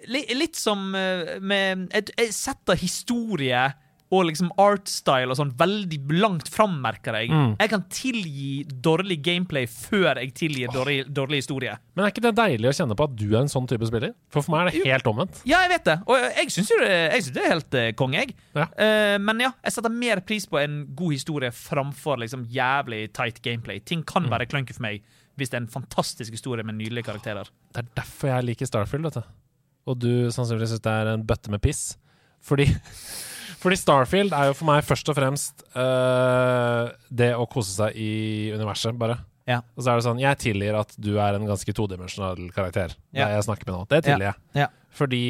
Litt 0.09 0.59
som 0.59 0.93
eh, 0.99 1.39
med 1.41 1.89
jeg, 1.93 2.33
setter 2.35 2.79
historie 2.81 3.71
og 4.13 4.27
liksom 4.29 4.51
artstyle 4.61 5.33
og 5.33 5.39
sånn 5.39 5.55
veldig 5.57 5.99
langt 6.21 6.51
fram, 6.53 6.75
merker 6.85 7.17
jeg. 7.17 7.31
Mm. 7.33 7.55
Jeg 7.57 7.73
kan 7.73 7.85
tilgi 7.93 8.51
dårlig 8.85 9.19
gameplay 9.25 9.69
før 9.71 10.21
jeg 10.21 10.35
tilgir 10.37 10.73
dårlig, 10.75 10.99
dårlig 11.09 11.41
historie. 11.43 11.79
Men 11.97 12.05
er 12.05 12.13
ikke 12.13 12.25
det 12.27 12.35
deilig 12.37 12.69
å 12.69 12.75
kjenne 12.77 12.99
på 12.99 13.07
at 13.09 13.17
du 13.17 13.27
er 13.31 13.41
en 13.41 13.53
sånn 13.53 13.69
type 13.71 13.89
spiller? 13.89 14.13
For 14.33 14.45
for 14.45 14.55
meg 14.55 14.69
er 14.69 14.77
det 14.77 14.93
helt 14.93 15.09
omvendt. 15.09 15.41
Ja, 15.49 15.63
jeg 15.65 15.73
vet 15.73 15.89
det. 15.89 15.97
Og 16.05 16.29
jeg 16.29 16.53
syns 16.53 16.75
jo 16.75 16.81
det, 16.83 16.93
det 17.33 17.45
er 17.47 17.55
helt 17.55 17.79
eh, 17.81 17.89
konge, 17.97 18.21
jeg. 18.21 18.37
Ja. 18.53 18.69
Uh, 18.77 19.17
men 19.23 19.41
ja, 19.47 19.53
jeg 19.65 19.79
setter 19.79 19.97
mer 19.97 20.21
pris 20.29 20.45
på 20.51 20.61
en 20.61 20.83
god 20.99 21.17
historie 21.17 21.53
framfor 21.57 22.21
liksom 22.21 22.45
jævlig 22.53 23.07
tight 23.17 23.41
gameplay. 23.45 23.81
Ting 23.81 24.05
kan 24.05 24.29
være 24.29 24.51
clunky 24.51 24.77
for 24.77 24.85
meg 24.85 25.01
hvis 25.41 25.49
det 25.49 25.57
er 25.57 25.63
en 25.65 25.73
fantastisk 25.73 26.35
historie 26.37 26.65
med 26.69 26.77
nydelige 26.77 27.09
karakterer. 27.09 27.49
Det 27.73 27.81
er 27.81 27.95
derfor 27.97 28.29
jeg 28.35 28.51
liker 28.51 28.69
Starfield, 28.69 29.09
vet 29.09 29.23
du. 29.23 29.39
Og 29.88 29.99
du 29.99 30.31
sannsynligvis 30.31 30.77
syns 30.77 30.85
det 30.85 30.95
er 30.95 31.12
en 31.12 31.27
bøtte 31.27 31.53
med 31.53 31.62
piss. 31.64 31.97
Fordi, 32.42 32.68
fordi 33.62 33.79
Starfield 33.81 34.35
er 34.37 34.51
jo 34.51 34.57
for 34.59 34.71
meg 34.71 34.87
først 34.87 35.11
og 35.11 35.18
fremst 35.18 35.66
uh, 35.75 36.90
det 37.11 37.33
å 37.38 37.47
kose 37.51 37.75
seg 37.75 37.99
i 37.99 38.12
universet, 38.55 38.99
bare. 38.99 39.21
Ja. 39.49 39.59
Og 39.75 39.83
så 39.83 39.90
er 39.90 39.99
det 39.99 40.05
sånn 40.07 40.21
Jeg 40.23 40.38
tilgir 40.38 40.77
at 40.79 40.92
du 41.03 41.16
er 41.18 41.35
en 41.35 41.49
ganske 41.49 41.75
todimensjonal 41.75 42.53
karakter. 42.55 42.95
Ja. 43.11 43.27
Det 43.27 43.38
jeg 43.40 43.47
snakker 43.49 43.68
med 43.68 43.75
nå. 43.75 43.87
Det 43.90 44.05
tilgir 44.07 44.29
jeg. 44.31 44.42
Ja. 44.62 44.68
Fordi 44.92 45.25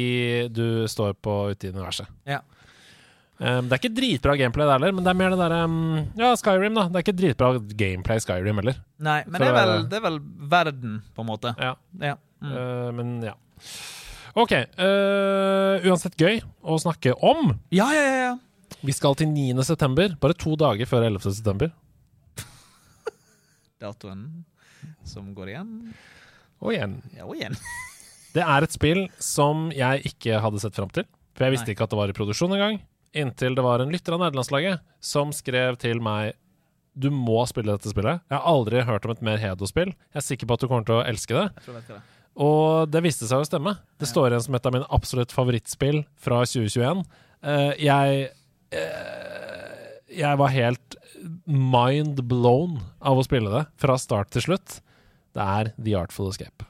du 0.53 0.65
står 0.91 1.15
på 1.23 1.37
ute 1.53 1.69
i 1.69 1.73
universet. 1.73 2.09
Ja. 2.29 2.43
Um, 3.43 3.65
det 3.65 3.75
er 3.75 3.79
ikke 3.81 3.95
dritbra 3.97 4.35
gameplay 4.37 4.67
det 4.69 4.75
heller, 4.75 4.93
men 4.93 5.03
det 5.03 5.09
er 5.09 5.17
mer 5.17 5.33
det 5.33 5.39
derre 5.41 5.63
um, 5.65 5.79
Ja, 6.19 6.29
Skyrim, 6.37 6.77
da. 6.77 6.85
Det 6.91 6.99
er 6.99 7.05
ikke 7.07 7.15
dritbra 7.17 7.49
gameplay 7.79 8.21
Skyrim 8.21 8.61
heller. 8.61 8.77
Nei, 9.03 9.17
men 9.25 9.41
det 9.41 9.49
er, 9.49 9.57
vel, 9.57 9.73
det 9.89 9.97
er 9.97 10.05
vel 10.05 10.19
verden, 10.53 10.99
på 11.15 11.25
en 11.25 11.29
måte. 11.31 11.55
Ja. 11.57 11.73
Ja. 12.03 12.13
Mm. 12.43 12.53
Uh, 12.53 12.89
men 12.99 13.11
ja. 13.25 13.33
OK. 14.33 14.53
Uh, 14.79 15.83
uansett 15.85 16.17
gøy 16.17 16.39
å 16.65 16.79
snakke 16.81 17.13
om. 17.21 17.53
ja, 17.73 17.89
ja, 17.93 18.03
ja, 18.07 18.17
ja. 18.29 18.33
Vi 18.83 18.91
skal 18.95 19.13
til 19.15 19.29
9. 19.29 19.61
september, 19.63 20.15
bare 20.19 20.35
to 20.35 20.55
dager 20.59 20.89
før 20.89 21.05
11. 21.05 21.21
september. 21.37 21.69
Datoen 23.83 24.25
som 25.07 25.29
går 25.37 25.53
igjen. 25.53 25.69
Og 26.63 26.73
igjen. 26.73 26.97
Ja, 27.15 27.27
og 27.27 27.37
igjen. 27.37 27.55
Det 28.33 28.41
er 28.41 28.65
et 28.65 28.73
spill 28.73 29.03
som 29.21 29.67
jeg 29.75 30.09
ikke 30.09 30.39
hadde 30.41 30.61
sett 30.63 30.73
fram 30.73 30.89
til. 30.89 31.05
For 31.37 31.45
jeg 31.45 31.53
visste 31.53 31.69
Nei. 31.69 31.75
ikke 31.75 31.85
at 31.85 31.93
det 31.93 31.99
var 31.99 32.09
i 32.09 32.15
produksjon 32.17 32.55
engang. 32.55 32.79
Inntil 33.13 33.53
det 33.53 33.61
var 33.65 33.83
en 33.83 33.93
lytter 33.93 34.15
av 34.15 34.23
nederlandslaget 34.23 34.81
som 35.05 35.29
skrev 35.35 35.77
til 35.81 36.01
meg 36.01 36.33
Du 36.97 37.11
må 37.13 37.43
spille 37.49 37.73
dette 37.73 37.89
spillet. 37.93 38.21
Jeg 38.25 38.37
har 38.37 38.49
aldri 38.49 38.81
hørt 38.85 39.05
om 39.05 39.13
et 39.13 39.21
mer 39.25 39.37
Hedo-spill. 39.41 39.93
Jeg 39.93 40.19
er 40.21 40.25
sikker 40.25 40.49
på 40.49 40.57
at 40.57 40.65
du 40.65 40.67
kommer 40.69 40.85
til 40.89 40.97
å 40.97 41.05
elske 41.05 41.37
det. 41.37 41.45
Jeg 41.45 41.65
tror 41.67 41.77
jeg 41.77 41.83
vet 41.83 41.93
det. 41.93 42.22
Og 42.33 42.89
det 42.89 43.03
viste 43.05 43.27
seg 43.29 43.43
å 43.43 43.47
stemme. 43.47 43.75
Det 44.01 44.09
står 44.09 44.31
igjen 44.31 44.45
som 44.47 44.57
et 44.57 44.65
av 44.65 44.73
mine 44.73 44.89
absolutt 44.93 45.33
favorittspill 45.35 46.01
fra 46.21 46.41
2021. 46.49 47.03
Eh, 47.43 47.71
jeg 47.83 48.29
eh, 48.73 49.93
Jeg 50.13 50.37
var 50.37 50.53
helt 50.53 50.97
mind 51.45 52.21
blown 52.29 52.79
av 53.01 53.17
å 53.17 53.25
spille 53.25 53.49
det 53.53 53.65
fra 53.81 53.97
start 54.01 54.33
til 54.33 54.47
slutt. 54.47 54.79
Det 55.33 55.41
er 55.41 55.73
The 55.77 55.95
Artful 55.97 56.29
Escape. 56.29 56.65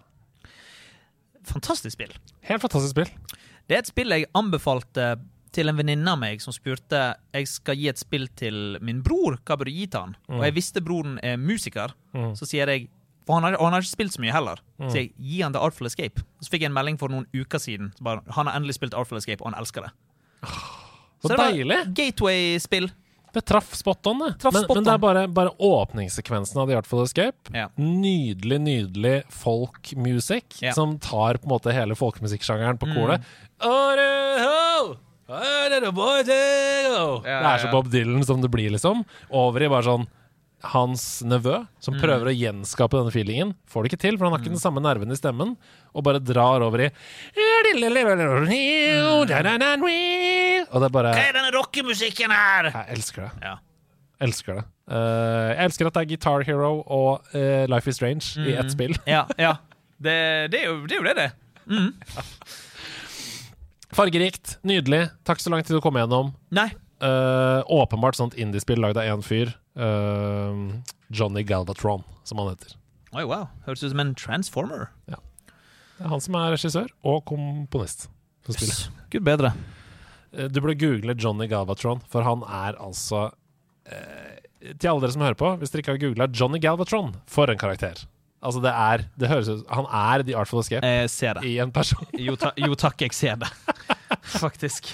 Fantastisk 1.47 1.95
spill. 1.97 2.13
Helt 2.47 2.63
fantastisk 2.63 2.95
spill. 2.95 3.11
Det 3.67 3.75
er 3.75 3.83
et 3.83 3.91
spill 3.91 4.11
jeg 4.15 4.29
anbefalte 4.35 5.13
til 5.53 5.69
en 5.69 5.77
venninne 5.77 6.09
av 6.09 6.19
meg 6.19 6.41
som 6.41 6.55
spurte 6.55 7.01
jeg 7.35 7.49
skal 7.49 7.77
gi 7.77 7.89
et 7.91 8.01
spill 8.01 8.27
til 8.39 8.77
min 8.83 9.03
bror. 9.05 9.37
Hva 9.45 9.57
bør 9.59 9.69
du 9.69 9.75
gi 9.75 9.85
til 9.87 10.07
han? 10.07 10.15
Og 10.31 10.45
jeg 10.47 10.55
visste 10.55 10.83
broren 10.83 11.19
er 11.23 11.37
musiker. 11.39 11.93
Mm. 12.15 12.33
Så 12.39 12.47
sier 12.49 12.71
jeg 12.71 12.87
for 13.25 13.37
han 13.39 13.43
har, 13.47 13.57
han 13.59 13.73
har 13.75 13.83
ikke 13.85 13.95
spilt 13.95 14.15
så 14.15 14.21
mye 14.23 14.33
heller. 14.35 14.59
Så 14.83 14.97
jeg 14.99 15.13
gi 15.17 15.41
han 15.41 15.53
til 15.55 15.63
Artful 15.63 15.87
Escape. 15.87 16.23
Så 16.43 16.51
fikk 16.51 16.65
jeg 16.65 16.71
en 16.71 16.75
melding 16.75 16.97
for 16.99 17.13
noen 17.13 17.27
uker 17.33 17.61
siden. 17.61 17.93
Så 17.97 18.03
bare, 18.03 18.23
han 18.35 18.49
har 18.49 18.59
endelig 18.59 18.75
spilt 18.79 18.95
Artful 18.97 19.21
Escape, 19.21 19.41
og 19.43 19.51
han 19.51 19.59
elsker 19.61 19.87
det. 19.87 19.93
Så 21.23 21.31
det 21.31 21.39
var! 21.39 21.87
Gateway-spill. 21.95 22.89
Det 23.33 23.41
traff 23.49 23.71
spot 23.73 24.05
on, 24.11 24.19
det. 24.19 24.33
Traff 24.43 24.53
men, 24.53 24.65
spot 24.67 24.77
men 24.77 24.85
det 24.85 24.91
er 24.93 24.99
bare, 25.01 25.21
bare 25.31 25.53
åpningssekvensen 25.57 26.59
av 26.61 26.67
The 26.69 26.75
Artful 26.77 27.01
Escape. 27.01 27.49
Ja. 27.55 27.69
Nydelig, 27.81 28.59
nydelig 28.61 29.13
folk-music 29.33 30.59
Ja. 30.61 30.75
som 30.77 30.99
tar 31.01 31.39
på 31.41 31.47
en 31.47 31.53
måte 31.55 31.73
hele 31.73 31.97
folkemusikksjangeren 31.97 32.77
på 32.77 32.91
Mm. 32.91 32.93
Det 37.23 37.31
er 37.33 37.57
så 37.63 37.71
Bob 37.71 37.89
Dylan 37.89 38.25
som 38.25 38.41
det 38.43 38.51
blir, 38.51 38.69
liksom. 38.69 39.01
Over 39.31 39.63
i 39.63 39.69
bare 39.71 39.87
sånn 39.87 40.05
hans 40.71 41.03
nevø, 41.27 41.57
som 41.83 41.97
prøver 41.99 42.29
å 42.29 42.33
gjenskape 42.33 42.95
denne 42.95 43.11
feelingen. 43.13 43.51
Får 43.69 43.83
det 43.83 43.91
ikke 43.91 44.01
til, 44.05 44.17
for 44.17 44.27
han 44.27 44.35
har 44.35 44.43
ikke 44.43 44.53
den 44.53 44.61
samme 44.61 44.83
nerven 44.83 45.11
i 45.11 45.17
stemmen. 45.19 45.55
Og 45.91 46.05
bare 46.07 46.21
drar 46.23 46.63
over 46.63 46.85
i 46.85 46.89
Og 50.69 50.79
det 50.79 50.87
er 50.87 50.95
bare 50.95 51.13
Hva 51.17 51.25
er 51.27 51.37
denne 51.37 51.53
rockemusikken 51.57 52.33
her? 52.33 52.71
Jeg 52.71 52.97
elsker 52.97 53.27
det. 53.27 53.31
Ja. 53.43 53.57
Elsker 54.23 54.59
det. 54.61 54.65
Eh, 54.93 55.49
jeg 55.51 55.67
elsker 55.67 55.89
at 55.89 55.97
det 55.97 56.03
er 56.03 56.11
Guitar 56.13 56.45
Hero 56.47 56.73
og 56.81 57.35
eh, 57.35 57.65
Life 57.71 57.91
is 57.91 57.99
Strange 57.99 58.47
i 58.47 58.55
ett 58.59 58.71
spill. 58.71 58.95
Ja, 59.09 59.25
ja. 59.39 59.57
Det, 60.03 60.15
det, 60.51 60.63
er 60.63 60.71
jo, 60.71 60.77
det 60.87 60.95
er 60.95 61.01
jo 61.01 61.07
det, 61.09 61.15
det. 61.19 61.29
Fargerikt, 63.97 64.57
nydelig. 64.65 65.05
Takk 65.27 65.43
så 65.43 65.51
lang 65.53 65.63
tid 65.63 65.77
du 65.77 65.83
kom 65.83 65.99
gjennom. 65.99 66.33
Nei. 66.55 66.71
Uh, 67.03 67.59
åpenbart 67.67 68.15
sånt 68.15 68.35
indiespill 68.39 68.79
lagd 68.79 68.97
av 68.97 69.07
én 69.11 69.23
fyr. 69.25 69.51
Eh, 69.75 70.59
Johnny 71.13 71.43
Galvatron, 71.43 72.03
som 72.23 72.37
han 72.41 72.53
heter. 72.53 72.75
Oi, 73.13 73.23
wow. 73.29 73.47
Høres 73.67 73.83
ut 73.83 73.91
som 73.93 74.01
en 74.01 74.15
transformer. 74.17 74.87
Det 75.07 76.07
er 76.07 76.09
han 76.09 76.21
som 76.23 76.35
er 76.35 76.55
regissør 76.55 76.87
og 77.05 77.19
komponist 77.29 78.07
Som 78.47 78.55
yes. 78.57 78.79
Gud 79.13 79.21
bedre. 79.23 79.51
Eh, 80.33 80.47
Du 80.49 80.59
burde 80.59 80.75
google 80.81 81.13
Johnny 81.13 81.45
Galvatron, 81.47 82.01
for 82.09 82.25
han 82.25 82.41
er 82.49 82.79
altså 82.81 83.27
eh, 83.85 84.41
Til 84.73 84.89
alle 84.89 85.05
dere 85.05 85.13
som 85.13 85.21
hører 85.21 85.37
på, 85.37 85.51
hvis 85.61 85.69
dere 85.71 85.83
ikke 85.85 85.93
har 85.93 86.01
googla 86.01 86.27
Johnny 86.33 86.59
Galvatron, 86.59 87.13
for 87.29 87.51
en 87.51 87.61
karakter. 87.61 88.01
Altså, 88.43 88.59
det 88.63 88.71
er 88.75 89.03
Det 89.19 89.29
høres 89.31 89.47
ut 89.49 89.61
Han 89.71 89.85
er 89.87 90.23
The 90.27 90.35
Artful 90.37 90.59
Escape 90.59 90.83
Jeg 90.85 91.09
ser 91.13 91.37
det. 91.39 91.43
i 91.47 91.53
en 91.63 91.71
person. 91.71 92.03
Jo, 92.19 92.35
ta, 92.39 92.51
jo 92.59 92.75
takk, 92.79 92.99
jeg 93.05 93.15
ser 93.15 93.37
det. 93.39 93.49
Faktisk. 94.43 94.91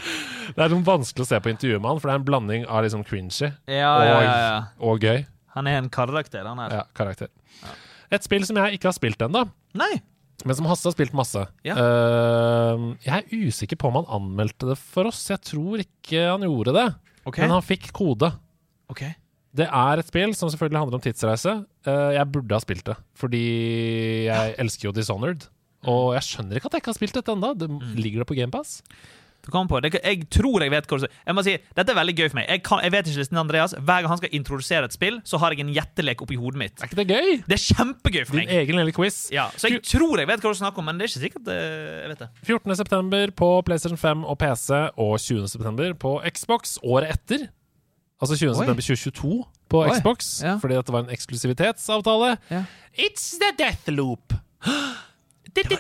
Det 0.55 0.63
er 0.63 0.71
sånn 0.73 0.85
vanskelig 0.85 1.25
å 1.25 1.29
se 1.31 1.39
på 1.43 1.51
intervjuet 1.51 1.81
med 1.81 1.89
han, 1.91 1.99
for 2.01 2.09
det 2.09 2.13
er 2.15 2.21
en 2.21 2.27
blanding 2.29 2.67
av 2.69 2.85
liksom 2.85 3.03
cringy 3.07 3.49
Ja, 3.69 3.91
ja, 4.05 4.13
ja, 4.21 4.37
ja. 4.45 4.59
og 4.85 5.01
gøy 5.03 5.25
Han 5.55 5.67
er 5.69 5.79
en 5.81 5.89
karakter, 5.93 6.45
han 6.45 6.61
her. 6.61 6.77
ja, 6.79 6.85
karakter. 6.95 7.29
Et 8.13 8.23
spill 8.25 8.45
som 8.47 8.57
jeg 8.57 8.77
ikke 8.79 8.89
har 8.89 8.95
spilt 8.97 9.21
ennå, 9.21 9.43
men 10.45 10.55
som 10.55 10.65
Hasse 10.69 10.87
har 10.87 10.93
spilt 10.95 11.13
masse. 11.17 11.41
Eh, 11.67 12.83
jeg 13.03 13.11
er 13.25 13.47
usikker 13.49 13.77
på 13.81 13.89
om 13.91 13.97
han 13.99 14.07
anmeldte 14.19 14.69
det 14.71 14.77
for 14.79 15.09
oss. 15.09 15.25
Jeg 15.29 15.41
tror 15.43 15.81
ikke 15.83 16.21
han 16.31 16.45
gjorde 16.47 16.73
det, 16.77 16.85
OK. 17.27 17.41
men 17.43 17.51
han 17.57 17.65
fikk 17.65 17.89
kode. 17.97 18.31
ok 18.89 19.03
Det 19.59 19.67
er 19.67 19.99
et 20.01 20.07
spill 20.07 20.31
som 20.37 20.51
selvfølgelig 20.53 20.79
handler 20.85 20.99
om 20.99 21.03
tidsreise. 21.03 21.53
Eh, 21.83 22.09
jeg 22.15 22.31
burde 22.31 22.55
ha 22.55 22.63
spilt 22.63 22.85
det, 22.87 22.95
fordi 23.19 23.43
jeg 24.29 24.55
elsker 24.63 24.89
jo 24.89 24.95
Dishonored. 24.95 25.47
Og 25.87 26.11
jeg 26.17 26.25
skjønner 26.27 26.59
ikke 26.59 26.67
at 26.71 26.75
jeg 26.77 26.83
ikke 26.83 26.91
har 26.93 26.99
spilt 26.99 27.15
dette 27.21 27.33
ennå. 27.35 27.53
Det, 27.59 27.69
Ligger 27.99 28.23
det 28.23 28.29
på 28.31 28.35
GamePass? 28.39 28.81
Du 29.39 29.47
kom 29.55 29.69
på. 29.71 29.79
Det, 29.79 29.93
jeg 30.03 30.25
tror 30.35 30.59
jeg 30.65 30.71
vet 30.73 30.87
hva 30.89 30.97
du 30.99 31.03
sier. 31.05 31.11
Jeg 31.23 31.35
må 31.37 31.43
si, 31.47 31.53
Dette 31.77 31.93
er 31.93 31.95
veldig 31.95 32.15
gøy 32.17 32.25
for 32.27 32.37
meg. 32.41 32.49
Jeg, 32.51 32.61
kan, 32.67 32.81
jeg 32.83 32.91
vet 32.91 33.07
ikke 33.07 33.21
listen 33.21 33.39
Andreas. 33.39 33.71
Hver 33.77 34.01
gang 34.03 34.11
han 34.11 34.19
skal 34.19 34.33
introdusere 34.35 34.89
et 34.89 34.95
spill, 34.95 35.21
så 35.23 35.39
har 35.39 35.55
jeg 35.55 35.63
en 35.63 35.71
gjettelek 35.77 36.23
oppi 36.25 36.35
hodet 36.39 36.59
mitt. 36.59 36.75
Er 36.83 36.89
ikke 36.91 36.99
det 36.99 37.05
gøy? 37.07 37.29
Det 37.47 37.55
er 37.55 37.63
kjempegøy 37.63 38.25
for 38.27 38.35
Din 38.35 38.43
meg. 38.43 38.51
egen 38.59 38.81
lille 38.81 38.95
quiz. 38.95 39.21
Ja, 39.31 39.47
så 39.55 39.71
jeg 39.71 39.79
tror 39.87 40.19
jeg 40.19 40.27
vet 40.27 40.43
hva 40.43 40.51
du 40.51 40.59
snakker 40.59 40.83
om, 40.83 40.89
men 40.91 40.99
det 40.99 41.07
er 41.07 41.13
ikke 41.13 41.23
sikkert 41.23 41.53
eh, 41.55 42.01
jeg 42.03 42.11
vet 42.11 42.25
det. 42.25 42.29
14.9. 42.51 43.31
på 43.39 43.49
PlayStation 43.69 44.01
5 44.03 44.27
og 44.27 44.37
PC, 44.43 44.67
og 44.99 45.15
20.9. 45.23 45.87
på 46.03 46.13
Xbox 46.35 46.75
året 46.83 47.15
etter. 47.15 47.47
Altså 48.19 48.35
20.9. 48.35 48.65
2022 48.75 49.45
på 49.69 49.81
Oi, 49.83 49.89
Xbox, 49.95 50.43
ja. 50.43 50.57
fordi 50.59 50.75
dette 50.75 50.91
var 50.91 51.05
en 51.05 51.13
eksklusivitetsavtale. 51.13 52.35
Ja. 52.51 52.63
It's 52.99 53.31
the 53.39 53.51
Deathloop. 53.59 54.33
Det 55.55 55.65
var 55.65 55.77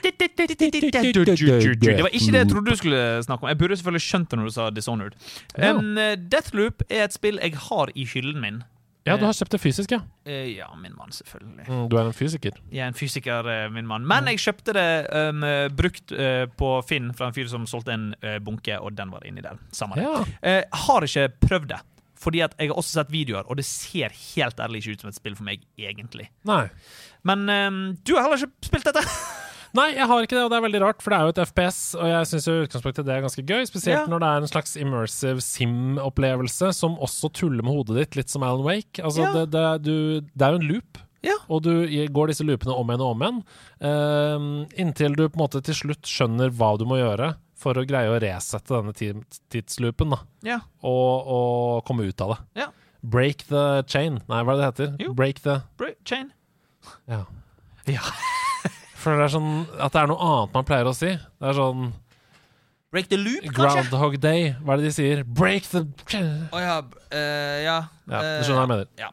ikke 2.11 2.31
det 2.31 2.39
jeg 2.39 2.49
trodde 2.49 2.71
du 2.71 2.75
skulle 2.75 3.23
snakke 3.23 3.43
om. 3.43 3.49
Jeg 3.49 3.57
burde 3.57 3.75
selvfølgelig 3.75 4.01
skjønt 4.01 4.31
det 4.31 4.39
når 4.39 4.45
du 4.45 4.53
sa 4.55 4.69
Dishonored. 4.69 5.13
Um, 5.57 5.97
eh, 5.97 6.15
Deathloop 6.31 6.83
er 6.89 7.03
et 7.03 7.13
spill 7.13 7.39
jeg 7.43 7.57
har 7.69 7.91
i 7.95 8.05
hyllen 8.05 8.41
min. 8.41 8.63
Ja, 9.07 9.15
du 9.17 9.25
har 9.25 9.33
kjøpt 9.33 9.55
det 9.55 9.59
fysisk, 9.63 9.93
ja. 9.95 10.01
Eh, 10.27 10.51
ja, 10.57 10.67
min 10.77 10.93
mann, 10.97 11.11
selvfølgelig. 11.15 11.65
Mm, 11.67 11.85
du 11.89 11.95
er 11.97 12.09
en 12.09 12.15
fysiker. 12.15 12.57
Jeg 12.71 12.83
er 12.83 12.91
en 12.91 12.97
fysiker, 12.97 13.47
eh, 13.49 13.69
min 13.73 13.87
mann. 13.87 14.05
Men 14.07 14.27
jeg 14.29 14.41
kjøpte 14.43 14.75
det 14.75 14.89
um, 15.09 15.45
eh, 15.47 15.67
brukt 15.73 16.13
uh, 16.13 16.45
på 16.59 16.73
Finn 16.87 17.13
fra 17.17 17.29
en 17.29 17.35
fyr 17.35 17.47
som 17.49 17.65
solgte 17.69 17.95
en 17.95 18.11
uh, 18.25 18.37
bunke, 18.43 18.75
og 18.77 18.97
den 18.97 19.13
var 19.13 19.25
inni 19.25 19.41
der. 19.45 19.57
Samme 19.75 19.97
det. 19.97 20.05
Ja. 20.05 20.25
Eh, 20.43 20.81
har 20.85 21.07
ikke 21.07 21.29
prøvd 21.47 21.71
det. 21.71 21.79
Fordi 22.19 22.41
at 22.43 22.55
jeg 22.59 22.67
har 22.71 22.79
også 22.81 22.97
sett 22.99 23.11
videoer, 23.13 23.45
og 23.47 23.55
det 23.59 23.63
ser 23.67 24.11
helt 24.35 24.59
ærlig 24.59 24.81
ikke 24.83 24.97
ut 24.97 25.01
som 25.05 25.11
et 25.13 25.15
spill 25.19 25.37
for 25.39 25.47
meg, 25.47 25.61
egentlig. 25.79 26.25
Nei. 26.49 26.65
Men 27.23 27.45
um, 27.47 27.77
du 28.03 28.15
har 28.17 28.25
heller 28.27 28.41
ikke 28.43 28.67
spilt 28.67 28.89
dette? 28.89 29.03
Nei, 29.77 29.91
jeg 29.93 30.07
har 30.09 30.23
ikke 30.25 30.33
det, 30.33 30.43
og 30.43 30.49
det 30.49 30.57
er 30.57 30.63
veldig 30.65 30.79
rart, 30.81 31.03
for 31.05 31.13
det 31.13 31.17
er 31.19 31.27
jo 31.27 31.33
et 31.35 31.41
FPS, 31.51 31.79
og 31.95 32.07
jeg 32.09 32.27
syns 32.31 32.47
utgangspunktet 32.49 33.05
det 33.05 33.13
er 33.13 33.21
ganske 33.21 33.43
gøy. 33.45 33.67
Spesielt 33.69 33.99
Ja. 34.01 34.05
når 34.09 34.23
det 34.23 34.29
er 34.29 34.41
en 34.41 34.49
slags 34.49 34.71
immersive 34.81 35.43
sim-opplevelse 35.45 36.71
som 36.73 36.95
også 36.97 37.29
tuller 37.37 37.61
med 37.63 37.75
hodet 37.77 37.99
ditt, 37.99 38.17
litt 38.17 38.33
som 38.33 38.43
Alan 38.47 38.65
Wake. 38.65 38.97
Altså, 39.03 39.27
Ja. 39.27 39.33
det, 39.37 39.51
det, 39.53 39.65
du, 39.85 39.95
det 40.33 40.47
er 40.47 40.55
jo 40.55 40.61
en 40.63 40.67
loop. 40.73 40.97
Ja. 41.21 41.35
Og 41.51 41.61
du 41.67 41.71
går 42.15 42.31
disse 42.31 42.45
loopene 42.47 42.73
om 42.79 42.89
igjen 42.89 43.03
og 43.03 43.11
om 43.13 43.23
igjen, 43.27 43.39
uh, 43.83 44.65
inntil 44.79 45.15
du 45.19 45.25
på 45.27 45.35
en 45.37 45.43
måte 45.45 45.61
til 45.63 45.75
slutt 45.75 46.07
skjønner 46.07 46.49
hva 46.55 46.73
du 46.79 46.85
må 46.89 46.97
gjøre 46.99 47.33
for 47.59 47.75
å 47.79 47.83
greie 47.87 48.07
å 48.11 48.19
resette 48.23 48.71
denne 48.71 48.93
ti- 48.95 49.13
tidsloopen, 49.51 50.13
da. 50.15 50.19
Ja. 50.47 50.59
Og, 50.87 51.31
og 51.35 51.81
komme 51.87 52.07
ut 52.07 52.21
av 52.23 52.33
det. 52.35 52.39
Ja. 52.63 52.69
Break 53.03 53.45
the 53.47 53.83
chain. 53.87 54.21
Nei, 54.31 54.41
hva 54.43 54.55
er 54.55 54.59
det 54.59 54.63
det 54.63 54.69
heter? 54.71 54.93
Jo. 55.05 55.13
Break 55.15 55.39
the 55.45 55.59
Break 55.79 55.99
Chain. 56.07 56.31
Ja. 57.11 57.25
Ja. 57.89 58.03
For 58.99 59.15
det 59.15 59.23
er 59.29 59.31
sånn 59.33 59.63
at 59.81 59.93
det 59.95 60.01
er 60.03 60.09
noe 60.11 60.19
annet 60.21 60.51
man 60.53 60.65
pleier 60.67 60.85
å 60.89 60.91
si. 60.93 61.07
Det 61.15 61.47
er 61.49 61.55
sånn 61.57 61.87
Break 62.93 63.07
the 63.09 63.17
loop, 63.21 63.45
kanskje? 63.53 63.85
Groundhog 63.87 64.17
Day. 64.21 64.49
Hva 64.65 64.75
er 64.75 64.81
det 64.81 64.89
de 64.89 64.91
sier? 64.95 65.19
Break 65.23 65.67
the 65.71 65.83
Å 66.51 66.59
ja. 66.61 66.75
Uh, 67.13 67.57
ja. 67.63 67.77
Ja, 68.09 68.19
eh, 68.19 68.35
du 68.41 68.47
skjønner 68.49 68.59
hva 68.59 68.65
jeg 68.65 68.71
mener. 68.73 68.89
Ja. 68.99 69.09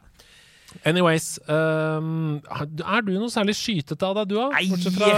Anyways, 0.87 1.27
um, 1.51 2.37
er 2.47 3.03
du 3.03 3.11
noe 3.17 3.31
særlig 3.33 3.57
skytete 3.59 4.07
av 4.07 4.15
deg, 4.21 4.31
du, 4.31 4.37
da? 4.39 4.47
Bortsett 4.71 4.95
fra, 4.95 5.11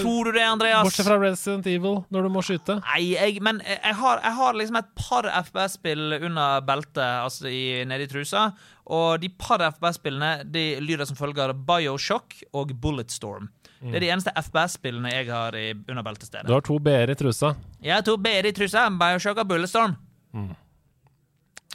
Tror 0.00 0.30
du 0.30 0.32
det, 0.36 0.44
Andreas? 0.48 0.86
bortsett 0.86 1.08
fra 1.08 1.18
Resident 1.20 1.68
Evil, 1.68 2.00
når 2.14 2.26
du 2.26 2.32
må 2.32 2.44
skyte? 2.46 2.78
Nei, 2.86 3.00
jeg, 3.12 3.38
men 3.44 3.60
jeg 3.66 3.96
har, 4.00 4.22
jeg 4.24 4.36
har 4.40 4.58
liksom 4.58 4.80
et 4.80 4.90
par 4.98 5.28
FPS-spill 5.42 6.18
under 6.22 6.64
beltet, 6.64 7.04
altså 7.04 7.50
i, 7.52 7.62
nede 7.88 8.08
i 8.08 8.10
trusa. 8.10 8.48
Og 8.90 9.20
de 9.22 9.28
par 9.38 9.62
FPS-spillene 9.68 10.46
de 10.50 10.64
lyder 10.82 11.06
som 11.10 11.18
følger 11.18 11.52
Bioshock 11.68 12.40
og 12.56 12.72
Bulletstorm. 12.80 13.50
Det 13.80 13.96
er 13.96 14.04
de 14.04 14.10
eneste 14.12 14.32
FPS-spillene 14.36 15.10
jeg 15.14 15.28
har 15.30 15.54
i, 15.56 15.70
under 15.88 16.04
Du 16.44 16.52
har 16.52 16.64
to 16.64 16.76
b-er 16.84 17.12
i 17.12 17.16
trusa. 17.16 17.54
Ja, 17.82 18.00
to 18.04 18.18
BR 18.20 18.50
i 18.50 18.52
trusa, 18.52 18.88
Bioshock 18.92 19.40
og 19.40 19.48
Bulletstorm. 19.48 19.94
Mm. 20.36 20.50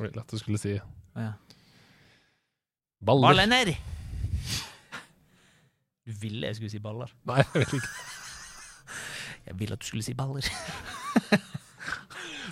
Lett 0.06 0.30
du 0.30 0.38
skulle 0.38 0.60
si 0.62 0.76
Ja. 0.76 1.32
Baller. 3.06 3.32
Ballener! 3.32 3.76
Du 6.06 6.14
ville 6.22 6.50
jeg 6.52 6.60
skulle 6.60 6.74
si 6.74 6.82
baller. 6.82 7.10
Nei, 7.26 7.42
jeg 7.42 7.64
vet 7.64 7.80
ikke. 7.80 7.96
Jeg 9.46 9.60
ville 9.60 9.76
at 9.78 9.82
du 9.84 9.86
skulle 9.86 10.02
si 10.02 10.14
baller. 10.18 10.42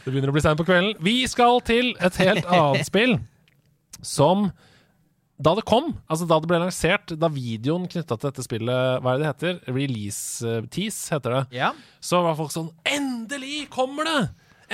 Det 0.04 0.12
begynner 0.12 0.30
å 0.30 0.36
bli 0.36 0.44
seint 0.46 0.60
på 0.60 0.66
kvelden. 0.68 0.92
Vi 1.02 1.24
skal 1.26 1.58
til 1.66 1.96
et 1.98 2.20
helt 2.22 2.46
annet 2.46 2.86
spill 2.86 3.16
som 4.06 4.52
da 5.44 5.56
det 5.58 5.64
kom, 5.66 5.90
altså 6.06 6.28
da 6.30 6.38
det 6.40 6.48
ble 6.52 6.60
lansert, 6.62 7.16
da 7.20 7.28
videoen 7.34 7.88
knytta 7.90 8.16
til 8.16 8.30
dette 8.30 8.46
spillet 8.46 9.02
Hva 9.02 9.16
er 9.16 9.18
det 9.18 9.24
det 9.24 9.32
heter? 9.32 9.74
Release-tease, 9.74 11.16
heter 11.16 11.34
det. 11.34 11.42
Ja. 11.58 11.72
Så 11.98 12.22
var 12.24 12.38
folk 12.38 12.54
sånn 12.54 12.70
Endelig 12.88 13.66
kommer 13.74 14.08
det! 14.08 14.20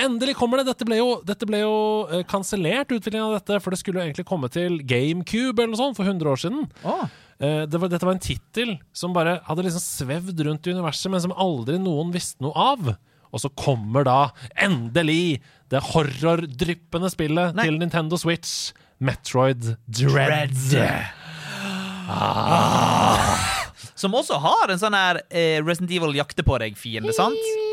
Endelig 0.00 0.36
kommer 0.38 0.60
det! 0.60 0.70
Dette 0.70 0.86
ble 0.88 1.00
jo, 1.00 1.08
dette 1.26 1.48
ble 1.48 1.62
jo 1.62 1.74
uh, 2.10 2.20
kansellert, 2.28 2.92
utviklingen 2.92 3.28
av 3.28 3.36
dette, 3.38 3.60
for 3.60 3.74
det 3.74 3.80
skulle 3.80 4.00
jo 4.00 4.08
egentlig 4.08 4.28
komme 4.28 4.50
til 4.52 4.80
GameCube 4.88 5.60
eller 5.60 5.74
noe 5.74 5.82
sånt 5.82 5.98
for 5.98 6.08
100 6.08 6.32
år 6.32 6.40
siden. 6.40 6.64
Oh. 6.84 7.04
Uh, 7.40 7.62
det 7.68 7.80
var, 7.80 7.92
dette 7.92 8.08
var 8.08 8.16
en 8.16 8.24
tittel 8.24 8.74
som 8.96 9.14
bare 9.16 9.38
hadde 9.46 9.66
liksom 9.66 9.84
svevd 9.84 10.42
rundt 10.48 10.68
i 10.68 10.74
universet, 10.76 11.10
men 11.12 11.24
som 11.24 11.36
aldri 11.36 11.78
noen 11.82 12.12
visste 12.14 12.42
noe 12.44 12.54
av. 12.72 12.92
Og 13.30 13.42
så 13.44 13.50
kommer 13.54 14.06
da 14.08 14.18
endelig 14.58 15.40
det 15.70 15.82
horrordryppende 15.92 17.10
spillet 17.12 17.54
Nei. 17.54 17.68
til 17.68 17.78
Nintendo 17.78 18.18
Switch, 18.18 18.72
Metroid 18.98 19.76
Dread. 19.86 20.56
Som 23.94 24.16
også 24.18 24.40
har 24.42 24.72
en 24.72 24.80
sånn 24.80 24.96
her 24.96 25.22
eh, 25.28 25.60
Resident 25.62 25.92
Evil 25.94 26.16
jakte 26.18 26.42
på 26.46 26.58
deg-fiende, 26.62 27.14
sant? 27.14 27.69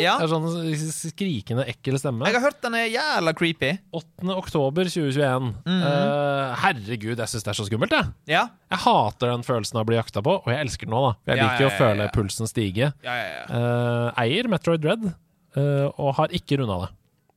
Ja. 0.00 0.16
Det 0.20 0.26
er 0.26 0.32
sånn 0.32 0.90
skrikende, 0.92 1.64
ekkel 1.70 1.98
stemme. 2.00 2.28
Jeg 2.28 2.38
har 2.38 2.44
hørt 2.48 2.60
den 2.64 2.76
er 2.78 2.88
jævla 2.90 3.34
creepy. 3.36 3.72
8. 3.96 4.30
oktober 4.34 4.90
2021. 4.90 5.50
Mhm. 5.64 5.82
Uh, 5.84 6.54
herregud, 6.64 7.16
jeg 7.20 7.32
syns 7.32 7.46
det 7.46 7.52
er 7.52 7.58
så 7.60 7.66
skummelt, 7.68 7.94
jeg. 7.94 8.12
Ja. 8.32 8.46
Jeg 8.72 8.82
hater 8.84 9.34
den 9.34 9.44
følelsen 9.46 9.80
av 9.80 9.84
å 9.84 9.90
bli 9.90 9.98
jakta 9.98 10.22
på, 10.24 10.36
og 10.40 10.48
jeg 10.52 10.64
elsker 10.64 10.88
den 10.88 10.96
nå, 10.96 11.02
da. 11.08 11.12
Jeg 11.30 11.42
liker 11.42 11.64
jo 11.64 11.68
ja, 11.68 11.72
å 11.72 11.80
føle 11.80 12.08
pulsen 12.14 12.50
stige. 12.50 12.92
Ja, 13.06 13.16
ja, 13.18 13.28
ja. 13.34 13.44
Eh, 13.58 14.22
eier 14.24 14.50
Metroid 14.52 14.84
Dread, 14.84 15.10
uh, 15.58 15.88
og 15.94 16.16
har 16.20 16.34
ikke 16.36 16.60
runda 16.60 16.80
det. 16.84 16.90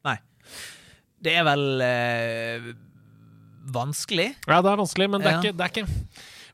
Nei. 0.09 0.17
Det 1.23 1.35
er 1.39 1.47
vel 1.47 1.65
eh, 1.85 2.69
vanskelig. 3.73 4.33
Ja, 4.47 4.59
det 4.63 4.73
er 4.73 4.79
vanskelig, 4.81 5.09
men 5.13 5.23
det 5.23 5.31
er, 5.31 5.41
ikke, 5.41 5.57
det 5.57 5.67
er 5.67 5.75
ikke 5.75 5.87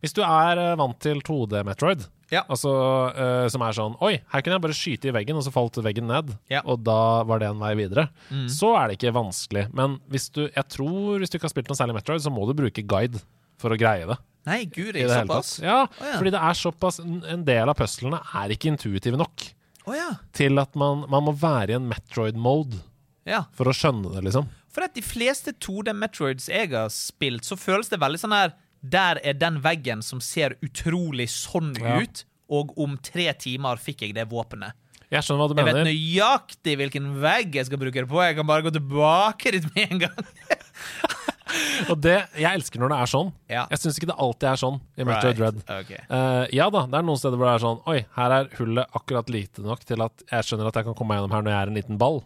Hvis 0.03 0.15
du 0.15 0.21
er 0.23 0.61
eh, 0.61 0.77
vant 0.79 0.95
til 1.03 1.19
2D 1.25 1.63
Metroid, 1.67 2.05
Ja. 2.31 2.43
altså 2.45 2.71
uh, 3.09 3.47
som 3.49 3.63
er 3.65 3.73
sånn 3.73 3.95
Oi, 4.05 4.19
her 4.31 4.43
kunne 4.45 4.59
jeg 4.59 4.63
bare 4.67 4.77
skyte 4.77 5.09
i 5.09 5.13
veggen, 5.15 5.39
og 5.39 5.43
så 5.43 5.51
falt 5.51 5.79
veggen 5.83 6.07
ned. 6.07 6.31
Ja. 6.51 6.61
Og 6.63 6.83
da 6.85 7.25
var 7.27 7.41
det 7.41 7.49
en 7.49 7.59
vei 7.59 7.73
videre. 7.79 8.07
Mm. 8.29 8.45
Så 8.53 8.71
er 8.77 8.87
det 8.87 8.99
ikke 8.99 9.15
vanskelig. 9.17 9.65
Men 9.75 9.97
hvis 10.13 10.29
du, 10.35 10.45
jeg 10.47 10.65
tror 10.71 11.19
hvis 11.19 11.33
du 11.33 11.39
ikke 11.39 11.49
har 11.49 11.55
spilt 11.55 11.71
noe 11.71 11.79
særlig 11.79 11.97
Metroid, 11.97 12.23
så 12.23 12.31
må 12.33 12.45
du 12.47 12.55
bruke 12.57 12.85
guide 12.85 13.21
for 13.59 13.75
å 13.75 13.79
greie 13.79 14.07
det. 14.07 14.19
Nei, 14.47 14.63
gud, 14.65 14.93
det 14.95 15.03
er 15.03 15.11
tatt. 15.11 15.27
såpass? 15.27 15.49
Ja, 15.61 15.79
ja. 15.99 16.13
fordi 16.15 16.31
det 16.33 16.43
er 16.47 16.57
såpass 16.57 17.01
en 17.03 17.43
del 17.47 17.69
av 17.69 17.75
puslene 17.77 18.21
er 18.39 18.53
ikke 18.55 18.71
intuitive 18.71 19.19
nok 19.19 19.43
oh, 19.83 19.95
ja. 19.97 20.13
til 20.35 20.61
at 20.61 20.77
man, 20.79 21.03
man 21.11 21.25
må 21.27 21.33
være 21.35 21.73
i 21.73 21.77
en 21.77 21.89
Metroid-mode 21.89 22.79
ja. 23.27 23.43
for 23.57 23.69
å 23.69 23.75
skjønne 23.75 24.13
det, 24.15 24.23
liksom. 24.29 24.47
For 24.71 24.85
at 24.85 24.95
de 24.95 25.03
fleste 25.03 25.51
2D 25.57 25.93
Metroids 25.97 26.47
jeg 26.49 26.71
har 26.71 26.89
spilt, 26.93 27.45
så 27.45 27.57
føles 27.59 27.91
det 27.91 27.99
veldig 28.01 28.21
sånn 28.21 28.37
her 28.37 28.55
Der 28.81 29.19
er 29.23 29.33
den 29.33 29.59
veggen 29.63 30.03
som 30.05 30.21
ser 30.23 30.55
utrolig 30.65 31.29
sånn 31.29 31.73
Ja. 31.79 31.99
ut, 32.01 32.23
og 32.49 32.77
om 32.79 32.97
tre 32.97 33.33
timer 33.33 33.77
fikk 33.77 34.01
jeg 34.01 34.15
det 34.15 34.29
våpenet. 34.29 34.73
Jeg 35.09 35.25
skjønner 35.25 35.41
hva 35.41 35.49
du 35.49 35.57
Jeg 35.57 35.65
vet 35.65 35.87
nøyaktig 35.87 36.75
hvilken 36.77 37.21
vegg 37.21 37.55
jeg 37.55 37.65
skal 37.65 37.79
bruke 37.81 37.97
det 37.97 38.07
på. 38.09 38.21
Jeg 38.21 38.35
kan 38.37 38.45
bare 38.45 38.61
gå 38.61 38.71
tilbake 38.71 39.51
dit 39.55 39.65
med 39.75 39.91
en 39.91 39.99
gang. 40.05 40.25
Og 41.89 41.97
det, 41.97 42.27
jeg 42.37 42.59
elsker 42.59 42.81
når 42.81 42.91
det 42.93 42.97
er 43.01 43.09
sånn. 43.09 43.31
Ja. 43.49 43.63
Jeg 43.73 43.81
syns 43.81 43.97
ikke 43.97 44.09
det 44.11 44.17
alltid 44.21 44.49
er 44.51 44.59
sånn 44.61 44.75
i 44.99 45.07
Metroid 45.07 45.39
Dread. 45.39 45.61
Okay. 45.65 46.01
Uh, 46.11 46.45
ja 46.53 46.67
da, 46.69 46.83
det 46.91 46.99
er 46.99 47.07
noen 47.07 47.17
steder 47.17 47.41
hvor 47.41 47.49
det 47.49 47.55
er 47.55 47.63
sånn 47.63 47.79
Oi, 47.89 48.03
her 48.19 48.35
er 48.35 48.51
hullet 48.59 48.99
akkurat 48.99 49.31
lite 49.33 49.65
nok 49.65 49.81
til 49.89 50.05
at 50.05 50.25
jeg 50.29 50.45
skjønner 50.45 50.69
at 50.69 50.77
jeg 50.77 50.89
kan 50.89 50.97
komme 50.99 51.15
meg 51.15 51.23
gjennom 51.23 51.33
her 51.33 51.47
når 51.47 51.55
jeg 51.55 51.61
er 51.63 51.71
en 51.73 51.79
liten 51.79 52.01
ball. 52.01 52.21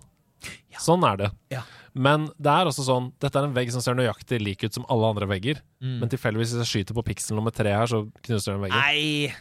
Sånn 0.84 1.06
er 1.08 1.22
det. 1.24 1.30
Ja. 1.56 1.64
Men 1.94 2.26
det 2.42 2.50
er 2.50 2.66
også 2.70 2.86
sånn 2.88 3.12
Dette 3.22 3.38
er 3.38 3.46
en 3.46 3.54
vegg 3.54 3.70
som 3.74 3.84
ser 3.86 3.94
nøyaktig 3.98 4.40
lik 4.42 4.64
ut 4.66 4.74
som 4.74 4.86
alle 4.90 5.12
andre 5.14 5.28
vegger. 5.30 5.60
Mm. 5.84 6.00
Men 6.02 6.10
tilfeldigvis 6.10 6.56
hvis 6.56 6.64
jeg 6.66 6.72
skyter 6.72 6.98
på 6.98 7.06
piksel 7.12 7.38
nummer 7.38 7.54
tre 7.54 7.74
her, 7.76 7.86
så 7.90 8.04
knuser 8.26 8.56
den 8.56 8.64
veggen. 8.66 8.80
Nei 8.82 9.34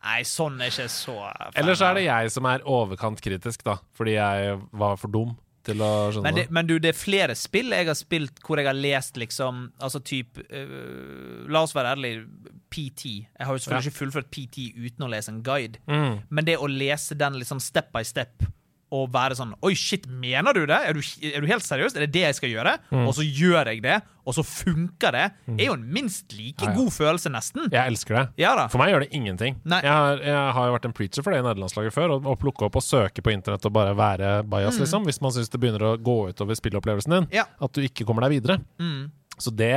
Nei, 0.00 0.22
sånn 0.24 0.56
er 0.64 0.70
ikke 0.72 0.86
så 0.88 1.12
fan 1.28 1.58
Eller 1.60 1.76
så 1.76 1.90
er 1.90 1.98
det 1.98 2.06
jeg 2.06 2.30
som 2.32 2.46
er 2.48 2.62
overkant 2.64 3.20
kritisk, 3.20 3.64
da. 3.66 3.76
Fordi 3.96 4.14
jeg 4.16 4.54
var 4.80 4.96
for 5.00 5.12
dum 5.12 5.34
til 5.66 5.82
å 5.84 5.90
skjønne 6.08 6.24
men, 6.24 6.38
det, 6.38 6.44
men 6.56 6.68
du, 6.70 6.78
det 6.80 6.94
er 6.94 6.96
flere 6.96 7.34
spill 7.36 7.74
jeg 7.76 7.84
har 7.90 7.98
spilt 7.98 8.38
hvor 8.46 8.56
jeg 8.56 8.64
har 8.70 8.78
lest 8.78 9.18
liksom 9.20 9.66
Altså 9.76 10.00
type 10.00 10.40
uh, 10.48 11.42
La 11.52 11.60
oss 11.66 11.76
være 11.76 11.92
ærlige. 11.98 12.24
PT. 12.70 13.02
Jeg 13.34 13.44
har 13.44 13.52
jo 13.52 13.60
selvfølgelig 13.60 13.90
Ja. 13.90 13.90
ikke 13.90 13.98
fullført 13.98 14.30
PT 14.30 14.68
uten 14.78 15.04
å 15.04 15.10
lese 15.10 15.32
en 15.34 15.42
guide. 15.44 15.80
Mm. 15.90 16.20
Men 16.30 16.46
det 16.46 16.54
å 16.62 16.68
lese 16.70 17.16
den 17.18 17.34
liksom 17.40 17.58
step 17.60 17.90
by 17.92 18.04
step 18.06 18.46
og 18.90 19.10
være 19.14 19.36
sånn 19.38 19.52
Oi, 19.62 19.70
shit, 19.78 20.08
mener 20.10 20.56
du 20.56 20.64
det? 20.66 20.78
Er 20.88 20.96
du, 20.96 21.00
er 21.30 21.44
du 21.44 21.46
helt 21.46 21.62
seriøs? 21.62 21.94
Er 21.94 22.04
det 22.06 22.12
det 22.16 22.22
jeg 22.24 22.36
skal 22.40 22.50
gjøre? 22.50 22.72
Mm. 22.90 23.04
Og 23.06 23.12
så 23.14 23.22
gjør 23.26 23.68
jeg 23.70 23.82
det, 23.84 24.00
og 24.26 24.34
så 24.34 24.42
funker 24.46 25.14
det. 25.14 25.22
Er 25.56 25.64
jo 25.68 25.76
en 25.78 25.84
minst 25.94 26.34
like 26.34 26.64
Ja, 26.66 26.72
ja. 26.72 26.76
god 26.78 26.90
følelse, 26.94 27.30
nesten. 27.30 27.68
Jeg 27.70 27.92
elsker 27.92 28.18
det. 28.18 28.24
Ja. 28.42 28.52
For 28.72 28.82
meg 28.82 28.90
gjør 28.92 29.04
det 29.06 29.10
ingenting. 29.14 29.60
Jeg 29.62 29.86
har, 29.94 30.18
jeg 30.26 30.54
har 30.56 30.66
jo 30.68 30.74
vært 30.74 30.88
en 30.90 30.96
preacher 30.98 31.22
for 31.26 31.30
det 31.34 31.38
i 31.42 31.46
nederlandslaget 31.46 31.94
før. 31.94 32.16
Å 32.18 32.34
plukke 32.42 32.66
opp 32.66 32.80
og 32.80 32.84
søke 32.84 33.22
på 33.22 33.32
internett 33.34 33.66
og 33.70 33.74
bare 33.78 33.94
være 33.98 34.32
bajas, 34.50 34.80
liksom. 34.82 35.06
Hvis 35.06 35.22
man 35.22 35.34
syns 35.34 35.50
det 35.54 35.60
begynner 35.62 35.86
å 35.92 35.94
gå 35.98 36.16
utover 36.34 36.58
spilleopplevelsen 36.58 37.14
din. 37.16 37.30
Mm. 37.30 37.54
At 37.66 37.78
du 37.78 37.86
ikke 37.86 38.06
kommer 38.08 38.26
deg 38.26 38.40
videre. 38.40 38.58
Mm. 38.82 39.06
Så 39.38 39.54
det 39.54 39.70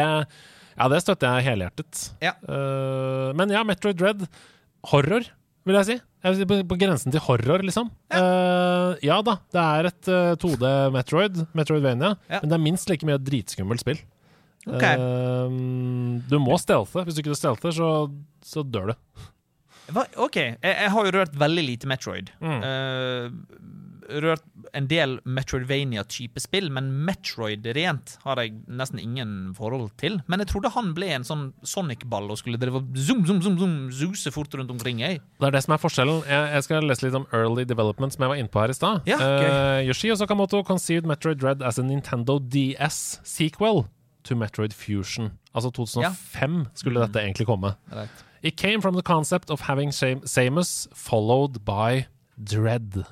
Ja, 0.73 0.87
det 0.89 1.03
støtter 1.05 1.37
jeg 1.37 1.51
helhjertet. 1.51 2.07
Eh, 2.25 3.29
men 3.37 3.53
ja, 3.53 3.61
Metroid 3.67 3.99
Dread. 4.01 4.25
Horror, 4.89 5.29
vil 5.69 5.77
jeg 5.79 5.85
si. 5.91 5.97
På, 6.23 6.77
grensen 6.79 7.11
til 7.11 7.19
horror, 7.25 7.59
liksom. 7.67 7.89
Eh, 8.15 8.93
ja 9.03 9.17
da, 9.27 9.33
det 9.51 9.63
er 9.63 9.89
et 9.89 10.07
uh, 10.07 10.35
2D 10.39 10.69
Metroid, 10.95 11.41
Metroidvania, 11.51 12.13
Ja. 12.31 12.39
men 12.39 12.47
det 12.51 12.55
er 12.55 12.63
minst 12.63 12.87
like 12.87 13.03
mye 13.07 13.19
dritskummelt 13.19 13.83
spill. 13.83 13.99
Ok. 14.63 14.85
Uh, 14.87 15.51
du 16.31 16.37
må 16.39 16.55
stelte. 16.63 17.03
Hvis 17.03 17.17
du 17.17 17.23
ikke 17.25 17.35
stealther, 17.35 17.75
så, 17.75 17.89
så 18.47 18.63
dør 18.63 18.93
du. 18.93 18.95
OK, 20.15 20.37
jeg, 20.39 20.55
jeg 20.63 20.91
har 20.95 21.05
jo 21.09 21.11
rørt 21.11 21.35
veldig 21.35 21.65
lite 21.67 21.89
Metroid. 21.91 22.31
Mm. 22.39 22.63
Rørt 24.21 24.43
en 24.77 24.87
del 24.87 25.19
Metroidvania-type 25.25 26.39
spill, 26.43 26.69
men 26.73 26.91
Metroid 27.05 27.65
rent 27.75 28.17
har 28.23 28.35
jeg 28.41 28.53
nesten 28.67 28.99
ingen 29.01 29.53
forhold 29.57 29.91
til. 29.97 30.19
Men 30.29 30.39
jeg 30.43 30.47
trodde 30.51 30.71
han 30.75 30.93
ble 30.97 31.09
en 31.15 31.23
sånn 31.27 31.45
Sonic-ball 31.63 32.29
og 32.33 32.37
skulle 32.37 32.59
drive 32.61 32.81
zoom, 32.95 33.23
zoom, 33.25 33.41
zoom, 33.41 33.57
zoom, 33.59 33.75
zuse 33.91 34.31
fort 34.33 34.53
rundt 34.59 34.71
omkring. 34.71 34.99
Jeg. 35.03 35.21
Det 35.39 35.47
er 35.47 35.51
det 35.57 35.63
som 35.65 35.73
er 35.73 35.81
forskjellen. 35.81 36.23
Jeg, 36.29 36.51
jeg 36.57 36.63
skal 36.67 36.87
lese 36.89 37.05
litt 37.07 37.15
om 37.17 37.27
early 37.33 37.65
development, 37.65 38.13
som 38.13 38.23
jeg 38.25 38.29
var 38.33 38.41
inne 38.41 38.53
på 38.53 38.61
her 38.63 38.69
i 38.69 38.77
stad. 38.77 39.01
Ja, 39.09 39.17
Eh, 39.23 39.87
Yoshio 39.87 40.15
Sakamoto 40.15 40.63
conceived 40.63 41.05
Metroid 41.09 41.39
Dread 41.41 41.61
as 41.63 41.79
a 41.79 41.83
Nintendo 41.83 42.39
DS 42.39 43.19
sequel 43.23 43.85
to 44.23 44.35
Metroid 44.35 44.73
Fusion. 44.73 45.31
Altså 45.55 45.71
2005 45.71 46.67
skulle 46.75 46.99
Mm. 46.99 47.07
dette 47.11 47.19
egentlig 47.25 47.45
komme. 47.47 47.75
It 48.43 48.55
came 48.57 48.81
from 48.81 48.93
the 48.95 49.01
concept 49.01 49.49
of 49.49 49.61
having 49.61 49.91
Sam- 49.93 50.21
Samus 50.25 50.87
followed 50.93 51.63
by 51.65 52.05
Dread 52.37 53.03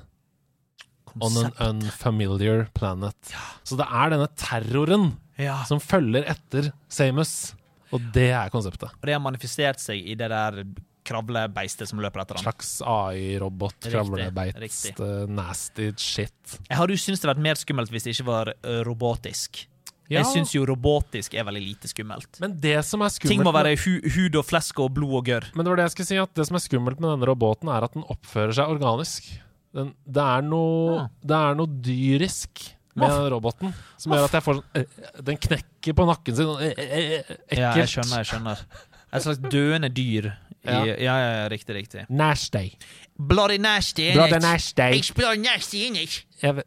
on 1.20 1.36
an 1.58 1.82
unfamiliar 1.82 2.68
planet. 2.74 3.34
Så 3.64 3.76
det 3.76 3.86
er 3.90 4.10
denne 4.14 4.28
terroren 4.36 5.10
Ja. 5.38 5.62
som 5.64 5.80
følger 5.80 6.24
etter 6.28 6.72
Samus, 6.88 7.54
og 7.92 8.00
det 8.14 8.30
er 8.30 8.48
konseptet. 8.50 8.92
Og 8.92 9.02
det 9.08 9.12
har 9.16 9.20
manifestert 9.20 9.80
seg 9.80 10.00
i 10.06 10.14
det 10.14 10.28
der 10.30 10.62
kravlebeistet 11.04 11.88
som 11.90 11.98
løper 11.98 12.22
etter 12.22 12.38
ham. 12.38 12.44
slags 12.44 12.80
AI-robot, 12.86 13.88
kravlebeist, 13.90 15.00
eh, 15.00 15.26
nasty 15.26 15.90
shit. 15.98 16.58
Jeg 16.68 16.78
hadde 16.78 16.94
jo 16.94 16.96
syntes 17.02 17.20
det 17.20 17.26
hadde 17.28 17.36
vært 17.36 17.42
mer 17.48 17.54
skummelt 17.58 17.90
hvis 17.90 18.04
det 18.06 18.14
ikke 18.16 18.28
var 18.28 18.52
robotisk. 18.86 19.66
Ja. 20.12 20.20
Jeg 20.20 20.28
syns 20.34 20.52
jo 20.52 20.64
robotisk 20.68 21.34
er 21.38 21.44
veldig 21.46 21.62
lite 21.64 21.88
skummelt. 21.88 22.38
Men 22.42 22.58
det 22.60 22.84
som 22.84 23.00
er 23.00 23.08
skummelt 23.08 23.32
Ting 23.32 23.42
må 23.46 23.52
være 23.54 23.76
hu 23.80 23.94
hud 24.12 24.34
og 24.36 24.44
flesk 24.44 24.78
og 24.84 24.92
blod 24.94 25.14
og 25.22 25.24
gørr. 25.24 25.46
Men 25.56 25.64
det 25.64 25.70
var 25.72 25.76
det 25.80 25.86
jeg 25.88 25.94
skulle 25.96 26.10
si, 26.10 26.18
at 26.20 26.34
det 26.36 26.46
som 26.46 26.58
er 26.58 26.64
skummelt 26.66 27.00
med 27.00 27.14
denne 27.14 27.28
roboten, 27.30 27.70
er 27.72 27.86
at 27.86 27.94
den 27.96 28.04
oppfører 28.12 28.52
seg 28.58 28.68
organisk. 28.74 29.30
Den, 29.72 29.94
det, 30.04 30.22
er 30.22 30.42
noe, 30.44 30.96
Ja. 30.98 31.08
det 31.32 31.36
er 31.40 31.54
noe 31.56 31.66
dyrisk 31.88 32.62
med 32.94 33.08
den 33.08 33.28
roboten 33.32 33.70
som 33.96 34.12
gjør 34.12 34.26
at 34.26 34.34
jeg 34.36 34.44
får 34.44 34.58
sånn 34.58 34.76
eh, 34.76 35.20
Den 35.24 35.38
knekker 35.40 35.94
på 35.96 36.04
nakken 36.10 36.36
sin. 36.36 36.44
sånn, 36.50 36.60
eh, 36.66 36.74
eh, 36.76 37.04
eh, 37.16 37.36
Ekkelt. 37.48 37.58
Ja, 37.58 37.70
jeg 37.80 37.88
skjønner, 37.94 38.18
jeg 38.20 38.28
skjønner. 38.34 38.64
Et 39.12 39.24
slags 39.24 39.40
døende 39.52 39.88
dyr. 39.92 40.32
I, 40.62 40.68
ja. 40.70 40.82
Ja. 40.84 41.14
ja, 41.18 41.48
riktig, 41.50 41.74
riktig. 41.74 42.04
Nasty. 42.12 42.76
Bloody 43.18 43.56
nasty. 43.58 44.12
Bloody 44.14 44.38
nasty. 44.44 44.82
It's 45.00 45.10
bloody 45.16 45.40
nasty? 45.42 45.88
Jeg 46.42 46.54
vet 46.60 46.66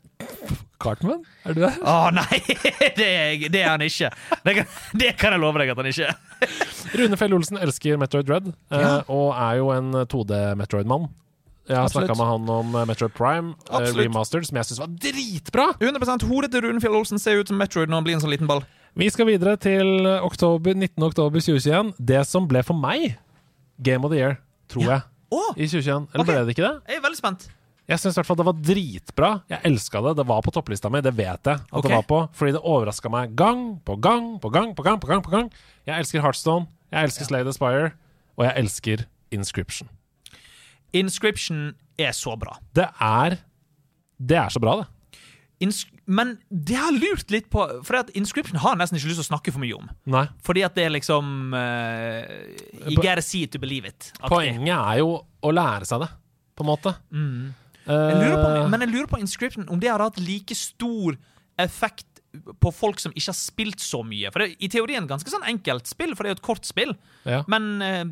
Cartman? 0.82 1.22
Er 1.46 1.54
du 1.56 1.62
der? 1.64 1.78
Å 1.88 2.10
nei, 2.14 2.42
det 3.00 3.06
er, 3.08 3.46
det 3.50 3.62
er 3.62 3.70
han 3.72 3.82
ikke. 3.86 4.10
Det 4.44 4.56
kan, 4.58 4.68
det 5.00 5.14
kan 5.22 5.32
jeg 5.38 5.42
love 5.46 5.62
deg 5.62 5.72
at 5.72 5.80
han 5.80 5.88
ikke 5.94 6.10
er. 6.10 6.58
Rune 7.00 7.18
Fjell 7.22 7.34
Olsen 7.38 7.58
elsker 7.64 7.98
Metroid 8.02 8.28
Dread, 8.28 8.50
eh, 8.74 8.82
Ja. 8.84 8.98
og 9.08 9.30
er 9.38 9.62
jo 9.62 9.70
en 9.78 9.94
2D-Metroid-mann. 10.12 11.08
Jeg 11.66 11.78
har 11.78 11.90
snakka 11.90 12.14
med 12.14 12.28
han 12.30 12.50
om 12.54 12.76
eh, 12.78 12.86
Metroid 12.86 13.14
Prime 13.18 13.56
eh, 13.56 13.76
Absolutt. 13.80 14.06
Remastered, 14.06 14.48
som 14.50 14.60
jeg 14.60 14.70
syns 14.70 14.82
var 14.84 14.94
dritbra! 15.08 15.68
100% 15.82 16.26
Hodet 16.30 16.52
til 16.54 16.66
Rune 16.68 16.82
Fjell 16.84 16.98
Olsen 16.98 17.22
ser 17.22 17.42
ut 17.42 17.50
som 17.50 17.58
Metroid 17.58 17.90
når 17.90 18.02
han 18.02 18.08
blir 18.08 18.18
en 18.20 18.24
sånn 18.24 18.34
liten 18.34 18.50
ball. 18.50 18.62
Vi 18.96 19.10
skal 19.12 19.28
videre 19.28 19.58
til 19.60 20.08
oktober, 20.24 20.78
19. 20.78 21.04
oktober 21.04 21.42
2021. 21.42 21.96
Det 22.00 22.22
som 22.30 22.48
ble 22.48 22.62
for 22.64 22.78
meg 22.80 23.18
Game 23.84 24.06
of 24.06 24.14
the 24.14 24.22
Year, 24.22 24.38
tror 24.72 24.86
Ja. 24.86 24.90
jeg, 24.94 25.02
oh. 25.36 25.52
i 25.58 25.68
2021. 25.68 26.08
Eller 26.14 26.24
okay. 26.24 26.32
ble 26.32 26.46
det 26.46 26.56
ikke 26.56 26.68
det? 26.68 26.76
jeg 26.88 27.02
er 27.02 27.06
veldig 27.10 27.20
spent. 27.20 27.50
Jeg 27.86 28.02
syns 28.02 28.16
i 28.16 28.18
hvert 28.18 28.30
fall 28.30 28.40
det 28.40 28.46
var 28.48 28.58
dritbra. 28.58 29.32
Jeg 29.52 29.62
elska 29.70 30.02
det. 30.02 30.16
Det 30.18 30.26
var 30.26 30.42
på 30.42 30.54
topplista 30.54 30.90
mi, 30.90 31.02
det 31.06 31.14
vet 31.14 31.50
jeg 31.50 31.60
at 31.60 31.70
okay. 31.70 31.90
det 31.90 31.98
var 31.98 32.08
på. 32.10 32.22
Fordi 32.34 32.56
det 32.56 32.62
overraska 32.64 33.12
meg 33.14 33.36
gang 33.38 33.78
på 33.86 33.98
gang 34.02 34.40
på 34.42 34.50
gang 34.50 34.74
på 34.78 34.86
gang. 34.86 35.02
på 35.02 35.08
gang 35.08 35.22
på 35.22 35.34
gang 35.34 35.52
Jeg 35.86 36.00
elsker 36.00 36.22
Heartstone, 36.22 36.66
jeg 36.92 37.04
elsker 37.04 37.26
Slay 37.26 37.44
the 37.44 37.54
Spire, 37.54 37.92
og 38.38 38.46
jeg 38.46 38.54
elsker 38.58 39.06
Inscription. 39.32 39.90
Inscription 40.96 41.74
er 42.00 42.16
så 42.16 42.36
bra. 42.40 42.58
Det 42.76 42.88
er 43.02 43.40
Det 44.16 44.38
er 44.40 44.50
så 44.54 44.62
bra, 44.64 44.80
det. 44.82 45.20
Ins 45.64 45.86
men 46.06 46.36
det 46.50 46.76
har 46.78 46.94
lurt 46.94 47.32
litt 47.34 47.48
på 47.50 47.64
For 47.86 47.98
at 47.98 48.12
Inscription 48.18 48.60
har 48.62 48.76
jeg 48.76 48.82
nesten 48.84 49.00
ikke 49.00 49.10
lyst 49.10 49.22
til 49.24 49.26
å 49.26 49.30
snakke 49.32 49.54
for 49.56 49.64
mye 49.64 49.78
om. 49.78 49.88
Nei. 50.14 50.26
Fordi 50.46 50.62
at 50.68 50.76
det 50.78 50.86
er 50.86 50.94
liksom 50.94 51.56
uh, 51.56 52.20
You 52.86 53.00
gotta 53.00 53.24
see 53.26 53.42
it 53.48 53.54
to 53.56 53.62
believe 53.62 53.90
it. 53.90 54.12
Aktiv. 54.20 54.36
Poenget 54.36 54.76
er 54.76 55.00
jo 55.02 55.16
å 55.18 55.54
lære 55.54 55.88
seg 55.90 56.04
det, 56.06 56.12
på 56.54 56.66
en 56.66 56.70
måte. 56.70 56.94
Mm. 57.10 57.54
Jeg 57.86 58.18
lurer 58.18 58.38
på, 58.42 58.52
men 58.74 58.82
jeg 58.82 58.92
lurer 58.94 59.10
på 59.10 59.22
Inscription 59.22 59.68
om 59.70 59.82
det 59.82 59.92
har 59.92 60.02
hatt 60.02 60.18
like 60.22 60.58
stor 60.58 61.18
effekt 61.62 62.15
på 62.62 62.72
folk 62.76 63.02
som 63.02 63.14
ikke 63.16 63.32
har 63.32 63.38
spilt 63.38 63.84
så 63.84 64.02
mye. 64.06 64.32
For 64.34 64.42
det 64.42 64.48
er 64.48 64.66
i 64.68 64.70
teorien 64.72 65.08
ganske 65.10 65.32
sånn 65.32 65.46
enkelt 65.48 65.90
spill, 65.90 66.16
for 66.16 66.24
det 66.24 66.32
er 66.32 66.36
jo 66.36 66.40
et 66.40 66.46
kort 66.46 66.68
spill. 66.68 66.96
ja. 67.24 67.42
Men 67.52 67.68
uh, 67.82 68.04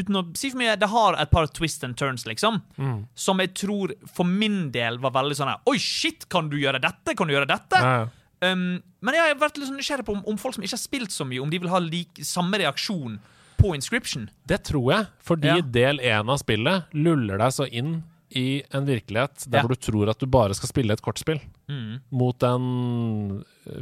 uten 0.00 0.20
å 0.20 0.24
si 0.38 0.52
for 0.52 0.60
mye, 0.62 0.76
det 0.80 0.90
har 0.92 1.18
et 1.20 1.32
par 1.32 1.48
twist 1.56 1.84
and 1.86 1.98
turns, 2.00 2.26
liksom. 2.28 2.62
Mm. 2.76 3.02
Som 3.14 3.42
jeg 3.42 3.54
tror 3.58 3.94
for 4.10 4.28
min 4.28 4.68
del 4.74 5.00
var 5.02 5.14
veldig 5.16 5.36
sånn 5.38 5.50
her 5.52 5.70
Oi, 5.70 5.78
shit, 5.80 6.26
kan 6.32 6.48
du 6.52 6.58
gjøre 6.60 6.80
dette? 6.82 7.14
Kan 7.16 7.30
du 7.30 7.34
gjøre 7.34 7.48
dette? 7.50 7.80
Ja, 7.80 7.98
ja. 8.02 8.08
Um, 8.40 8.80
men 9.04 9.16
jeg 9.16 9.20
har 9.20 9.36
vært 9.36 9.58
litt 9.60 9.68
sånn 9.68 9.76
nysgjerrig 9.76 10.06
på 10.06 10.14
om, 10.16 10.22
om 10.28 10.38
folk 10.40 10.56
som 10.56 10.64
ikke 10.64 10.76
har 10.76 10.80
spilt 10.80 11.12
så 11.12 11.26
mye, 11.28 11.42
om 11.44 11.50
de 11.52 11.60
vil 11.60 11.72
ha 11.72 11.80
like, 11.84 12.24
samme 12.24 12.60
reaksjon 12.60 13.18
på 13.60 13.74
Inscription. 13.76 14.30
Det 14.48 14.62
tror 14.70 14.86
jeg, 14.94 15.08
fordi 15.24 15.58
del 15.74 16.00
én 16.00 16.32
av 16.32 16.40
spillet 16.40 16.94
luller 16.96 17.40
deg 17.42 17.52
så 17.52 17.68
inn 17.68 17.98
i 18.30 18.62
en 18.70 18.86
virkelighet 18.86 19.44
der 19.50 19.64
hvor 19.64 19.74
du 19.74 19.80
tror 19.82 20.12
at 20.12 20.20
du 20.20 20.28
bare 20.30 20.54
skal 20.56 20.70
spille 20.70 20.94
et 20.94 21.02
kortspill. 21.04 21.40
Mm. 21.70 22.00
mot 22.18 22.42
en 22.42 22.64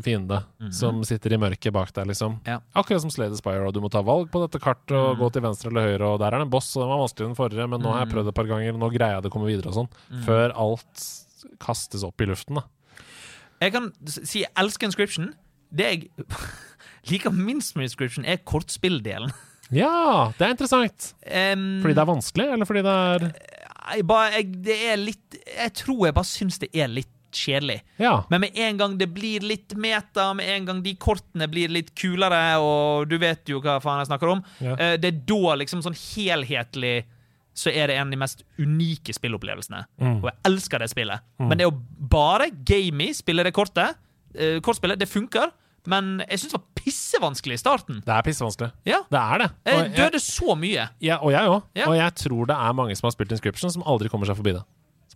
fiende 0.04 0.42
som 0.76 0.98
sitter 1.08 1.32
i 1.32 1.38
mørket 1.40 1.72
bak 1.72 1.92
deg, 1.96 2.10
liksom. 2.10 2.34
Mhm. 2.42 2.50
Ja. 2.50 2.58
Akkurat 2.76 3.00
som 3.00 3.12
Slade 3.14 3.38
Spire, 3.38 3.64
og 3.64 3.72
du 3.72 3.80
må 3.80 3.88
ta 3.90 4.02
valg 4.04 4.28
på 4.30 4.42
dette 4.44 4.60
kartet 4.60 4.92
og 4.92 5.14
Mm. 5.16 5.20
gå 5.22 5.32
til 5.32 5.42
venstre 5.46 5.70
eller 5.72 5.86
høyre, 5.88 6.10
og 6.12 6.18
der 6.20 6.26
er 6.34 6.38
det 6.42 6.46
en 6.48 6.50
boss, 6.52 6.68
og 6.76 6.82
den 6.84 6.90
var 6.92 7.00
vanskeligere 7.00 7.28
enn 7.30 7.34
den 7.34 7.40
forrige, 7.40 7.68
men 7.70 7.80
nå 7.80 7.92
har 7.94 8.04
jeg 8.04 8.12
prøvd 8.12 8.28
et 8.28 8.34
par 8.34 8.44
ganger, 8.50 8.72
nå 8.76 8.90
greier 8.92 9.14
jeg 9.16 9.22
det 9.22 9.30
å 9.30 9.34
komme 9.34 9.48
videre 9.48 9.68
og 9.72 9.74
sånn. 9.78 9.88
Mm. 10.12 10.24
Før 10.28 10.52
alt 10.54 11.04
kastes 11.64 12.04
opp 12.04 12.20
i 12.20 12.26
luften, 12.28 12.54
da. 12.60 12.64
Jeg 13.62 13.72
kan 13.72 13.92
si 14.06 14.42
jeg 14.44 14.52
elsker 14.56 14.84
Inscription. 14.86 15.32
Det 15.74 15.84
jeg 15.88 16.10
liker 17.10 17.30
minst 17.32 17.74
med 17.76 17.88
Inscription, 17.88 18.24
er 18.28 18.36
kortspilldelen. 18.44 19.32
Ja, 19.70 20.32
det 20.38 20.46
er 20.46 20.54
interessant. 20.54 21.12
Um, 21.26 21.80
Fordi 21.82 21.94
det 21.94 22.00
er 22.04 22.08
vanskelig, 22.08 22.46
eller 22.54 22.64
fordi 22.68 22.82
det 22.86 22.92
er 22.92 23.32
jeg, 23.96 24.06
bare, 24.06 24.30
jeg, 24.32 24.46
det 24.64 24.76
er 24.92 24.96
litt 25.00 25.36
Jeg 25.46 25.72
tror 25.74 26.06
jeg 26.06 26.14
bare 26.16 26.28
syns 26.28 26.58
det 26.60 26.68
er 26.76 26.88
litt 26.88 27.08
kjedelig. 27.32 27.80
Ja. 27.98 28.24
Men 28.30 28.40
med 28.40 28.56
en 28.56 28.76
gang 28.80 28.96
det 28.98 29.08
blir 29.14 29.40
litt 29.44 29.74
meta, 29.76 30.30
med 30.34 30.48
en 30.48 30.64
gang 30.66 30.82
de 30.82 30.94
kortene 30.96 31.48
blir 31.50 31.68
litt 31.68 31.94
kulere, 31.98 32.58
og 32.62 33.08
du 33.10 33.16
vet 33.18 33.48
jo 33.48 33.60
hva 33.60 33.78
faen 33.82 34.00
jeg 34.02 34.10
snakker 34.10 34.32
om, 34.32 34.42
Ja. 34.60 34.74
eh, 34.78 34.96
det 34.96 35.12
er 35.14 35.20
da 35.26 35.54
liksom 35.56 35.82
sånn 35.82 35.96
helhetlig 36.16 37.04
så 37.58 37.72
er 37.74 37.88
det 37.90 37.96
en 37.98 38.06
av 38.06 38.10
de 38.14 38.16
mest 38.20 38.44
unike 38.62 39.10
spillopplevelsene. 39.16 39.80
Mm. 40.00 40.18
Og 40.22 40.28
jeg 40.30 40.36
elsker 40.46 40.78
det 40.78 40.90
spillet. 40.92 41.20
Men 41.42 41.58
det 41.58 41.64
er 41.66 41.70
jo 41.72 41.80
bare 42.12 42.50
gamey, 42.52 43.12
spille 43.12 43.42
det 43.42 43.52
kortet. 43.52 43.96
Eh, 44.38 44.60
kortspillet. 44.62 44.96
Det 45.00 45.08
funker, 45.10 45.50
men 45.90 46.20
jeg 46.28 46.38
syns 46.38 46.52
det 46.52 46.60
var 46.60 46.66
pissevanskelig 46.78 47.54
i 47.58 47.58
starten. 47.58 47.98
Det 48.06 48.14
er 48.14 48.22
pissevanskelig. 48.22 48.70
Ja. 48.86 49.00
Det 49.10 49.18
er 49.18 49.38
det. 49.42 49.48
Og 49.74 49.80
jeg, 49.80 49.94
døde 49.96 50.20
så 50.22 50.54
mye. 50.54 50.88
ja, 51.02 51.18
og 51.18 51.32
jeg 51.34 51.50
òg. 51.50 51.62
Ja. 51.74 51.88
Og 51.90 51.96
jeg 51.98 52.14
tror 52.22 52.46
det 52.46 52.56
er 52.62 52.72
mange 52.78 52.94
som 52.96 53.08
har 53.08 53.16
spilt 53.16 53.32
Inscription, 53.34 53.70
som 53.74 53.82
aldri 53.82 54.08
kommer 54.08 54.26
seg 54.30 54.36
forbi 54.38 54.52
det. 54.54 54.62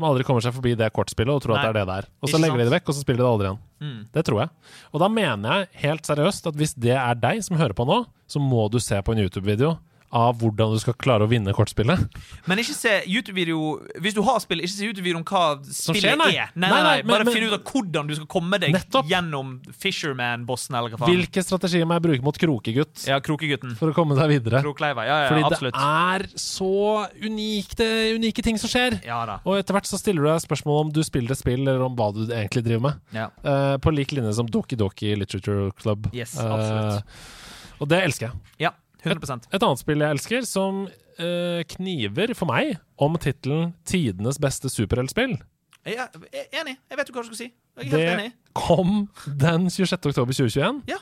Som 0.02 0.08
aldri 0.10 0.24
kommer 0.26 0.42
seg 0.42 0.54
forbi 0.56 0.72
det 0.74 0.88
kortspillet 0.90 1.30
og 1.30 1.44
tror 1.44 1.54
Nei. 1.54 1.60
at 1.62 1.68
det 1.68 1.70
er 1.70 1.76
det 1.78 1.86
det 1.86 1.96
er. 2.02 2.06
Og 2.18 2.26
så 2.26 2.34
Ikke 2.34 2.42
legger 2.42 2.58
de 2.58 2.64
det 2.66 2.72
vekk, 2.74 2.88
og 2.88 2.96
så 2.96 3.02
spiller 3.04 3.20
de 3.20 3.22
det 3.22 3.30
aldri 3.30 3.46
igjen. 3.46 3.60
Mm. 3.82 4.00
Det 4.16 4.24
tror 4.26 4.40
jeg. 4.42 4.50
Og 4.90 5.02
da 5.02 5.08
mener 5.14 5.52
jeg 5.54 5.68
helt 5.84 6.10
seriøst 6.10 6.48
at 6.50 6.58
hvis 6.58 6.74
det 6.74 6.96
er 6.98 7.20
deg 7.22 7.42
som 7.46 7.60
hører 7.60 7.76
på 7.78 7.86
nå, 7.86 7.98
så 8.26 8.42
må 8.42 8.66
du 8.72 8.80
se 8.82 8.98
på 8.98 9.14
en 9.14 9.22
YouTube-video 9.22 9.76
av 10.12 10.36
hvordan 10.42 10.74
du 10.74 10.78
skal 10.82 10.94
klare 11.00 11.24
å 11.24 11.28
vinne 11.30 11.52
kortspillet. 11.56 12.02
Men 12.46 12.58
ikke 12.60 12.74
se 12.76 12.90
YouTube-video 13.08 13.80
Hvis 14.02 14.12
du 14.14 14.20
har 14.26 14.38
spill, 14.44 14.60
ikke 14.60 14.74
se 14.74 14.84
YouTube-video 14.84 15.16
om 15.16 15.24
hva 15.24 15.44
spillet 15.64 16.02
skjer, 16.04 16.18
nei. 16.20 16.30
er. 16.36 16.50
Nei, 16.54 16.68
nei, 16.68 16.82
Nei, 16.82 16.82
nei, 16.82 17.02
Bare 17.08 17.24
men- 17.24 17.34
finn 17.34 17.46
ut 17.48 17.54
av 17.56 17.62
hvordan 17.64 18.06
du 18.10 18.14
skal 18.18 18.26
komme 18.26 18.58
deg 18.60 18.74
Nettopp. 18.76 19.08
gjennom 19.08 19.54
Fisherman-bossen, 19.72 20.76
eller 20.76 20.92
hva 20.92 20.98
faen. 21.02 21.12
Hvilke 21.14 21.42
strategier 21.44 21.86
må 21.88 21.96
jeg 21.96 22.04
bruke 22.06 22.22
mot 22.26 22.38
krokegutt 22.38 23.06
Ja, 23.08 23.18
Krokegutten. 23.24 23.74
for 23.78 23.90
å 23.92 23.94
komme 23.96 24.16
deg 24.18 24.28
videre? 24.42 24.62
Krokleiva. 24.62 25.04
Ja, 25.06 25.16
ja, 25.24 25.28
Fordi 25.30 25.46
absolutt. 25.48 25.74
det 25.74 25.82
er 25.82 26.26
så 26.36 27.08
unike, 27.22 27.80
er 27.80 28.14
unike 28.18 28.42
ting 28.44 28.58
som 28.58 28.68
skjer. 28.72 28.98
Ja 29.06 29.24
da. 29.26 29.38
Og 29.46 29.56
etter 29.58 29.72
hvert 29.76 29.88
så 29.88 29.98
stiller 30.00 30.22
du 30.22 30.28
deg 30.28 30.44
spørsmål 30.44 30.80
om 30.86 30.92
du 30.92 31.02
spiller 31.02 31.32
et 31.32 31.38
spill, 31.38 31.62
eller 31.66 31.82
om 31.86 31.96
hva 31.96 32.12
du 32.14 32.26
egentlig 32.28 32.64
driver 32.64 32.80
med. 32.90 33.00
Ja. 33.16 33.28
Uh, 33.44 33.78
på 33.78 33.92
lik 33.94 34.12
linje 34.12 34.34
som 34.34 34.46
Doki 34.46 34.76
Doki 34.76 35.14
Literature 35.16 35.70
Club. 35.80 36.10
Yes, 36.12 36.36
absolutt 36.36 36.82
absolutt. 36.82 37.80
og 37.80 37.88
det 37.88 38.02
elsker 38.04 38.28
jeg. 38.28 38.40
ja 38.66 38.70
100 39.02 39.48
Et 39.52 39.62
annet 39.62 39.80
spill 39.80 40.04
jeg 40.04 40.16
elsker, 40.16 40.44
som 40.46 40.84
uh, 40.86 41.62
kniver 41.74 42.34
for 42.38 42.50
meg 42.50 42.76
om 43.02 43.18
tittelen 43.18 43.72
'Tidenes 43.84 44.38
beste 44.42 44.70
superheltspill', 44.70 45.40
Jeg 45.84 45.98
er 45.98 46.60
enig. 46.60 46.76
Jeg 46.90 46.98
vet 46.98 47.08
jo 47.08 47.14
hva 47.16 47.22
du 47.24 47.32
skal 47.32 47.40
si. 47.40 47.48
Det 47.90 48.02
enig. 48.06 48.28
kom 48.54 49.08
den 49.26 49.70
26. 49.70 49.98
oktober 50.06 50.32
2021. 50.32 50.82
Ja. 50.86 51.00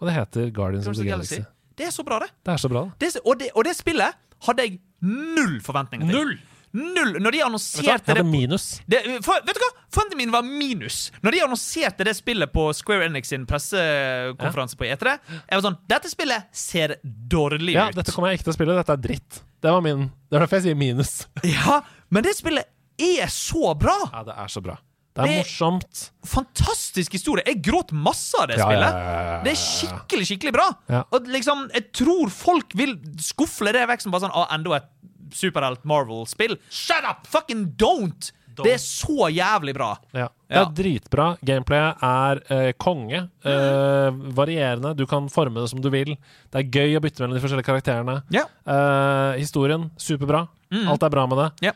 Og 0.00 0.08
det 0.08 0.14
heter 0.16 0.50
Guardians 0.50 0.88
of 0.88 0.96
the 0.96 1.04
Galaxy. 1.04 1.42
Det 1.78 1.86
er 1.86 1.90
så 1.90 2.02
bra, 2.02 2.18
det. 2.18 2.30
Det 2.46 2.52
er 2.52 2.56
så 2.56 2.68
bra. 2.68 2.86
det 3.00 3.10
og, 3.24 3.36
det 3.40 3.50
og 3.54 3.64
det 3.64 3.76
spillet 3.76 4.16
hadde 4.46 4.62
jeg 4.62 4.80
null 5.00 5.60
forventninger 5.60 6.06
til. 6.06 6.16
Null! 6.16 6.38
Null! 6.72 7.18
Når 7.20 7.34
de 7.34 7.40
annonserte 7.44 8.14
det 8.16 8.24
minus. 8.24 8.66
det, 8.88 9.02
for, 9.24 9.40
vet 9.44 9.58
du 9.58 9.60
hva? 9.60 9.70
Forventningene 9.92 10.22
min 10.22 10.32
var 10.32 10.46
minus. 10.46 10.98
Når 11.22 11.34
de 11.36 11.42
annonserte 11.44 12.06
det 12.08 12.14
spillet 12.16 12.52
på 12.52 12.64
Square 12.76 13.06
Enix 13.10 13.28
sin 13.32 13.44
pressekonferanse 13.48 14.78
på 14.80 14.86
E3, 14.88 15.16
jeg 15.28 15.58
var 15.58 15.64
sånn 15.66 15.76
Dette 15.90 16.10
spillet 16.12 16.48
ser 16.56 16.96
dårlig 17.04 17.74
Ja, 17.76 17.88
ut. 17.90 17.98
dette 17.98 18.14
kommer 18.14 18.32
jeg 18.32 18.40
ikke 18.40 18.48
til 18.50 18.54
å 18.54 18.58
spille. 18.60 18.76
Dette 18.78 18.96
er 18.96 19.02
dritt. 19.04 19.42
Det 19.62 19.70
var 19.74 19.84
min. 19.84 20.08
Det 20.30 20.38
er 20.38 20.44
derfor 20.46 20.58
jeg 20.62 20.70
sier 20.70 20.78
minus. 20.80 21.12
Ja, 21.52 21.82
men 22.12 22.24
det 22.24 22.34
spillet 22.38 22.68
er 23.02 23.28
så 23.32 23.74
bra! 23.78 23.98
Ja, 24.12 24.24
det 24.26 24.34
er 24.38 24.50
så 24.52 24.62
bra. 24.64 24.78
Det 25.14 25.22
er 25.24 25.26
Det- 25.28 25.38
morsomt. 25.42 26.10
Fantastisk 26.24 27.12
historie. 27.12 27.44
Jeg 27.46 27.62
gråt 27.62 27.92
masse 27.92 28.34
av 28.40 28.48
det 28.48 28.56
Ja, 28.56 28.64
ja, 28.64 28.70
spillet. 28.70 28.92
ja, 28.92 29.12
ja, 29.12 29.22
ja. 29.36 29.42
Det 29.42 29.52
er 29.52 29.60
skikkelig, 29.60 30.26
skikkelig 30.30 30.52
bra. 30.52 30.68
Ja. 30.88 31.02
Og 31.12 31.26
liksom, 31.28 31.68
jeg 31.72 31.92
tror 31.92 32.30
folk 32.30 32.72
vil 32.74 32.96
skufle 33.18 33.72
det 33.72 33.86
vekk 33.88 34.00
som 34.00 34.12
bare 34.12 34.22
sånn 34.22 34.32
Å, 34.32 34.46
enda 34.50 34.76
et 34.76 34.88
superhelt 35.32 35.84
Marvel-spill. 35.84 36.56
Shut 36.70 37.04
up! 37.08 37.26
Fucking 37.26 37.74
don't! 37.76 38.32
Det 38.54 38.74
er 38.74 38.76
så 38.84 39.30
jævlig 39.32 39.72
bra. 39.74 39.96
Ja. 40.12 40.28
Det 40.48 40.56
Ja. 40.56 40.62
er 40.66 40.72
dritbra. 40.76 41.38
Gameplayet 41.42 41.96
er 42.02 42.42
eh, 42.50 42.72
konge. 42.72 43.30
Eh, 43.42 44.10
varierende. 44.36 44.94
Du 44.94 45.06
kan 45.06 45.26
forme 45.30 45.54
det 45.62 45.70
som 45.70 45.80
du 45.80 45.88
vil. 45.88 46.16
Det 46.50 46.60
er 46.60 46.68
gøy 46.70 46.96
å 46.98 47.00
bytte 47.00 47.20
mellom 47.20 47.32
de 47.32 47.40
forskjellige 47.40 47.64
karakterene. 47.64 48.22
Ja. 48.30 48.44
Eh, 48.66 49.38
historien 49.40 49.90
superbra. 49.96 50.48
Alt 50.86 51.02
er 51.02 51.08
bra 51.08 51.26
med 51.26 51.38
det. 51.62 51.72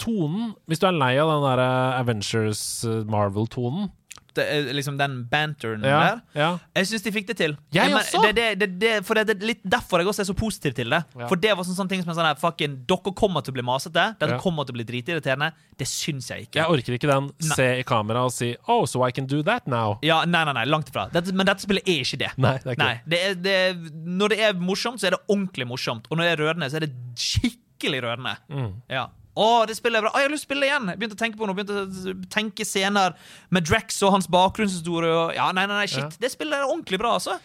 Tonen 0.00 0.52
Hvis 0.66 0.82
du 0.82 0.88
er 0.90 0.96
lei 0.98 1.14
av 1.22 1.30
den 1.30 1.46
der 1.46 1.62
eh, 1.62 2.00
Avengers 2.00 2.60
eh, 2.88 3.02
Marvel-tonen 3.10 3.90
Det 4.34 4.44
liksom 4.76 4.94
den 4.98 5.16
banteren 5.30 5.82
ja, 5.82 5.98
der. 6.00 6.18
ja. 6.38 6.48
Jeg 6.78 6.86
syns 6.86 7.02
de 7.02 7.12
fikk 7.12 7.26
det 7.32 7.34
til. 7.40 7.56
Jeg 7.74 7.90
men, 7.90 7.96
også. 7.98 8.20
Det, 8.30 8.44
det, 8.60 8.68
det, 8.78 8.92
for 9.04 9.18
det 9.18 9.34
er 9.34 9.42
litt 9.42 9.60
derfor 9.66 10.00
jeg 10.02 10.06
også 10.12 10.22
er 10.22 10.28
så 10.28 10.36
positiv 10.38 10.76
til 10.78 10.94
det. 10.94 11.00
Ja. 11.18 11.26
For 11.26 11.40
det 11.42 11.50
var 11.58 11.66
sånn, 11.66 11.74
sånn 11.80 11.90
ting 11.90 12.04
som 12.04 12.12
er 12.12 12.18
sånn 12.20 12.28
her, 12.28 12.38
fucking, 12.38 12.76
Dere 12.88 13.12
kommer 13.18 13.42
til 13.42 13.50
å 13.50 13.58
bli 13.58 13.64
masete. 13.66 14.04
Dere 14.22 14.38
kommer 14.40 14.68
til 14.68 14.76
å 14.76 14.78
bli 14.78 14.86
dritirriterende. 14.86 15.50
Det 15.82 15.90
syns 15.90 16.30
jeg 16.30 16.46
ikke. 16.46 16.62
Jeg 16.62 16.76
orker 16.78 16.96
ikke 16.96 17.10
den 17.10 17.28
Nei. 17.32 17.58
se 17.58 17.68
i 17.82 17.84
kamera 17.90 18.22
og 18.30 18.34
si 18.36 18.52
Oh, 18.70 18.86
so 18.86 19.02
I 19.02 19.10
can 19.10 19.26
do 19.26 19.42
that 19.50 19.66
now. 19.66 19.98
Ja, 20.06 20.22
Nei, 20.30 20.46
nei, 20.46 20.54
nei, 20.62 20.66
langt 20.70 20.94
ifra. 20.94 21.08
Men 21.10 21.50
dette 21.50 21.66
spillet 21.66 21.90
er 21.90 22.06
ikke 22.06 22.22
det. 22.22 22.32
Nei, 22.38 22.54
det 22.62 22.70
er 22.70 22.78
ikke 22.78 22.86
Nei, 22.86 22.96
det 23.10 23.22
det 23.42 23.60
er, 23.66 23.78
Når 24.22 24.36
det 24.36 24.44
er 24.46 24.60
morsomt, 24.62 25.02
så 25.02 25.10
er 25.10 25.18
det 25.18 25.24
ordentlig 25.26 25.66
morsomt. 25.74 26.06
Og 26.06 26.16
når 26.16 26.30
det 26.30 26.36
er 26.36 26.44
rørende, 26.46 26.70
så 26.70 26.78
er 26.78 26.86
det 26.86 26.94
skikkelig 27.18 28.06
rørende. 28.06 28.38
Mm. 28.46 28.76
Ja. 28.94 29.08
Å, 29.38 29.46
det 29.68 29.76
spillet 29.78 30.00
er 30.00 30.04
bra. 30.06 30.10
Å, 30.12 30.20
jeg 30.20 30.28
har 30.28 30.32
lyst 30.34 30.44
til 30.44 30.48
å 30.48 30.50
spille 30.50 30.68
igjen. 30.68 30.90
Jeg 30.90 31.00
begynte 31.00 31.16
å 31.16 31.20
tenke 31.20 31.38
på 31.38 31.46
noe, 31.48 31.56
begynte 31.56 31.84
å 32.10 32.14
tenke 32.32 32.66
scener 32.66 33.14
med 33.54 33.66
Drax 33.68 34.00
og 34.06 34.16
hans 34.16 34.28
bakgrunnshistorie. 34.30 35.10
Og, 35.14 35.34
ja, 35.38 35.48
nei, 35.56 35.66
nei, 35.70 35.84
nei, 35.84 35.90
shit. 35.90 36.18
Det 36.20 36.32
spillet 36.32 36.58
er 36.58 36.66
ordentlig 36.66 36.98
bra, 37.00 37.14
altså. 37.20 37.38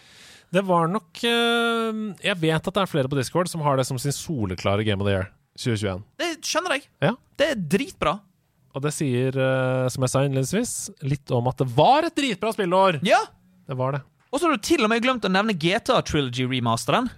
Det 0.54 0.62
var 0.62 0.86
nok 0.86 1.18
eh, 1.26 1.96
Jeg 2.22 2.38
vet 2.38 2.68
at 2.70 2.76
det 2.76 2.82
er 2.84 2.90
flere 2.90 3.10
på 3.10 3.16
Discord 3.18 3.50
som 3.50 3.64
har 3.66 3.78
det 3.78 3.86
som 3.88 3.98
sin 3.98 4.14
soleklare 4.14 4.84
Game 4.86 5.02
of 5.02 5.08
the 5.08 5.14
Year 5.16 5.30
2021. 5.58 6.04
Det 6.22 6.28
skjønner 6.46 6.76
jeg. 6.76 6.86
Ja. 7.02 7.14
Det 7.38 7.48
er 7.54 7.64
dritbra. 7.76 8.18
Og 8.76 8.84
det 8.84 8.92
sier, 8.92 9.32
eh, 9.40 9.86
som 9.92 10.04
jeg 10.04 10.12
sa 10.12 10.22
innledningsvis, 10.26 10.74
litt 11.08 11.32
om 11.34 11.48
at 11.48 11.62
det 11.62 11.68
var 11.74 12.06
et 12.06 12.16
dritbra 12.18 12.52
spillår! 12.52 13.00
Ja. 13.08 13.22
Det 13.66 13.74
var 13.78 13.96
det. 13.96 14.02
Og 14.30 14.38
så 14.38 14.46
har 14.46 14.58
du 14.58 14.62
til 14.66 14.84
og 14.84 14.90
med 14.92 15.00
glemt 15.02 15.24
å 15.24 15.32
nevne 15.32 15.54
GTA 15.56 16.02
Trilogy-remasteren. 16.04 17.08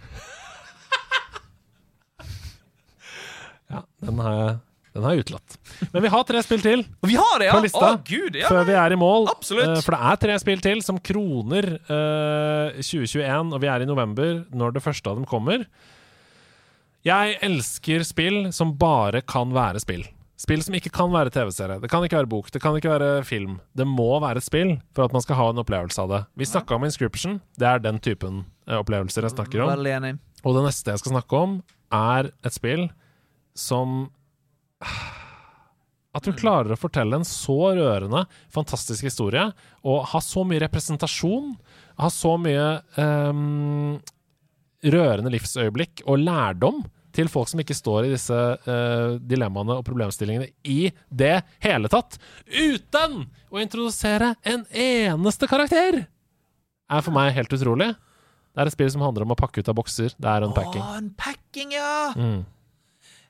Ja, 3.68 3.82
den 4.04 4.22
har 4.24 4.36
jeg, 4.38 4.56
den 4.96 5.04
har 5.04 5.14
jeg 5.14 5.26
utelatt. 5.26 5.58
Men 5.92 6.04
vi 6.04 6.10
har 6.14 6.24
tre 6.28 6.42
spill 6.46 6.64
til 6.64 6.84
vi 7.04 7.18
har 7.18 7.42
det, 7.42 7.50
ja! 7.50 7.56
på 7.56 7.64
lista 7.66 7.92
Å, 7.92 8.00
gud, 8.06 8.38
ja. 8.40 8.48
før 8.48 8.66
vi 8.68 8.76
er 8.80 8.94
i 8.94 8.98
mål. 9.00 9.28
Absolutt. 9.32 9.76
Eh, 9.76 9.84
for 9.84 9.96
det 9.96 10.10
er 10.10 10.20
tre 10.24 10.38
spill 10.42 10.64
til 10.64 10.82
som 10.86 11.00
kroner 11.10 11.70
uh, 11.90 12.78
2021, 12.80 13.54
og 13.54 13.62
vi 13.64 13.70
er 13.70 13.84
i 13.84 13.88
november 13.88 14.42
når 14.50 14.78
det 14.78 14.84
første 14.84 15.12
av 15.12 15.20
dem 15.20 15.28
kommer. 15.28 15.66
Jeg 17.06 17.38
elsker 17.44 18.04
spill 18.04 18.48
som 18.56 18.74
bare 18.80 19.22
kan 19.22 19.52
være 19.54 19.84
spill. 19.84 20.06
Spill 20.38 20.60
som 20.62 20.74
ikke 20.78 20.92
kan 20.94 21.10
være 21.10 21.32
TV-serie. 21.34 21.80
Det 21.82 21.88
kan 21.90 22.04
ikke 22.06 22.20
være 22.20 22.30
bok, 22.30 22.50
det 22.54 22.60
kan 22.62 22.76
ikke 22.78 22.92
være 22.92 23.24
film. 23.26 23.56
Det 23.74 23.86
må 23.88 24.20
være 24.22 24.38
et 24.38 24.46
spill 24.46 24.76
for 24.94 25.08
at 25.08 25.14
man 25.14 25.24
skal 25.24 25.38
ha 25.40 25.48
en 25.50 25.62
opplevelse 25.64 25.98
av 26.04 26.12
det. 26.12 26.20
Vi 26.38 26.46
snakka 26.46 26.76
om 26.76 26.86
Inscription. 26.86 27.40
Det 27.58 27.66
er 27.66 27.82
den 27.82 27.98
typen 28.02 28.44
eh, 28.68 28.78
opplevelser 28.78 29.26
jeg 29.26 29.34
snakker 29.34 29.64
om. 29.64 30.20
Og 30.46 30.54
det 30.54 30.62
neste 30.68 30.94
jeg 30.94 31.02
skal 31.02 31.16
snakke 31.16 31.42
om, 31.42 31.58
er 31.90 32.30
et 32.46 32.54
spill 32.54 32.86
som 33.58 34.06
At 36.16 36.24
du 36.24 36.32
klarer 36.34 36.72
å 36.72 36.78
fortelle 36.80 37.18
en 37.18 37.26
så 37.26 37.74
rørende, 37.76 38.24
fantastisk 38.50 39.04
historie, 39.06 39.44
og 39.86 40.06
ha 40.12 40.20
så 40.24 40.42
mye 40.46 40.62
representasjon, 40.64 41.52
ha 42.00 42.08
så 42.10 42.32
mye 42.40 42.64
um, 42.96 43.98
rørende 44.82 45.30
livsøyeblikk 45.34 46.02
og 46.08 46.24
lærdom 46.24 46.80
til 47.14 47.30
folk 47.30 47.50
som 47.50 47.62
ikke 47.62 47.76
står 47.76 48.06
i 48.06 48.12
disse 48.14 48.34
uh, 48.34 49.18
dilemmaene 49.20 49.78
og 49.78 49.86
problemstillingene 49.86 50.50
i 50.70 50.90
det 51.10 51.36
hele 51.64 51.90
tatt, 51.92 52.18
uten 52.46 53.24
å 53.50 53.62
introdusere 53.62 54.34
en 54.48 54.66
eneste 54.70 55.48
karakter, 55.50 56.04
er 56.88 57.04
for 57.04 57.14
meg 57.14 57.34
helt 57.36 57.52
utrolig. 57.52 57.92
Det 58.54 58.62
er 58.64 58.70
et 58.70 58.74
spill 58.74 58.90
som 58.90 59.04
handler 59.04 59.26
om 59.26 59.34
å 59.34 59.38
pakke 59.38 59.62
ut 59.62 59.68
av 59.70 59.76
bokser. 59.78 60.14
Det 60.18 60.30
er 60.30 60.46
unpacking. 60.46 60.82
Å, 60.82 60.94
unpacking, 61.02 61.74
ja! 61.76 61.90
Mm. 62.16 62.40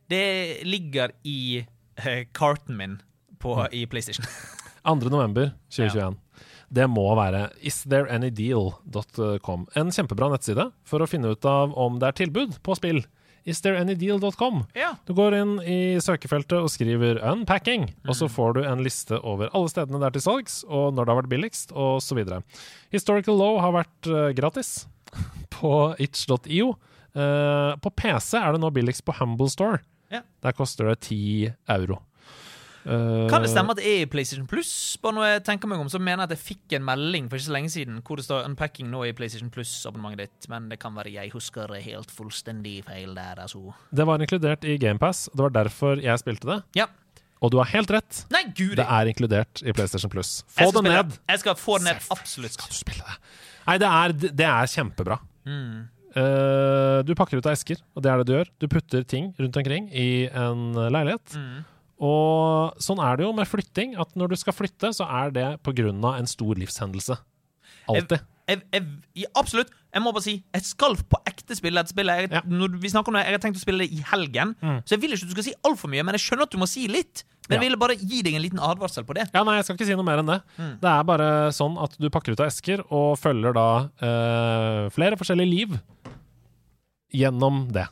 Det 0.09 0.64
ligger 0.64 1.11
i 1.24 1.66
eh, 1.96 2.24
carten 2.34 2.76
min 2.76 3.00
på, 3.38 3.54
Mm. 3.54 3.68
i 3.72 3.86
PlayStation. 3.86 4.24
2. 4.88 4.94
november 5.12 5.50
2021. 5.70 6.16
Det 6.72 6.86
må 6.88 7.04
være 7.16 7.48
istthereanydeal.com. 7.64 9.66
En 9.76 9.90
kjempebra 9.92 10.28
nettside 10.32 10.70
for 10.88 11.00
å 11.04 11.09
finne 11.09 11.30
ut 11.32 11.44
av 11.48 11.72
om 11.78 11.98
det 12.00 12.09
er 12.11 12.16
tilbud 12.24 12.59
på 12.64 12.74
spill 12.76 13.02
istthereanydeal.com. 13.48 14.62
Ja. 14.76 14.90
Du 15.09 15.14
går 15.16 15.34
inn 15.38 15.54
i 15.64 15.78
søkefeltet 16.04 16.59
og 16.61 16.68
skriver 16.72 17.20
'unpacking', 17.22 17.88
og 18.04 18.12
Mm. 18.12 18.18
så 18.20 18.28
får 18.28 18.52
du 18.54 18.61
en 18.64 18.82
liste 18.84 19.16
over 19.24 19.48
alle 19.54 19.68
stedene 19.68 19.98
det 20.00 20.06
er 20.06 20.11
til 20.18 20.22
salgs, 20.26 20.64
og 20.68 20.92
når 20.94 21.04
det 21.06 21.14
har 21.14 21.22
vært 21.22 21.30
billigst, 21.32 21.72
og 21.72 22.00
så 22.02 22.14
videre. 22.14 22.42
Historical 22.92 23.36
Low 23.38 23.59
har 23.61 23.72
vært 23.72 24.06
uh, 24.06 24.32
gratis 24.32 24.86
på 25.50 25.94
itch.io. 25.98 26.76
Uh, 27.16 27.74
på 27.80 27.90
PC 27.96 28.34
er 28.36 28.52
det 28.52 28.61
nå 28.61 28.70
billigst 28.70 29.04
på 29.04 29.12
Humble 29.18 29.48
Store. 29.48 29.78
Ja. 30.12 30.22
Der 30.42 30.54
koster 30.56 30.88
det 30.90 31.00
10 31.09 31.50
euro. 31.74 32.02
Uh, 32.88 33.26
Kan 33.28 33.42
det 33.42 33.50
stemme 33.50 33.74
at 33.74 33.80
det 33.82 33.84
er 33.84 34.04
i 34.04 34.09
PlayStation 34.09 34.46
Plus? 34.48 34.70
Bare 35.02 35.12
når 35.12 35.26
jeg 35.26 35.42
tenker 35.44 35.68
meg 35.68 35.80
om, 35.82 35.90
så 35.92 35.98
mener 36.00 36.22
jeg 36.22 36.30
at 36.30 36.34
jeg 36.36 36.44
fikk 36.46 36.76
en 36.78 36.86
melding 36.86 37.26
for 37.28 37.36
ikke 37.36 37.48
så 37.48 37.56
lenge 37.56 37.72
siden 37.74 37.98
hvor 38.06 38.16
det 38.16 38.24
står 38.24 38.46
'Unpacking 38.46 38.88
nå 38.88 39.02
i 39.04 39.12
PlayStation 39.12 39.50
Plus-abonnementet 39.52 40.22
ditt', 40.30 40.48
men 40.48 40.70
det 40.70 40.78
kan 40.80 40.94
være 40.96 41.12
jeg 41.12 41.34
husker 41.34 41.74
helt 41.74 42.11
fullstendig 42.14 42.84
feil 42.86 43.12
der, 43.14 43.42
altså. 43.44 43.74
Det 43.92 44.06
var 44.06 44.22
inkludert 44.24 44.64
i 44.64 44.78
GamePass. 44.78 45.28
Det 45.34 45.42
var 45.42 45.50
derfor 45.50 46.00
jeg 46.00 46.18
spilte 46.18 46.48
det. 46.48 46.62
Ja. 46.80 46.86
Og 47.42 47.52
du 47.52 47.59
har 47.59 47.68
helt 47.70 47.90
rett. 47.90 48.24
Nei, 48.30 48.44
Gud, 48.56 48.76
Det 48.76 48.86
er 48.88 49.06
inkludert 49.06 49.62
i 49.62 49.72
PlayStation 49.72 50.11
Plus. 50.11 50.44
Få 50.48 50.70
det 50.72 50.82
ned. 50.84 51.18
Jeg 51.28 51.38
skal 51.38 51.54
få 51.54 51.78
det 51.78 51.84
ned, 51.92 52.09
absolutt. 52.11 52.52
Skal 52.56 52.72
du 52.72 52.74
spille 52.74 53.04
det? 53.04 53.20
Nei, 53.68 53.78
det 53.78 53.86
er, 53.86 54.12
det 54.32 54.46
er 54.48 54.66
kjempebra. 54.66 55.20
Mm. 55.44 55.88
Eh, 56.16 57.02
du 57.04 57.12
pakker 57.18 57.38
ut 57.40 57.46
av 57.46 57.52
esker, 57.52 57.80
og 57.96 58.02
det 58.04 58.11
er 58.12 58.20
det 58.22 58.26
du 58.28 58.32
gjør. 58.36 58.50
Du 58.62 58.68
putter 58.72 59.04
ting 59.04 59.32
rundt 59.38 59.56
omkring 59.61 59.90
i 59.92 60.26
en 60.32 60.72
leilighet. 60.74 61.34
Mm. 61.36 61.64
Og 62.09 62.78
sånn 62.82 63.00
er 63.02 63.18
det 63.18 63.26
jo 63.26 63.32
med 63.34 63.48
flytting, 63.50 63.96
at 63.98 64.14
når 64.18 64.32
du 64.32 64.36
skal 64.40 64.54
flytte, 64.54 64.92
så 64.94 65.06
er 65.24 65.32
det 65.34 65.46
av 65.66 66.18
en 66.20 66.30
stor 66.30 66.54
livshendelse. 66.54 67.18
Alltid. 67.88 68.20
Jeg, 68.48 68.62
jeg, 68.72 68.84
ja, 69.24 69.28
absolutt. 69.36 69.68
Jeg 69.92 70.02
må 70.04 70.12
bare 70.12 70.24
si 70.24 70.34
jeg 70.54 70.64
skal 70.64 70.94
på 71.11 71.18
ekte 71.28 71.56
spille 71.56 71.80
et 71.82 71.90
spill. 71.90 72.09
Jeg, 72.09 72.30
Ja. 72.32 72.40
når 72.46 72.78
vi 72.80 72.88
snakker 72.88 73.09
om 73.12 73.14
det, 73.18 73.24
jeg 73.26 73.34
har 73.36 73.42
tenkt 73.44 73.59
å 73.61 73.64
spille 73.64 73.84
det 73.84 73.92
i 73.92 74.02
helgen, 74.12 74.54
Mm. 74.62 74.80
så 74.84 74.94
jeg 74.96 75.00
vil 75.02 75.12
ikke 75.12 75.24
at 75.24 75.28
du 75.28 75.36
skal 75.36 75.44
si 75.44 75.54
altfor 75.64 75.88
mye, 75.92 76.04
men 76.04 76.14
jeg 76.14 76.20
skjønner 76.24 76.42
at 76.42 76.50
du 76.50 76.59
må 76.59 76.68
si 76.68 76.86
litt. 76.88 77.24
Men 77.49 77.57
jeg 77.57 77.64
ville 77.64 77.78
bare 77.80 77.94
gi 77.96 78.22
deg 78.22 78.34
en 78.36 78.42
liten 78.44 78.61
advarsel 78.61 79.05
på 79.09 79.14
det. 79.16 79.28
Ja, 79.34 79.42
nei, 79.46 79.55
jeg 79.57 79.64
skal 79.64 79.76
ikke 79.78 79.86
si 79.88 79.94
noe 79.96 80.05
mer 80.05 80.20
enn 80.20 80.28
det. 80.28 80.40
Mm. 80.59 80.74
Det 80.82 80.90
er 80.92 81.07
bare 81.09 81.28
sånn 81.57 81.78
at 81.80 81.94
du 81.99 82.09
pakker 82.12 82.32
ut 82.36 82.40
av 82.44 82.51
esker 82.51 82.82
og 82.92 83.14
følger 83.18 83.57
da 83.57 83.68
eh, 84.05 84.82
flere 84.92 85.16
forskjellige 85.20 85.49
liv 85.53 85.78
gjennom 87.14 87.72
det. 87.72 87.86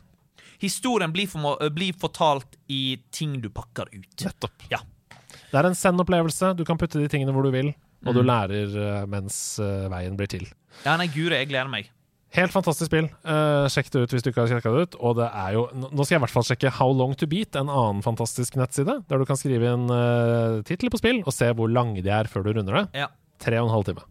Historien 0.61 1.11
blir, 1.13 1.27
øh, 1.29 1.69
blir 1.73 1.93
fortalt 1.97 2.55
i 2.67 2.97
ting 3.13 3.39
du 3.41 3.49
pakker 3.49 3.89
ut. 3.93 4.23
Nettopp. 4.25 4.63
Ja. 4.71 4.79
Det 5.51 5.57
er 5.59 5.65
en 5.69 5.77
send-opplevelse. 5.77 6.55
Du 6.57 6.63
kan 6.65 6.77
putte 6.77 6.99
de 7.01 7.07
tingene 7.09 7.33
hvor 7.33 7.43
du 7.45 7.51
vil, 7.53 7.73
og 8.05 8.13
du 8.13 8.21
Mm. 8.21 8.27
lærer 8.29 8.77
eh, 9.01 9.05
mens 9.05 9.59
eh, 9.59 9.87
veien 9.89 10.17
blir 10.17 10.27
til. 10.27 10.45
Ja, 10.85 10.97
nei, 10.97 11.07
guri, 11.07 11.33
jeg 11.37 11.49
gleder 11.49 11.69
meg. 11.69 11.89
Helt 12.35 12.51
fantastisk 12.51 12.89
spill. 12.89 13.07
Uh, 13.23 13.69
sjekk 13.71 13.87
det 13.93 14.01
ut 14.03 14.13
hvis 14.13 14.25
du 14.25 14.29
ikke 14.33 14.43
har 14.43 14.51
sjekka 14.51 14.73
det 14.73 14.83
ut. 14.83 14.97
Og 14.99 15.15
det 15.21 15.29
er 15.31 15.55
jo 15.55 15.63
Nå 15.77 16.03
skal 16.03 16.17
jeg 16.17 16.19
i 16.19 16.25
hvert 16.25 16.35
fall 16.35 16.47
sjekke 16.49 16.73
How 16.79 16.91
Long 16.91 17.15
To 17.17 17.29
Beat, 17.31 17.55
en 17.55 17.71
annen 17.71 18.03
fantastisk 18.05 18.59
nettside, 18.59 18.99
der 19.07 19.21
du 19.21 19.25
kan 19.29 19.39
skrive 19.39 19.71
inn 19.77 19.87
uh, 19.87 20.59
titler 20.67 20.93
på 20.93 20.99
spill 21.01 21.23
og 21.23 21.33
se 21.35 21.49
hvor 21.55 21.71
lange 21.71 22.03
de 22.03 22.11
er 22.13 22.29
før 22.31 22.45
du 22.45 22.53
runder 22.57 22.81
det. 22.81 22.85
Ja. 23.05 23.09
Tre 23.41 23.61
og 23.61 23.69
en 23.69 23.75
halv 23.77 23.87
time. 23.87 24.07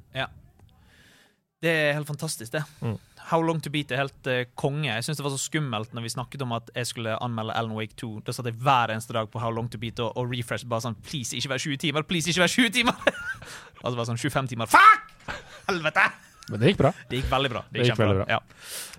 Det 1.64 1.72
er 1.72 1.94
helt 1.96 2.06
fantastisk, 2.06 2.52
det. 2.52 2.62
Mm. 2.80 2.98
How 3.30 3.42
Long 3.42 3.60
To 3.64 3.70
Beat 3.70 3.90
er 3.90 4.04
helt 4.04 4.28
uh, 4.28 4.42
konge. 4.54 4.90
Jeg 4.90 5.04
syns 5.04 5.18
det 5.18 5.24
var 5.24 5.32
så 5.34 5.40
skummelt 5.40 5.94
når 5.96 6.04
vi 6.04 6.12
snakket 6.12 6.44
om 6.44 6.52
at 6.54 6.68
jeg 6.76 6.86
skulle 6.86 7.16
anmelde 7.24 7.56
Alan 7.56 7.74
Wake 7.78 7.96
2. 7.96 8.20
Da 8.26 8.34
satt 8.36 8.46
jeg 8.46 8.60
hver 8.60 8.92
eneste 8.92 9.16
dag 9.16 9.30
på 9.32 9.40
How 9.42 9.50
Long 9.50 9.70
To 9.72 9.80
Beat 9.80 10.02
og, 10.04 10.12
og 10.20 10.30
refresh 10.30 10.68
bare 10.68 10.84
sånn 10.84 10.98
Please, 11.06 11.34
ikke 11.36 11.54
vær 11.54 11.64
20 11.64 11.82
timer! 11.88 12.06
Please, 12.06 12.30
ikke 12.30 12.44
vær 12.44 12.54
20 12.54 12.76
timer! 12.76 13.02
altså 13.82 13.96
bare 13.96 14.08
sånn 14.12 14.20
25 14.20 14.54
timer. 14.54 14.70
Fuck! 14.70 15.34
Helvete! 15.66 16.10
Men 16.51 16.61
det 16.61 16.68
gikk 16.72 16.78
bra. 16.78 16.92
Det 17.11 17.20
gikk 17.22 17.30
veldig 17.30 17.51
bra. 17.51 17.61
Det 17.66 17.72
Det 17.72 17.82
gikk 17.84 17.92
gikk 17.94 17.99
veldig 18.05 18.16
bra. 18.20 18.26
Ja. 18.28 18.38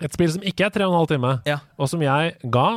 Et 0.01 0.13
spill 0.13 0.31
som 0.31 0.41
ikke 0.43 0.65
er 0.65 0.69
tre 0.75 0.83
og 0.85 0.91
en 0.93 0.97
halv 0.99 1.07
time, 1.13 1.41
Ja. 1.45 1.59
og 1.77 1.89
som 1.89 2.01
jeg 2.01 2.35
ga 2.51 2.67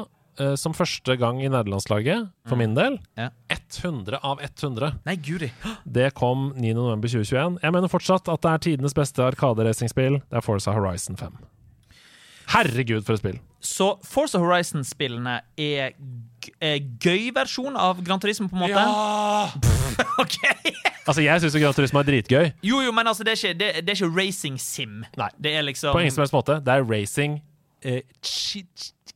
uh, 0.41 0.55
som 0.57 0.73
første 0.73 1.17
gang 1.19 1.43
i 1.43 1.49
nederlandslaget, 1.49 2.31
for 2.49 2.57
min 2.57 2.75
del, 2.75 2.99
Mm. 2.99 3.05
Ja. 3.19 3.29
100 3.51 4.19
av 4.23 4.39
100. 4.41 4.93
Nei, 5.05 5.17
guri. 5.17 5.51
Det 5.85 6.15
kom 6.15 6.53
9.11.2021. 6.55 7.59
Jeg 7.63 7.73
mener 7.73 7.89
fortsatt 7.89 8.29
at 8.33 8.41
det 8.41 8.51
er 8.51 8.59
tidenes 8.59 8.95
beste 8.95 9.19
arkaderacingspill. 9.23 10.21
Det 10.31 10.37
er 10.39 10.41
Forza 10.41 10.73
Horizon 10.73 11.17
5. 11.17 11.37
Herregud, 12.51 13.05
for 13.07 13.15
et 13.17 13.23
spill! 13.23 13.39
Så 13.61 13.93
Force 14.09 14.39
of 14.39 14.43
Horizon-spillene 14.43 15.41
er 15.61 15.93
gøy 17.05 17.29
versjon 17.37 17.77
av 17.77 18.01
Gran 18.05 18.23
Turismo, 18.23 18.49
på 18.49 18.57
en 18.57 18.65
måte? 18.65 18.81
Ja! 18.81 19.51
ok! 20.23 20.39
Altså, 21.07 21.21
jeg 21.25 21.43
syns 21.43 21.59
Gran 21.61 21.77
Turismo 21.77 22.01
er 22.01 22.09
dritgøy. 22.09 22.51
Jo, 22.67 22.81
jo, 22.85 22.95
men 22.97 23.11
altså, 23.11 23.27
det 23.27 23.35
er 23.35 23.41
ikke, 23.43 23.59
det, 23.61 23.71
det 23.85 23.95
er 23.95 24.01
ikke 24.01 24.13
racing 24.17 24.57
sim. 24.61 25.05
Nei. 25.21 25.29
Det 25.41 25.55
er 25.59 25.67
liksom 25.69 25.95
På 25.95 26.03
ingen 26.03 26.15
som 26.15 26.25
helst 26.25 26.37
måte. 26.37 26.59
Det 26.65 26.75
er 26.75 26.87
racing 26.89 27.39
eh, 27.83 28.01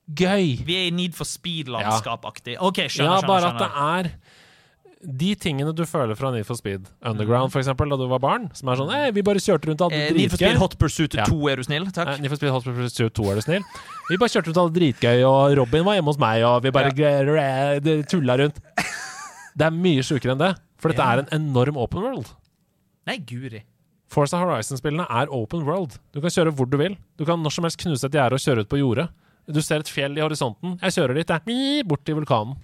gøy. 0.08 0.64
Vi 0.66 0.76
er 0.76 0.88
i 0.88 0.94
Need 0.94 1.16
for 1.16 1.28
Speed-landskap-aktig. 1.28 2.58
OK, 2.60 2.84
Ja, 2.84 2.88
skjønner, 2.92 3.26
bare 3.28 3.52
at 3.52 3.60
det 3.62 3.70
er 3.88 4.10
de 5.04 5.34
tingene 5.36 5.72
du 5.76 5.82
føler 5.86 6.16
fra 6.18 6.30
Need 6.32 6.46
for 6.48 6.56
Speed 6.58 6.86
Underground, 7.04 7.52
for 7.52 7.60
eksempel, 7.60 7.90
da 7.92 7.98
du 8.00 8.06
var 8.08 8.22
barn, 8.24 8.46
som 8.56 8.70
er 8.72 8.78
sånn 8.80 8.92
Ei, 8.94 9.10
vi 9.12 9.24
bare 9.26 9.42
kjørte 9.42 9.68
rundt 9.68 9.82
og 9.84 9.92
hadde 9.92 10.00
eh, 10.00 10.12
det 10.12 10.16
Need 10.18 10.32
for 10.32 10.40
Speed. 10.40 10.60
Hot 10.62 10.76
Pursuit 10.80 11.16
Ja. 11.18 11.26
2, 11.28 11.38
er 11.52 11.60
du 11.60 11.66
snill? 11.66 11.90
Takk. 11.92 12.14
Eh, 12.14 12.22
Need 12.24 12.32
for 12.32 12.40
Speed 12.40 12.54
Hot 12.54 12.64
Pursuit 12.64 13.14
2, 13.20 13.26
er 13.30 13.40
du 13.40 13.44
snill? 13.44 13.66
Vi 14.08 14.18
bare 14.20 14.32
kjørte 14.32 14.50
rundt 14.50 14.60
og 14.62 14.68
hadde 14.68 14.78
dritgøy, 14.80 15.24
og 15.28 15.56
Robin 15.60 15.84
var 15.86 15.98
hjemme 15.98 16.14
hos 16.14 16.20
meg, 16.22 16.44
og 16.48 16.62
vi 16.64 16.72
bare 16.74 16.94
ja. 16.96 18.02
tulla 18.10 18.38
rundt. 18.40 18.60
Det 19.58 19.68
er 19.68 19.76
mye 19.76 20.02
sjukere 20.02 20.34
enn 20.34 20.40
det, 20.40 20.54
for 20.82 20.90
dette 20.90 21.04
Ja. 21.04 21.12
er 21.14 21.22
en 21.22 21.30
enorm 21.36 21.76
open 21.78 22.02
world. 22.02 22.32
Nei, 23.06 23.20
guri. 23.22 23.62
Forza 24.10 24.38
Horizon-spillene 24.40 25.06
er 25.10 25.30
open 25.30 25.62
world. 25.66 25.98
Du 26.14 26.20
kan 26.20 26.30
kjøre 26.30 26.52
hvor 26.54 26.66
du 26.70 26.76
vil. 26.80 26.96
Du 27.18 27.24
kan 27.28 27.40
når 27.42 27.54
som 27.54 27.64
helst 27.66 27.78
knuse 27.82 28.06
et 28.06 28.16
gjerde 28.16 28.34
og 28.34 28.42
kjøre 28.42 28.64
ut 28.64 28.70
på 28.70 28.80
jordet. 28.80 29.08
Du 29.46 29.60
ser 29.62 29.82
et 29.82 29.90
fjell 29.90 30.16
i 30.16 30.22
horisonten. 30.24 30.78
Jeg 30.80 30.94
kjører 30.96 31.18
dit, 31.18 31.28
jeg. 31.28 31.86
Bort 31.86 32.04
til 32.06 32.16
vulkanen. 32.16 32.56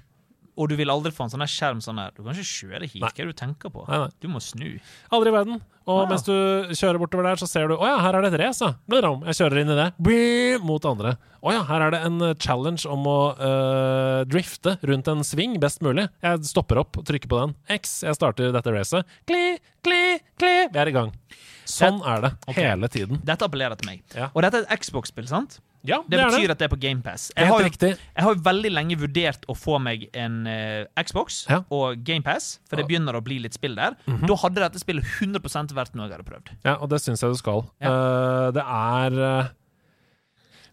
Og 0.58 0.68
du 0.68 0.74
vil 0.76 0.90
aldri 0.92 1.12
få 1.14 1.24
en 1.26 1.32
sånn 1.32 1.44
her 1.44 1.50
skjerm 1.50 1.80
sånn 1.84 2.00
her. 2.02 2.10
Du 2.16 2.22
kan 2.24 2.34
ikke 2.34 2.48
kjøre 2.48 2.88
hit. 2.88 3.00
Hva 3.02 3.10
er 3.12 3.28
det 3.30 3.34
du 3.34 3.38
tenker 3.38 3.72
på? 3.72 3.84
Nei, 3.88 3.98
nei. 4.02 4.08
Du 4.20 4.28
må 4.32 4.40
snu. 4.44 4.80
Aldri 5.14 5.30
i 5.30 5.36
verden. 5.36 5.60
Og 5.90 6.02
Ah. 6.02 6.08
mens 6.10 6.22
du 6.22 6.32
kjører 6.76 6.98
bortover 7.00 7.24
der, 7.24 7.36
så 7.40 7.48
ser 7.48 7.68
du 7.68 7.76
Å 7.76 7.86
ja, 7.86 7.98
her 8.04 8.14
er 8.14 8.22
det 8.22 8.34
et 8.34 8.40
race, 8.40 8.60
ja. 8.60 8.74
Blum, 8.86 9.24
Jeg 9.26 9.34
kjører 9.40 9.60
inn 9.62 9.70
i 9.70 9.78
det. 9.78 10.60
Mot 10.62 10.84
andre. 10.84 11.16
Å 11.42 11.52
ja, 11.52 11.62
her 11.64 11.80
er 11.86 11.90
det 11.90 12.00
en 12.04 12.20
eh, 12.22 12.34
challenge 12.34 12.84
om 12.86 13.06
å 13.06 13.18
eh, 13.38 14.24
drifte 14.28 14.78
rundt 14.82 15.08
en 15.08 15.24
sving 15.24 15.58
best 15.58 15.80
mulig. 15.80 16.08
Jeg 16.22 16.44
stopper 16.44 16.78
opp 16.78 16.98
og 16.98 17.06
trykker 17.06 17.28
på 17.28 17.40
den. 17.40 17.54
X, 17.68 18.02
jeg 18.04 18.14
starter 18.14 18.52
dette 18.52 18.70
racet. 18.74 19.06
Kli, 19.26 19.58
kli, 19.82 20.20
kli. 20.38 20.68
Vi 20.70 20.78
er 20.78 20.92
i 20.92 20.92
gang. 20.92 21.14
Sånn 21.64 22.02
er 22.04 22.20
det 22.26 22.30
okay. 22.48 22.64
hele 22.66 22.88
tiden. 22.88 23.20
Dette 23.24 23.46
appellerer 23.46 23.78
til 23.78 23.86
meg. 23.86 24.02
Ja. 24.14 24.30
Og 24.34 24.42
dette 24.42 24.60
er 24.60 24.66
et 24.68 24.84
Xbox-spill, 24.84 25.28
sant? 25.30 25.60
Ja, 25.82 26.02
Det, 26.06 26.18
betyr 26.20 26.50
at 26.52 26.58
det 26.60 26.66
er 26.66 26.72
på 26.74 26.78
GamePass. 26.80 27.28
det. 27.28 27.36
Jeg, 27.40 27.46
har 27.48 27.60
jo- 27.62 27.88
jeg 27.88 28.24
har 28.24 28.34
jo 28.34 28.40
veldig 28.44 28.70
lenge 28.72 28.96
vurdert 29.00 29.46
å 29.48 29.54
få 29.56 29.78
meg 29.80 30.08
en 30.12 30.46
uh, 30.46 30.84
Xbox 31.02 31.46
Ja. 31.48 31.62
og 31.70 32.02
GamePass, 32.04 32.58
for 32.68 32.76
det 32.76 32.86
begynner 32.86 33.16
å 33.16 33.22
bli 33.24 33.38
litt 33.38 33.54
spill 33.54 33.74
der. 33.74 33.96
Mhm. 34.06 34.26
Da 34.28 34.36
hadde 34.36 34.60
dette 34.60 34.78
spillet 34.82 35.04
100% 35.20 35.72
vært 35.72 35.94
noe 35.94 36.08
jeg 36.08 36.18
hadde 36.18 36.28
prøvd. 36.28 36.52
Ja, 36.64 36.74
og 36.76 36.90
det 36.90 37.00
syns 37.00 37.20
jeg 37.24 37.30
du 37.32 37.36
skal. 37.40 37.64
Eh, 37.80 38.50
det 38.52 38.62
er 38.66 39.18
uh, 39.40 39.48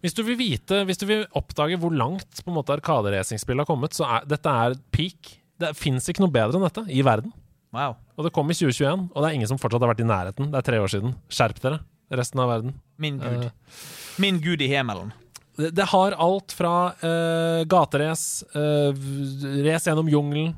Hvis 0.03 0.13
du 0.13 0.21
vil 0.23 0.37
vite, 0.37 0.83
hvis 0.85 0.99
du 0.99 1.05
vil 1.09 1.25
oppdage 1.33 1.77
hvor 1.79 1.89
langt 1.95 2.43
på 2.43 2.51
en 2.51 2.55
måte 2.59 2.75
Arkaderacingspillet 2.75 3.63
har 3.65 3.65
kommet, 3.65 3.95
så 3.97 4.05
er 4.05 4.25
dette 4.29 4.45
er 4.45 4.75
peak. 4.91 5.37
Det 5.57 5.71
fins 5.75 6.05
ikke 6.07 6.19
noe 6.21 6.29
bedre 6.31 6.59
enn 6.59 6.67
dette 6.67 6.83
i 6.93 7.01
verden. 7.01 7.31
Wow. 7.73 7.95
Og 8.17 8.25
det 8.27 8.33
kom 8.33 8.47
i 8.49 8.53
2021, 8.53 9.09
og 9.15 9.23
det 9.23 9.29
er 9.31 9.33
ingen 9.35 9.47
som 9.49 9.57
fortsatt 9.57 9.81
har 9.81 9.89
vært 9.93 10.03
i 10.03 10.07
nærheten. 10.07 10.51
Det 10.51 10.59
er 10.59 10.67
tre 10.67 10.77
år 10.79 10.87
siden. 10.91 11.15
Skjerp 11.33 11.59
dere, 11.63 11.79
resten 12.11 12.39
av 12.39 12.49
verden. 12.49 12.73
Min 12.97 13.19
gud. 13.19 13.43
Eh, 13.43 13.51
Min 14.17 14.39
gud 14.41 14.61
i 14.61 14.67
himmelen. 14.71 15.11
det, 15.57 15.71
det 15.75 15.85
har 15.91 16.11
alt 16.17 16.51
fra 16.53 16.93
uh, 17.03 17.63
gaterace, 17.69 18.45
uh, 18.55 18.93
race 19.65 19.89
gjennom 19.89 20.09
jungelen, 20.09 20.55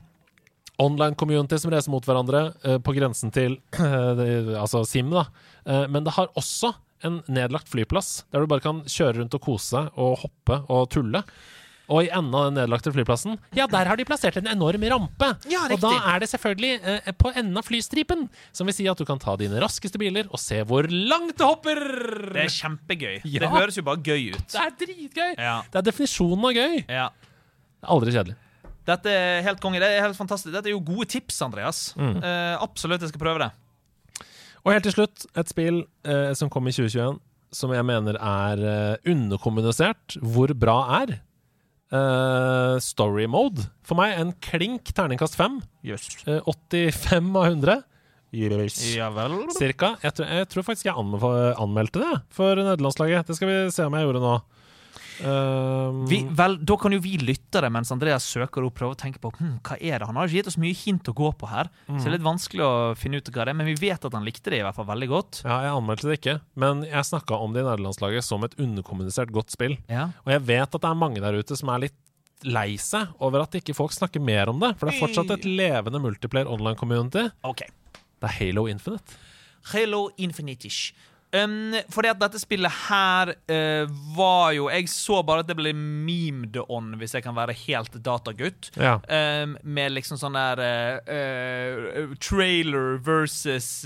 online 0.80 1.16
community 1.20 1.58
som 1.60 1.72
racer 1.72 1.92
mot 1.92 2.06
hverandre 2.08 2.54
uh, 2.66 2.78
på 2.80 2.94
grensen 2.96 3.32
til 3.36 3.58
eh, 3.80 4.12
det- 4.20 4.56
altså 4.60 4.86
Sim, 4.88 5.10
da. 5.12 5.26
Eh, 5.66 5.88
men 5.92 6.04
det 6.08 6.14
har 6.16 6.30
også 6.40 6.74
en 7.04 7.22
nedlagt 7.32 7.68
flyplass, 7.72 8.26
der 8.32 8.44
du 8.44 8.48
bare 8.52 8.64
kan 8.64 8.82
kjøre 8.88 9.22
rundt 9.22 9.36
og 9.36 9.42
kose 9.44 9.70
seg 9.74 9.90
og 10.00 10.18
hoppe 10.24 10.62
og 10.72 10.90
tulle. 10.92 11.22
Og 11.90 12.06
i 12.06 12.10
enden 12.14 12.36
av 12.38 12.48
den 12.50 12.60
nedlagte 12.60 12.92
flyplassen, 12.94 13.40
ja, 13.58 13.66
der 13.70 13.90
har 13.90 13.98
de 13.98 14.06
plassert 14.06 14.38
en 14.38 14.50
enorm 14.52 14.84
rampe. 14.94 15.30
Ja, 15.50 15.64
og 15.74 15.80
da 15.82 15.94
er 16.14 16.22
det 16.22 16.30
selvfølgelig 16.30 16.74
eh, 16.86 17.08
på 17.18 17.32
enden 17.34 17.58
av 17.58 17.66
flystripen, 17.66 18.28
som 18.54 18.70
vil 18.70 18.78
si 18.78 18.86
at 18.92 19.00
du 19.02 19.08
kan 19.10 19.22
ta 19.22 19.34
dine 19.42 19.58
raskeste 19.64 19.98
biler 20.02 20.30
og 20.30 20.38
se 20.42 20.62
hvor 20.70 20.86
langt 20.90 21.40
det 21.40 21.48
hopper! 21.48 21.82
Det 22.36 22.44
er 22.46 22.54
kjempegøy. 22.54 23.16
Ja. 23.24 23.42
Det 23.46 23.50
høres 23.56 23.80
jo 23.80 23.86
bare 23.88 24.04
gøy 24.06 24.36
ut. 24.36 24.46
Det 24.54 24.62
er 24.62 24.76
dritgøy! 24.84 25.32
Ja. 25.42 25.56
Det 25.66 25.82
er 25.82 25.88
definisjonen 25.90 26.46
av 26.52 26.56
gøy. 26.62 26.78
ja. 26.86 27.08
Det 27.80 27.88
er 27.88 27.94
Aldri 27.96 28.12
kjedelig. 28.12 28.36
Dette 28.90 29.12
er 29.14 29.44
helt 29.46 29.62
konge. 29.64 29.80
Det 29.80 29.88
er 29.88 30.02
helt 30.04 30.18
fantastisk. 30.18 30.52
Dette 30.52 30.68
er 30.68 30.74
jo 30.74 30.82
gode 30.84 31.06
tips, 31.14 31.38
Andreas. 31.46 31.80
Mm. 31.96 32.18
Eh, 32.20 32.56
absolutt, 32.60 33.06
jeg 33.06 33.14
skal 33.14 33.22
prøve 33.22 33.44
det. 33.46 33.50
Og 34.66 34.74
helt 34.74 34.84
til 34.84 34.96
slutt, 34.98 35.26
et 35.40 35.52
spill 35.52 35.78
eh, 36.04 36.34
som 36.36 36.52
kom 36.52 36.68
i 36.68 36.74
2021, 36.76 37.20
som 37.56 37.72
jeg 37.74 37.86
mener 37.88 38.20
er 38.20 38.64
eh, 38.74 39.12
underkommunisert 39.14 40.18
hvor 40.20 40.52
bra 40.60 40.78
er. 41.00 41.16
Eh, 41.90 42.76
story 42.86 43.26
mode. 43.32 43.66
For 43.88 43.98
meg 43.98 44.18
en 44.20 44.34
klink 44.46 44.92
terningkast 44.94 45.38
fem. 45.40 45.58
Yes. 45.86 46.06
Uh, 46.28 46.42
85 46.46 47.32
av 47.34 47.48
100. 47.50 47.80
Ja 48.94 49.10
vel. 49.10 49.40
Cirka. 49.58 49.96
Jeg 50.06 50.14
tror, 50.20 50.30
jeg 50.38 50.50
tror 50.52 50.66
faktisk 50.68 50.86
jeg 50.86 50.94
anmeldte 51.58 52.04
det 52.04 52.20
for 52.36 52.62
nederlandslaget. 52.62 53.26
Det 53.26 53.40
skal 53.40 53.50
vi 53.50 53.58
se 53.74 53.88
om 53.88 53.98
jeg 53.98 54.06
gjorde 54.06 54.22
nå. 54.22 54.36
Um, 55.26 56.06
Vi, 56.10 56.22
vel, 56.38 56.58
da 56.66 56.76
kan 56.80 56.94
jo 56.96 57.00
vi 57.04 57.18
lyttere, 57.22 57.70
mens 57.74 57.92
Andreas 57.92 58.26
søker 58.30 58.64
opp, 58.66 58.76
prøve 58.80 58.96
å 58.96 59.00
tenke 59.00 59.20
på 59.22 59.32
hm, 59.36 59.58
hva 59.66 59.78
er 59.80 60.00
det. 60.00 60.08
Han 60.10 60.20
har 60.20 60.30
ikke 60.30 60.40
gitt 60.42 60.52
oss 60.52 60.60
mye 60.62 60.78
hint 60.78 61.10
å 61.12 61.16
gå 61.18 61.32
på 61.40 61.50
her, 61.52 61.70
så 61.88 61.98
det 62.04 62.10
er 62.12 62.16
litt 62.18 62.26
vanskelig 62.28 62.64
å 62.66 62.74
finne 63.00 63.20
ut 63.20 63.32
hva 63.34 63.46
det 63.48 63.54
er. 63.54 63.58
Men 63.60 63.70
vi 63.72 63.78
vet 63.82 64.06
at 64.08 64.16
han 64.16 64.28
likte 64.28 64.54
det 64.54 64.62
i 64.62 64.66
hvert 64.66 64.78
fall 64.78 64.88
veldig 64.90 65.10
godt. 65.12 65.42
ja, 65.46 65.58
jeg 65.68 65.74
anmeldte 65.76 66.08
det 66.10 66.20
ikke, 66.22 66.38
men 66.66 66.86
jeg 66.88 67.10
snakka 67.12 67.40
om 67.44 67.56
det 67.56 67.64
i 67.64 67.68
nederlandslaget 67.68 68.26
som 68.26 68.46
et 68.48 68.56
underkommunisert 68.60 69.34
godt 69.36 69.52
spill. 69.56 69.76
Ja. 69.92 70.10
Og 70.26 70.32
jeg 70.36 70.46
vet 70.48 70.70
at 70.70 70.80
det 70.82 70.90
er 70.94 71.02
mange 71.04 71.24
der 71.24 71.40
ute 71.40 71.58
som 71.60 71.72
er 71.76 71.84
litt 71.88 71.98
lei 72.48 72.78
seg 72.80 73.10
over 73.20 73.44
at 73.44 73.58
ikke 73.60 73.76
folk 73.76 73.92
snakker 73.92 74.24
mer 74.24 74.48
om 74.48 74.62
det. 74.64 74.72
For 74.80 74.88
det 74.88 74.96
er 74.96 75.02
fortsatt 75.04 75.34
et 75.36 75.44
levende 75.50 76.00
multiplayer 76.00 76.48
online-community. 76.48 77.26
Okay. 77.44 77.68
Det 78.20 78.30
er 78.30 78.36
Halo 78.38 78.64
Infinite. 78.72 79.18
Halo 79.74 80.06
Infinitish. 80.16 80.94
Um, 81.30 81.76
fordi 81.94 82.10
at 82.10 82.18
dette 82.18 82.40
spillet 82.42 82.74
her 82.88 83.30
uh, 83.38 83.90
var 84.18 84.48
jo 84.56 84.64
Jeg 84.74 84.88
så 84.90 85.20
bare 85.22 85.44
at 85.44 85.50
det 85.52 85.60
ble 85.60 85.76
memed 85.78 86.58
on, 86.66 86.96
hvis 86.98 87.14
jeg 87.14 87.22
kan 87.26 87.36
være 87.38 87.54
helt 87.68 88.00
datagutt. 88.02 88.72
Ja. 88.74 88.98
Um, 89.06 89.54
med 89.62 89.94
liksom 89.94 90.18
sånn 90.18 90.38
der 90.38 90.62
uh, 90.64 90.96
uh, 91.06 92.16
trailer 92.18 92.98
versus 93.06 93.86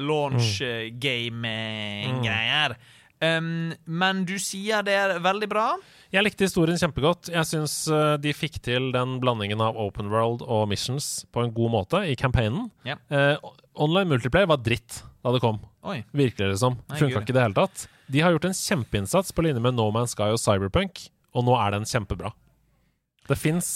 launch 0.00 0.58
mm. 0.64 0.98
game-greier. 1.02 2.74
Um, 3.20 3.70
men 3.84 4.24
du 4.26 4.34
sier 4.42 4.82
det 4.82 4.96
er 4.96 5.14
veldig 5.22 5.48
bra? 5.50 5.66
Jeg 6.10 6.26
likte 6.26 6.48
historien 6.48 6.80
kjempegodt. 6.80 7.30
Jeg 7.30 7.46
syns 7.46 7.74
de 8.18 8.32
fikk 8.34 8.58
til 8.66 8.88
den 8.96 9.20
blandingen 9.22 9.62
av 9.62 9.78
open 9.78 10.10
world 10.10 10.42
og 10.42 10.66
missions 10.72 11.20
på 11.30 11.44
en 11.44 11.54
god 11.54 11.70
måte 11.76 12.02
i 12.10 12.16
campaignen. 12.18 12.66
Yeah. 12.82 13.38
Online 13.78 14.10
multiplayer 14.16 14.50
var 14.50 14.58
dritt 14.64 15.04
da 15.24 15.32
det 15.34 15.40
kom. 15.44 15.58
Oi. 15.84 15.98
Virkelig, 16.16 16.52
det 16.54 16.58
som. 16.62 16.78
Nei, 16.88 16.98
Funka 17.00 17.20
ikke 17.22 17.34
i 17.34 17.36
det 17.38 17.42
hele 17.44 17.56
tatt. 17.58 17.86
De 18.10 18.20
har 18.24 18.32
gjort 18.34 18.48
en 18.48 18.56
kjempeinnsats 18.56 19.32
på 19.36 19.44
linje 19.46 19.60
med 19.62 19.74
No 19.76 19.90
Man's 19.94 20.14
Sky 20.16 20.30
og 20.34 20.40
Cyberpunk, 20.42 21.04
og 21.36 21.44
nå 21.46 21.54
er 21.60 21.76
den 21.76 21.84
kjempebra. 21.86 22.32
Det 23.28 23.36
fins 23.38 23.68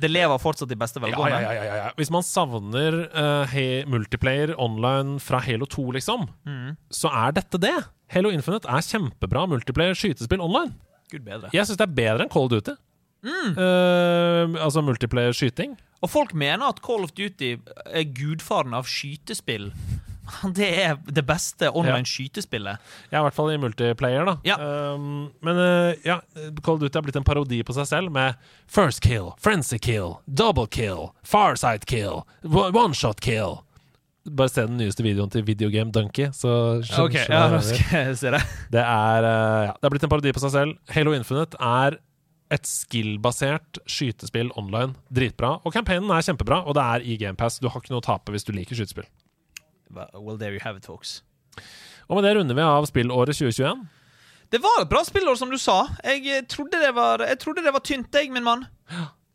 Det 0.00 0.08
lever 0.10 0.38
fortsatt 0.40 0.70
i 0.72 0.78
beste 0.80 1.00
velgående. 1.02 1.40
ja, 1.42 1.52
ja, 1.52 1.64
ja, 1.64 1.74
ja. 1.84 1.88
Hvis 1.98 2.10
man 2.10 2.22
savner 2.24 2.96
uh, 3.12 3.54
multiplayer 3.90 4.54
online 4.58 5.18
fra 5.20 5.38
Halo 5.44 5.66
2, 5.66 5.90
liksom, 5.98 6.28
Mm. 6.46 6.76
så 6.90 7.10
er 7.12 7.32
dette 7.36 7.60
det. 7.60 7.76
Halo 8.10 8.30
Infinite 8.32 8.66
er 8.66 8.80
kjempebra 8.80 9.44
multiplayer 9.46 9.94
skytespill 9.94 10.40
online. 10.40 10.72
Gud 11.12 11.22
bedre. 11.26 11.50
Jeg 11.52 11.66
syns 11.66 11.76
det 11.76 11.86
er 11.88 11.94
bedre 11.94 12.24
enn 12.24 12.30
Call 12.32 12.44
of 12.48 12.50
Duty. 12.50 12.74
Mm. 13.26 13.56
Uh, 13.56 14.64
altså 14.64 14.82
multiplayer 14.84 15.36
skyting. 15.36 15.76
Og 16.00 16.10
folk 16.10 16.32
mener 16.34 16.70
at 16.70 16.80
Call 16.84 17.04
of 17.04 17.12
Duty 17.12 17.56
er 17.86 18.06
gudfaren 18.16 18.76
av 18.76 18.88
skytespill. 18.88 19.70
Det 20.56 20.68
er 20.82 20.98
det 21.10 21.24
beste 21.26 21.70
online 21.74 22.06
skytespillet. 22.06 22.80
Ja, 23.10 23.20
i 23.20 23.24
hvert 23.26 23.36
fall 23.36 23.52
i 23.54 23.58
multiplayer, 23.60 24.28
da. 24.28 24.36
Ja. 24.46 24.58
Um, 24.94 25.30
men 25.44 25.58
uh, 25.58 25.92
ja, 26.06 26.20
Call 26.62 26.78
of 26.78 26.84
Duty 26.84 26.96
har 26.96 27.06
blitt 27.06 27.18
en 27.18 27.26
parodi 27.26 27.62
på 27.66 27.74
seg 27.76 27.88
selv 27.90 28.14
med 28.14 28.38
first 28.70 29.02
kill, 29.04 29.32
frenzy 29.42 29.80
kill, 29.82 30.18
double 30.26 30.68
kill, 30.70 31.10
farside 31.26 31.88
kill, 31.90 32.22
one 32.44 32.94
shot 32.94 33.20
kill. 33.24 33.60
Bare 34.30 34.52
se 34.52 34.66
den 34.68 34.76
nyeste 34.76 35.02
videoen 35.02 35.32
til 35.32 35.42
Videogame 35.46 35.90
Donkey, 35.96 36.28
så 36.36 36.82
skjønner 36.84 37.06
okay, 37.08 37.24
ja, 37.32 37.60
skal 37.70 38.04
jeg 38.04 38.18
se 38.20 38.32
det. 38.36 38.42
Det 38.76 38.84
er, 38.84 39.26
uh, 39.26 39.66
ja, 39.70 39.74
det 39.74 39.88
har 39.88 39.96
blitt 39.96 40.06
en 40.06 40.12
parodi 40.12 40.36
på 40.36 40.44
seg 40.44 40.54
selv. 40.54 40.78
Halo 40.94 41.16
Infinite 41.16 41.58
er 41.58 41.98
et 42.50 42.66
skill-basert 42.66 43.78
skytespill 43.88 44.50
online. 44.58 44.96
Dritbra. 45.14 45.56
Og 45.64 45.74
campaignen 45.74 46.10
er 46.14 46.24
kjempebra, 46.26 46.62
og 46.66 46.76
det 46.78 46.84
er 46.84 47.06
i 47.06 47.16
GamePass. 47.20 47.60
Du 47.62 47.68
har 47.70 47.82
ikke 47.82 47.94
noe 47.94 48.02
å 48.02 48.08
tape 48.08 48.34
hvis 48.34 48.46
du 48.46 48.52
liker 48.56 48.78
skytespill. 48.78 49.06
Well, 49.90 50.36
there 50.38 50.54
you 50.54 50.62
have 50.62 50.78
it, 50.78 50.86
folks. 50.86 51.20
Og 52.10 52.18
med 52.18 52.26
det 52.26 52.34
runder 52.36 52.58
vi 52.58 52.66
av 52.66 52.86
spillåret 52.90 53.38
2021. 53.38 53.86
Det 54.50 54.58
var 54.58 54.82
et 54.82 54.90
bra 54.90 55.04
spillår, 55.06 55.36
som 55.38 55.50
du 55.50 55.58
sa. 55.62 55.84
Jeg 56.02 56.26
eh, 56.26 56.44
trodde 56.50 56.78
det 56.82 56.90
var, 56.96 57.22
jeg 57.22 57.38
trodde 57.38 57.62
det 57.62 57.74
var 57.74 57.84
tynt, 57.86 58.10
jeg, 58.14 58.32
min 58.34 58.46
mann. 58.46 58.64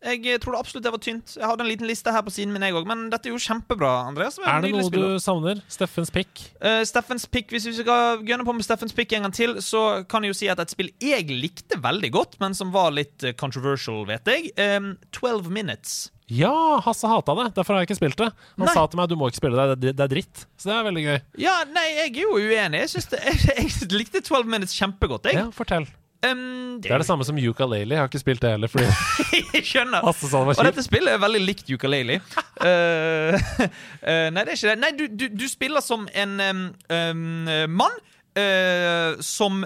Jeg 0.05 0.21
tror 0.39 0.45
trodde 0.45 0.61
absolutt 0.61 0.85
det 0.85 0.93
var 0.93 1.01
tynt. 1.01 1.35
Jeg 1.39 1.47
hadde 1.49 1.65
en 1.65 1.69
liten 1.69 1.89
liste 1.89 2.13
her 2.13 2.23
på 2.25 2.33
siden 2.33 2.53
min, 2.53 2.63
jeg 2.65 2.75
òg. 2.77 2.87
Men 2.89 3.07
dette 3.09 3.29
er 3.29 3.33
jo 3.33 3.41
kjempebra, 3.41 3.91
Andreas. 4.11 4.37
Er 4.37 4.61
det 4.61 4.73
noe 4.75 4.91
du 4.93 5.19
savner? 5.23 5.61
Steffens 5.71 6.13
pick? 6.13 6.47
Uh, 6.61 6.83
Steffens 6.87 7.25
pick, 7.25 7.49
Hvis 7.53 7.67
vi 7.69 7.75
skal 7.79 8.21
gønne 8.25 8.45
på 8.45 8.55
med 8.55 8.65
Steffens 8.67 8.93
pick 8.95 9.15
en 9.17 9.27
gang 9.27 9.35
til, 9.35 9.57
så 9.65 10.05
kan 10.09 10.25
jeg 10.25 10.35
jo 10.35 10.39
si 10.41 10.51
at 10.51 10.61
et 10.61 10.73
spill 10.73 10.91
jeg 11.01 11.29
likte 11.31 11.79
veldig 11.81 12.11
godt, 12.13 12.37
men 12.43 12.53
som 12.57 12.73
var 12.75 12.93
litt 12.93 13.23
eh, 13.25 13.35
controversial, 13.37 14.03
vet 14.07 14.29
jeg. 14.29 14.51
Um, 14.59 14.93
12 15.15 15.49
Minutes. 15.53 15.97
Ja, 16.31 16.81
Hasse 16.85 17.07
hata 17.07 17.35
det. 17.37 17.51
Derfor 17.57 17.75
har 17.75 17.83
jeg 17.83 17.91
ikke 17.91 17.99
spilt 17.99 18.21
det. 18.21 18.31
Han 18.57 18.65
Nei. 18.65 18.73
sa 18.73 18.85
til 18.89 18.97
meg 18.97 19.11
du 19.11 19.17
må 19.19 19.29
ikke 19.29 19.41
spille 19.43 19.67
det, 19.73 19.77
det, 19.81 19.93
det 19.97 20.05
er 20.07 20.13
dritt. 20.15 20.45
Så 20.57 20.71
det 20.71 20.77
er 20.77 20.87
veldig 20.87 21.03
gøy. 21.05 21.19
Ja, 21.43 21.59
nei, 21.69 21.85
jeg 21.99 22.07
er 22.15 22.23
jo 22.23 22.39
uenig. 22.39 22.81
Jeg, 22.85 23.05
det, 23.11 23.21
jeg, 23.25 23.67
jeg 23.81 23.91
likte 23.93 24.23
12 24.25 24.49
Minutes 24.49 24.73
kjempegodt, 24.77 25.29
jeg. 25.29 25.41
Ja, 25.41 25.51
fortell. 25.53 25.89
Um, 26.31 26.81
Det 26.81 26.91
er 26.91 27.01
det 27.01 27.05
samme 27.07 27.25
som 27.27 27.37
Ukulele. 27.37 27.93
Jeg 27.93 28.01
har 28.01 28.09
ikke 28.09 28.21
spilt 28.21 28.41
det 28.41 28.51
heller, 28.55 28.71
fordi 28.71 28.85
jeg 29.53 29.65
skjønner. 29.65 30.05
Og 30.05 30.65
dette 30.65 30.83
spillet 30.85 31.13
er 31.13 31.21
veldig 31.21 31.41
likt 31.43 31.69
ukulele. 31.69 32.19
uh, 32.61 33.35
uh, 34.09 34.27
nei, 34.33 34.43
det 34.43 34.47
er 34.47 34.55
ikke 34.55 34.71
det. 34.71 34.77
Nei, 34.81 34.91
du, 34.97 35.05
du, 35.11 35.27
du 35.35 35.45
spiller 35.51 35.83
som 35.85 36.07
en 36.13 36.35
um, 36.41 36.63
um, 36.89 37.73
mann 37.75 37.97
uh, 38.39 39.21
som 39.23 39.63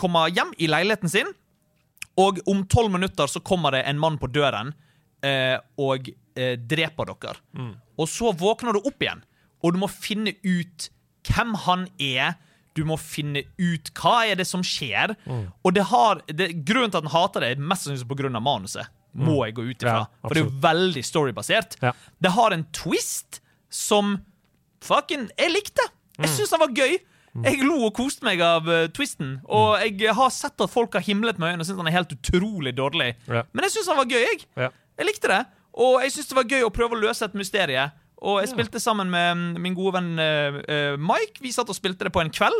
kommer 0.00 0.32
hjem 0.32 0.52
i 0.62 0.70
leiligheten 0.70 1.12
sin, 1.12 1.32
og 2.16 2.40
om 2.48 2.62
tolv 2.72 2.92
minutter 2.94 3.28
så 3.28 3.42
kommer 3.44 3.76
det 3.76 3.82
en 3.90 3.98
mann 4.00 4.16
på 4.20 4.30
døren 4.32 4.72
og 5.80 6.06
dreper 6.70 7.08
dere. 7.08 7.40
Og 7.98 8.06
så 8.08 8.30
våkner 8.36 8.76
du 8.76 8.84
opp 8.86 9.02
igjen, 9.02 9.22
og 9.64 9.74
du 9.74 9.80
må 9.80 9.88
finne 9.90 10.36
ut 10.44 10.86
hvem 11.26 11.56
han 11.66 11.86
er. 11.98 12.36
Du 12.76 12.84
må 12.88 12.98
finne 13.00 13.42
ut 13.56 13.90
hva 13.96 14.18
er 14.28 14.38
det 14.40 14.46
som 14.48 14.62
skjer. 14.66 15.16
Og 15.64 15.74
det 15.76 15.86
har, 15.90 16.22
det, 16.28 16.52
grunnen 16.68 16.92
til 16.92 17.00
at 17.00 17.08
han 17.08 17.14
hater 17.14 17.44
det, 17.44 17.54
er 17.56 17.66
mest 17.72 17.88
sannsynlig 17.88 18.30
av 18.36 18.44
manuset. 18.44 18.94
Må 19.16 19.40
jeg 19.46 19.56
gå 19.56 19.64
ut 19.64 19.80
ifra. 19.80 19.98
Ja, 20.04 20.28
For 20.28 20.36
det 20.36 20.42
er 20.42 20.46
jo 20.46 20.56
veldig 20.64 21.02
storybasert. 21.08 21.78
Ja. 21.80 21.92
Det 22.20 22.32
har 22.36 22.52
en 22.52 22.66
twist 22.76 23.40
som 23.72 24.18
fucking 24.84 25.30
Jeg 25.38 25.52
likte. 25.54 25.84
Jeg 26.20 26.32
syns 26.32 26.52
den 26.52 26.62
var 26.62 26.72
gøy. 26.76 26.98
Jeg 27.44 27.64
lo 27.66 27.82
og 27.88 27.92
koste 27.96 28.24
meg 28.24 28.40
av 28.44 28.68
uh, 28.68 28.86
twisten. 28.96 29.38
Og 29.52 29.82
jeg 29.84 30.14
har 30.16 30.32
sett 30.32 30.60
at 30.62 30.72
folk 30.72 30.96
har 30.96 31.04
himlet 31.04 31.40
med 31.40 31.50
øynene 31.52 31.64
og 31.64 31.68
syntes 31.68 31.82
den 31.82 31.90
er 31.90 31.96
helt 31.98 32.14
utrolig 32.16 32.72
dårlig. 32.76 33.10
Ja. 33.28 33.44
Men 33.52 33.66
jeg 33.66 33.76
syns 33.76 33.90
den 33.92 34.00
var 34.00 34.08
gøy, 34.08 34.24
jeg. 34.24 34.46
Jeg 34.96 35.08
likte 35.10 35.32
det. 35.32 35.42
Og 35.76 36.00
jeg 36.04 36.14
syns 36.14 36.30
det 36.30 36.38
var 36.38 36.48
gøy 36.48 36.64
å 36.64 36.72
prøve 36.72 36.96
å 36.96 37.02
løse 37.02 37.26
et 37.28 37.36
mysterie. 37.36 37.90
Og 38.22 38.40
jeg 38.40 38.48
spilte 38.54 38.80
sammen 38.80 39.10
med 39.12 39.36
mm, 39.36 39.60
min 39.60 39.74
gode 39.76 39.92
venn 39.98 40.18
eh, 40.18 40.56
eh, 40.72 40.96
Mike. 40.96 41.42
Vi 41.44 41.52
satt 41.52 41.68
og 41.68 41.76
spilte 41.76 42.06
det 42.08 42.12
på 42.14 42.22
en 42.24 42.30
kveld. 42.32 42.56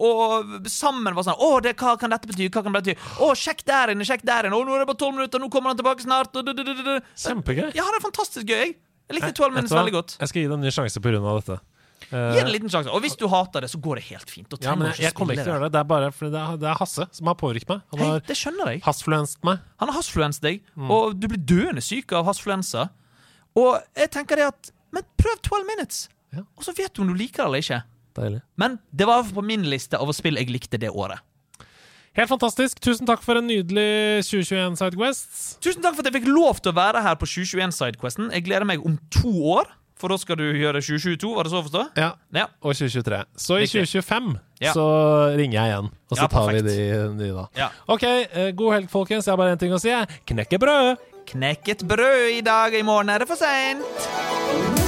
Og 0.00 0.68
sammen 0.70 1.12
var 1.16 1.24
sånn 1.26 1.40
Å, 1.40 1.48
det, 1.64 1.74
hva 1.80 1.96
kan 2.00 2.12
dette 2.12 2.28
bety? 2.30 2.46
Hva 2.52 2.62
kan 2.64 2.72
det 2.72 2.80
bety? 2.80 2.94
Å, 3.20 3.32
sjekk 3.36 3.64
der 3.68 3.92
inne, 3.94 4.04
sjekk 4.08 4.22
der 4.28 4.48
inne. 4.48 4.56
Å, 4.56 4.64
nå 4.64 4.76
er 4.76 4.84
det 4.84 4.90
bare 4.92 5.00
tolv 5.00 5.16
minutter, 5.18 5.42
nå 5.42 5.48
kommer 5.52 5.72
han 5.72 5.80
tilbake 5.80 6.04
snart. 6.04 6.36
Kjempegøy. 6.36 7.72
Ja, 7.76 7.84
det 7.90 7.98
er 8.00 8.04
fantastisk 8.04 8.46
gøy, 8.48 8.60
jeg. 8.62 8.78
Jeg 9.10 9.16
likte 9.18 9.32
12 9.34 9.42
Vet 9.50 9.56
Minutes 9.56 9.72
du 9.72 9.74
hva? 9.74 9.80
veldig 9.82 9.94
godt. 9.96 10.12
Jeg 10.20 10.30
skal 10.30 10.40
gi 10.44 10.48
det 10.48 10.54
en 10.56 10.62
ny 10.64 10.70
sjanse 10.70 11.00
av 11.02 11.38
dette. 11.40 11.56
Eh, 12.10 12.28
Gi 12.36 12.40
en 12.44 12.50
liten 12.54 12.70
sjanse. 12.70 12.92
Og 12.94 13.02
hvis 13.04 13.16
du 13.18 13.24
hater 13.28 13.64
det, 13.66 13.70
så 13.72 13.80
går 13.82 13.98
det 13.98 14.04
helt 14.12 14.30
fint. 14.30 14.54
Ja, 14.62 14.76
men 14.78 14.88
jeg, 14.92 15.02
jeg 15.08 15.14
kommer 15.18 15.34
ikke 15.34 15.44
til 15.48 15.52
å 15.52 15.56
gjøre 15.56 15.66
det. 15.66 15.72
Det 15.74 15.80
er 15.82 15.88
bare 15.90 16.10
fordi 16.14 16.30
det 16.36 16.40
er, 16.44 16.60
det 16.62 16.68
er 16.70 16.78
Hasse 16.78 17.06
som 17.18 17.30
har 17.30 17.36
påvirket 17.40 17.72
meg. 17.74 17.82
Han 17.90 18.00
Hei, 18.04 18.08
har 18.14 18.22
det 18.30 18.36
skjønner 18.38 18.70
jeg. 18.70 18.82
hasfluenset 18.86 19.44
meg. 19.50 19.64
Han 19.82 19.90
har 19.90 19.98
hasfluenset 19.98 20.46
deg, 20.46 20.62
Mm. 20.78 20.90
og 20.94 21.18
du 21.20 21.26
blir 21.32 21.42
døende 21.42 21.82
syk 21.84 22.14
av 22.16 22.24
hasfluensa. 22.30 22.86
Og 23.58 23.82
jeg 23.98 24.10
tenker 24.14 24.38
det 24.38 24.46
at 24.52 24.70
Men 24.92 25.02
prøv 25.18 25.40
12 25.42 25.66
Minutes, 25.66 26.08
Ja. 26.32 26.42
og 26.56 26.62
så 26.64 26.72
vet 26.76 26.92
du 26.94 27.02
om 27.02 27.08
du 27.08 27.14
liker 27.14 27.42
det 27.42 27.46
eller 27.46 27.58
ikke. 27.64 27.82
Deilig. 28.14 28.42
Men 28.58 28.78
det 28.94 29.06
var 29.06 29.22
på 29.22 29.42
min 29.44 29.62
liste 29.62 29.98
av 29.98 30.10
spill 30.12 30.34
jeg 30.36 30.50
likte 30.50 30.78
det 30.78 30.90
året. 30.90 31.18
Helt 32.18 32.28
fantastisk. 32.28 32.80
Tusen 32.82 33.06
takk 33.06 33.22
for 33.22 33.38
en 33.38 33.46
nydelig 33.46 34.24
2021 34.26 34.76
Sidequest. 34.80 35.60
Tusen 35.62 35.80
takk 35.82 35.94
for 35.94 36.02
at 36.02 36.10
jeg 36.12 36.16
fikk 36.22 36.26
lov 36.34 36.58
til 36.60 36.72
å 36.72 36.74
være 36.74 37.02
her 37.04 37.14
på 37.14 37.26
2021 37.30 37.70
Sidequesten. 37.76 38.32
Jeg 38.34 38.44
gleder 38.48 38.66
meg 38.66 38.82
om 38.84 38.96
to 39.14 39.30
år, 39.54 39.70
for 40.00 40.08
da 40.10 40.16
skal 40.18 40.36
du 40.40 40.42
gjøre 40.56 40.80
2022, 40.82 41.30
var 41.36 41.44
det 41.46 41.52
så 41.52 41.60
å 41.62 41.66
forstå? 41.68 41.84
Ja, 41.96 42.10
Ja. 42.34 42.46
og 42.62 42.74
2023. 42.74 43.24
Så 43.36 43.60
i 43.62 43.66
2025 43.70 44.38
Ja. 44.60 44.72
så 44.72 45.36
ringer 45.38 45.52
jeg 45.62 45.70
igjen, 45.70 45.90
og 46.10 46.18
så 46.18 46.22
Ja, 46.22 46.26
tar 46.26 46.52
vi 46.52 46.60
de 46.62 47.14
nye 47.14 47.32
da. 47.34 47.46
Ja. 47.54 47.68
OK, 47.88 48.02
eh, 48.02 48.50
god 48.52 48.72
helg, 48.74 48.90
folkens. 48.90 49.26
Jeg 49.26 49.32
har 49.32 49.36
bare 49.36 49.54
én 49.54 49.58
ting 49.60 49.70
å 49.72 49.78
si. 49.80 49.88
jeg. 49.88 50.08
et 50.26 50.60
brød! 50.60 50.96
Knekk 51.26 51.68
et 51.68 51.78
brød 51.86 52.38
i 52.38 52.40
dag, 52.40 52.74
i 52.74 52.82
morgen 52.82 53.08
er 53.08 53.18
det 53.20 53.28
for 53.28 53.36
seint. 53.36 54.79